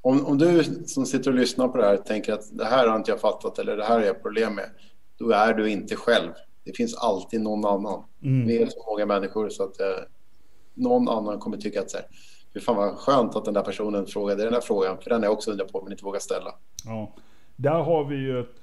Om, 0.00 0.26
om 0.26 0.38
du 0.38 0.64
som 0.64 1.06
sitter 1.06 1.30
och 1.30 1.36
lyssnar 1.36 1.68
på 1.68 1.78
det 1.78 1.84
här 1.84 1.96
tänker 1.96 2.32
att 2.32 2.58
det 2.58 2.64
här 2.64 2.88
har 2.88 2.96
inte 2.96 3.10
jag 3.10 3.20
fattat 3.20 3.58
eller 3.58 3.76
det 3.76 3.84
här 3.84 3.98
har 3.98 4.06
jag 4.06 4.22
problem 4.22 4.54
med, 4.54 4.70
då 5.18 5.30
är 5.30 5.54
du 5.54 5.70
inte 5.70 5.96
själv. 5.96 6.30
Det 6.64 6.76
finns 6.76 6.94
alltid 6.94 7.40
någon 7.40 7.64
annan. 7.64 8.04
Mm. 8.22 8.46
Vi 8.46 8.62
är 8.62 8.66
så 8.66 8.84
många 8.86 9.06
människor 9.06 9.48
så 9.48 9.62
att 9.62 9.80
eh, 9.80 9.86
någon 10.74 11.08
annan 11.08 11.38
kommer 11.38 11.56
tycka 11.56 11.80
att 11.80 11.90
så 11.90 11.96
här, 11.96 12.06
det 12.52 12.60
fan 12.60 12.76
vad 12.76 12.96
skönt 12.96 13.36
att 13.36 13.44
den 13.44 13.54
där 13.54 13.62
personen 13.62 14.06
frågade 14.06 14.44
den 14.44 14.52
här 14.52 14.60
frågan, 14.60 14.98
för 14.98 15.10
den 15.10 15.18
har 15.18 15.26
jag 15.26 15.32
också 15.32 15.50
undrat 15.50 15.72
på 15.72 15.82
men 15.82 15.92
inte 15.92 16.04
vågar 16.04 16.20
ställa. 16.20 16.54
Ja, 16.84 17.14
där 17.56 17.82
har 17.82 18.04
vi 18.04 18.16
ju 18.16 18.40
ett 18.40 18.61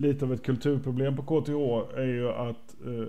lite 0.00 0.24
av 0.24 0.32
ett 0.32 0.42
kulturproblem 0.42 1.16
på 1.16 1.22
KTH 1.22 1.98
är 1.98 2.06
ju 2.06 2.28
att 2.28 2.76
eh, 2.86 3.08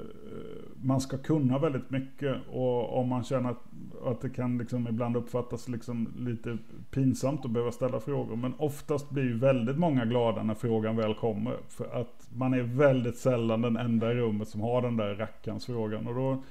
man 0.81 1.01
ska 1.01 1.17
kunna 1.17 1.59
väldigt 1.59 1.89
mycket. 1.89 2.35
Och 2.51 2.97
om 2.99 3.07
man 3.09 3.23
känner 3.23 3.49
att, 3.49 3.63
att 4.05 4.21
det 4.21 4.29
kan 4.29 4.57
liksom 4.57 4.87
ibland 4.87 5.17
uppfattas 5.17 5.67
liksom 5.67 6.13
lite 6.17 6.57
pinsamt 6.91 7.45
att 7.45 7.51
behöva 7.51 7.71
ställa 7.71 7.99
frågor. 7.99 8.35
Men 8.35 8.53
oftast 8.57 9.09
blir 9.09 9.23
ju 9.23 9.37
väldigt 9.37 9.77
många 9.77 10.05
glada 10.05 10.43
när 10.43 10.53
frågan 10.53 10.95
väl 10.95 11.13
kommer. 11.13 11.57
För 11.67 12.01
att 12.01 12.29
man 12.35 12.53
är 12.53 12.61
väldigt 12.61 13.17
sällan 13.17 13.61
den 13.61 13.77
enda 13.77 14.11
i 14.11 14.15
rummet 14.15 14.47
som 14.47 14.61
har 14.61 14.81
den 14.81 14.97
där 14.97 15.15
rackarns 15.15 15.65
frågan. 15.65 16.07
Och 16.07 16.15
då, 16.15 16.43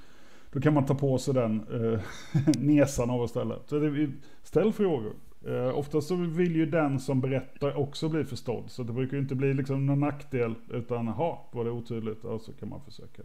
då 0.53 0.61
kan 0.61 0.75
man 0.75 0.87
ta 0.87 0.95
på 0.95 1.19
sig 1.19 1.35
den 1.35 1.61
eh, 1.73 2.01
nesan 2.59 3.11
av 3.11 3.23
att 3.23 3.31
ställa. 3.31 3.55
Så 3.67 3.79
det, 3.79 4.11
ställ 4.43 4.73
frågor. 4.73 5.13
Uh, 5.49 5.79
oftast 5.79 6.09
så 6.09 6.15
vill 6.15 6.57
ju 6.57 6.67
den 6.67 7.01
som 7.01 7.21
berättar 7.21 7.77
också 7.79 8.09
bli 8.09 8.25
förstådd. 8.25 8.65
Så 8.71 8.83
det 8.83 8.93
brukar 8.93 9.17
ju 9.17 9.23
inte 9.23 9.35
bli 9.35 9.55
liksom 9.55 9.87
någon 9.87 10.01
nackdel. 10.01 10.55
Utan, 10.71 11.07
jaha, 11.07 11.39
var 11.53 11.65
det 11.65 11.71
otydligt? 11.71 12.25
Och 12.25 12.41
så 12.41 12.53
kan 12.53 12.69
man 12.69 12.81
försöka 12.85 13.23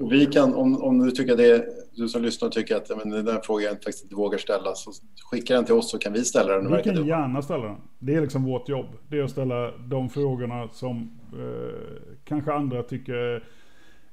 Och 0.00 0.12
vi 0.12 0.26
kan, 0.26 0.54
om, 0.54 0.82
om 0.82 0.98
du 0.98 1.10
tycker 1.10 1.36
det, 1.36 1.66
du 1.92 2.08
som 2.08 2.22
lyssnar 2.22 2.48
tycker 2.48 2.76
att 2.76 2.90
men 2.98 3.10
den 3.10 3.24
där 3.24 3.40
frågan 3.44 3.64
jag 3.64 3.72
faktiskt 3.72 4.02
inte 4.02 4.14
vågar 4.14 4.38
ställa, 4.38 4.74
så 4.74 4.92
skicka 5.30 5.54
den 5.54 5.64
till 5.64 5.74
oss 5.74 5.90
så 5.90 5.98
kan 5.98 6.12
vi 6.12 6.24
ställa 6.24 6.52
den. 6.52 6.76
Vi 6.76 6.82
kan 6.82 6.94
du. 6.94 7.06
gärna 7.06 7.42
ställa 7.42 7.64
den. 7.64 7.76
Det 7.98 8.14
är 8.14 8.20
liksom 8.20 8.44
vårt 8.44 8.68
jobb. 8.68 8.86
Det 9.08 9.18
är 9.18 9.22
att 9.22 9.30
ställa 9.30 9.76
de 9.76 10.10
frågorna 10.10 10.68
som 10.72 11.20
eh, 11.32 12.14
kanske 12.24 12.52
andra 12.52 12.82
tycker 12.82 13.44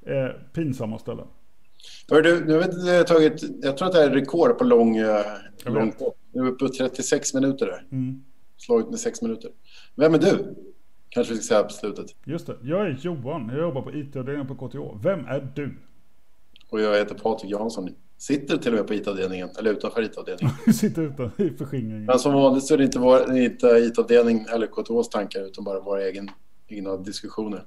är 0.05 0.47
pinsamma 0.53 0.95
att 0.95 1.01
ställa. 1.01 1.23
Hör 2.11 2.21
du, 2.21 2.45
nu 2.45 2.53
har 2.53 2.99
vi 2.99 3.05
tagit, 3.05 3.43
jag 3.61 3.77
tror 3.77 3.87
att 3.87 3.93
det 3.93 4.03
är 4.03 4.09
rekord 4.09 4.57
på 4.57 4.63
lång, 4.63 4.97
eh, 4.97 5.25
lång 5.65 5.93
Nu 6.31 6.41
är 6.41 6.45
vi 6.45 6.51
uppe 6.51 6.65
på 6.65 6.73
36 6.73 7.33
minuter 7.33 7.65
där. 7.65 7.87
Mm. 7.91 8.23
Slagit 8.57 8.89
med 8.89 8.99
6 8.99 9.21
minuter. 9.21 9.51
Vem 9.95 10.13
är 10.13 10.19
du? 10.19 10.55
Kanske 11.09 11.33
vi 11.33 11.39
ska 11.39 11.47
säga 11.47 11.63
på 11.63 11.69
slutet. 11.69 12.15
Just 12.25 12.47
det. 12.47 12.57
Jag 12.61 12.87
är 12.87 12.99
Johan. 13.01 13.49
Jag 13.49 13.59
jobbar 13.59 13.81
på 13.81 13.91
IT-avdelningen 13.91 14.47
på 14.47 14.67
KTH. 14.67 15.03
Vem 15.03 15.25
är 15.25 15.51
du? 15.55 15.77
Och 16.69 16.81
jag 16.81 16.97
heter 16.97 17.15
Patrik 17.15 17.51
Jansson. 17.51 17.89
Sitter 18.17 18.57
till 18.57 18.71
och 18.71 18.77
med 18.77 18.87
på 18.87 18.93
IT-avdelningen, 18.93 19.49
eller 19.59 19.71
utanför 19.71 20.01
IT-avdelningen. 20.01 20.55
Sitter 20.73 21.01
utan 21.01 21.31
i 21.37 21.49
förskingringen. 21.49 22.05
Men 22.05 22.19
som 22.19 22.33
vanligt 22.33 22.63
så 22.63 22.73
är 22.73 22.77
det 22.77 22.83
inte, 22.83 23.25
inte 23.43 23.67
IT-avdelning 23.67 24.45
eller 24.53 24.67
KTHs 24.67 25.09
tankar 25.09 25.41
utan 25.41 25.63
bara 25.63 25.79
våra 25.79 26.03
egen, 26.03 26.29
egna 26.67 26.97
diskussioner. 26.97 27.65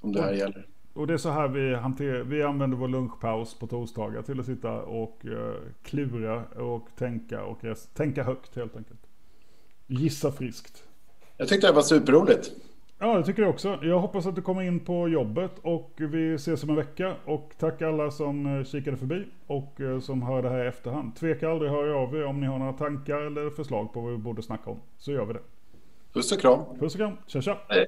Som 0.00 0.12
det 0.12 0.22
här 0.22 0.32
gäller. 0.32 0.66
Och 0.98 1.06
det 1.06 1.12
är 1.12 1.18
så 1.18 1.30
här 1.30 1.48
vi 1.48 1.74
hanterar, 1.74 2.20
vi 2.22 2.42
använder 2.42 2.76
vår 2.76 2.88
lunchpaus 2.88 3.54
på 3.54 3.66
torsdagar 3.66 4.22
till 4.22 4.40
att 4.40 4.46
sitta 4.46 4.82
och 4.82 5.24
uh, 5.24 5.52
klura 5.82 6.44
och 6.44 6.88
tänka 6.96 7.44
och 7.44 7.64
rest, 7.64 7.94
tänka 7.94 8.22
högt 8.22 8.56
helt 8.56 8.76
enkelt. 8.76 9.00
Gissa 9.86 10.32
friskt. 10.32 10.84
Jag 11.36 11.48
tyckte 11.48 11.66
det 11.66 11.72
var 11.72 11.82
superroligt. 11.82 12.50
Ja, 12.98 13.18
det 13.18 13.24
tycker 13.24 13.42
jag 13.42 13.50
också. 13.50 13.78
Jag 13.82 13.98
hoppas 13.98 14.26
att 14.26 14.34
du 14.34 14.42
kommer 14.42 14.62
in 14.62 14.80
på 14.80 15.08
jobbet 15.08 15.52
och 15.62 15.92
vi 15.96 16.34
ses 16.34 16.62
om 16.62 16.70
en 16.70 16.76
vecka. 16.76 17.14
Och 17.24 17.54
tack 17.58 17.82
alla 17.82 18.10
som 18.10 18.58
eh, 18.58 18.64
kikade 18.64 18.96
förbi 18.96 19.24
och 19.46 19.80
uh, 19.80 20.00
som 20.00 20.22
hör 20.22 20.42
det 20.42 20.48
här 20.48 20.64
i 20.64 20.68
efterhand. 20.68 21.16
Tveka 21.16 21.50
aldrig 21.50 21.70
höra 21.70 21.96
av 21.96 22.16
er 22.16 22.24
om 22.24 22.40
ni 22.40 22.46
har 22.46 22.58
några 22.58 22.72
tankar 22.72 23.20
eller 23.20 23.50
förslag 23.50 23.92
på 23.92 24.00
vad 24.00 24.12
vi 24.12 24.18
borde 24.18 24.42
snacka 24.42 24.70
om. 24.70 24.80
Så 24.96 25.12
gör 25.12 25.24
vi 25.24 25.32
det. 25.32 25.42
Puss 26.12 26.32
och 26.32 26.40
kram. 26.40 26.78
Puss 26.78 26.94
och 26.94 26.98
kram. 26.98 27.12
Tja 27.26 27.42
tja. 27.42 27.58
Hej. 27.68 27.86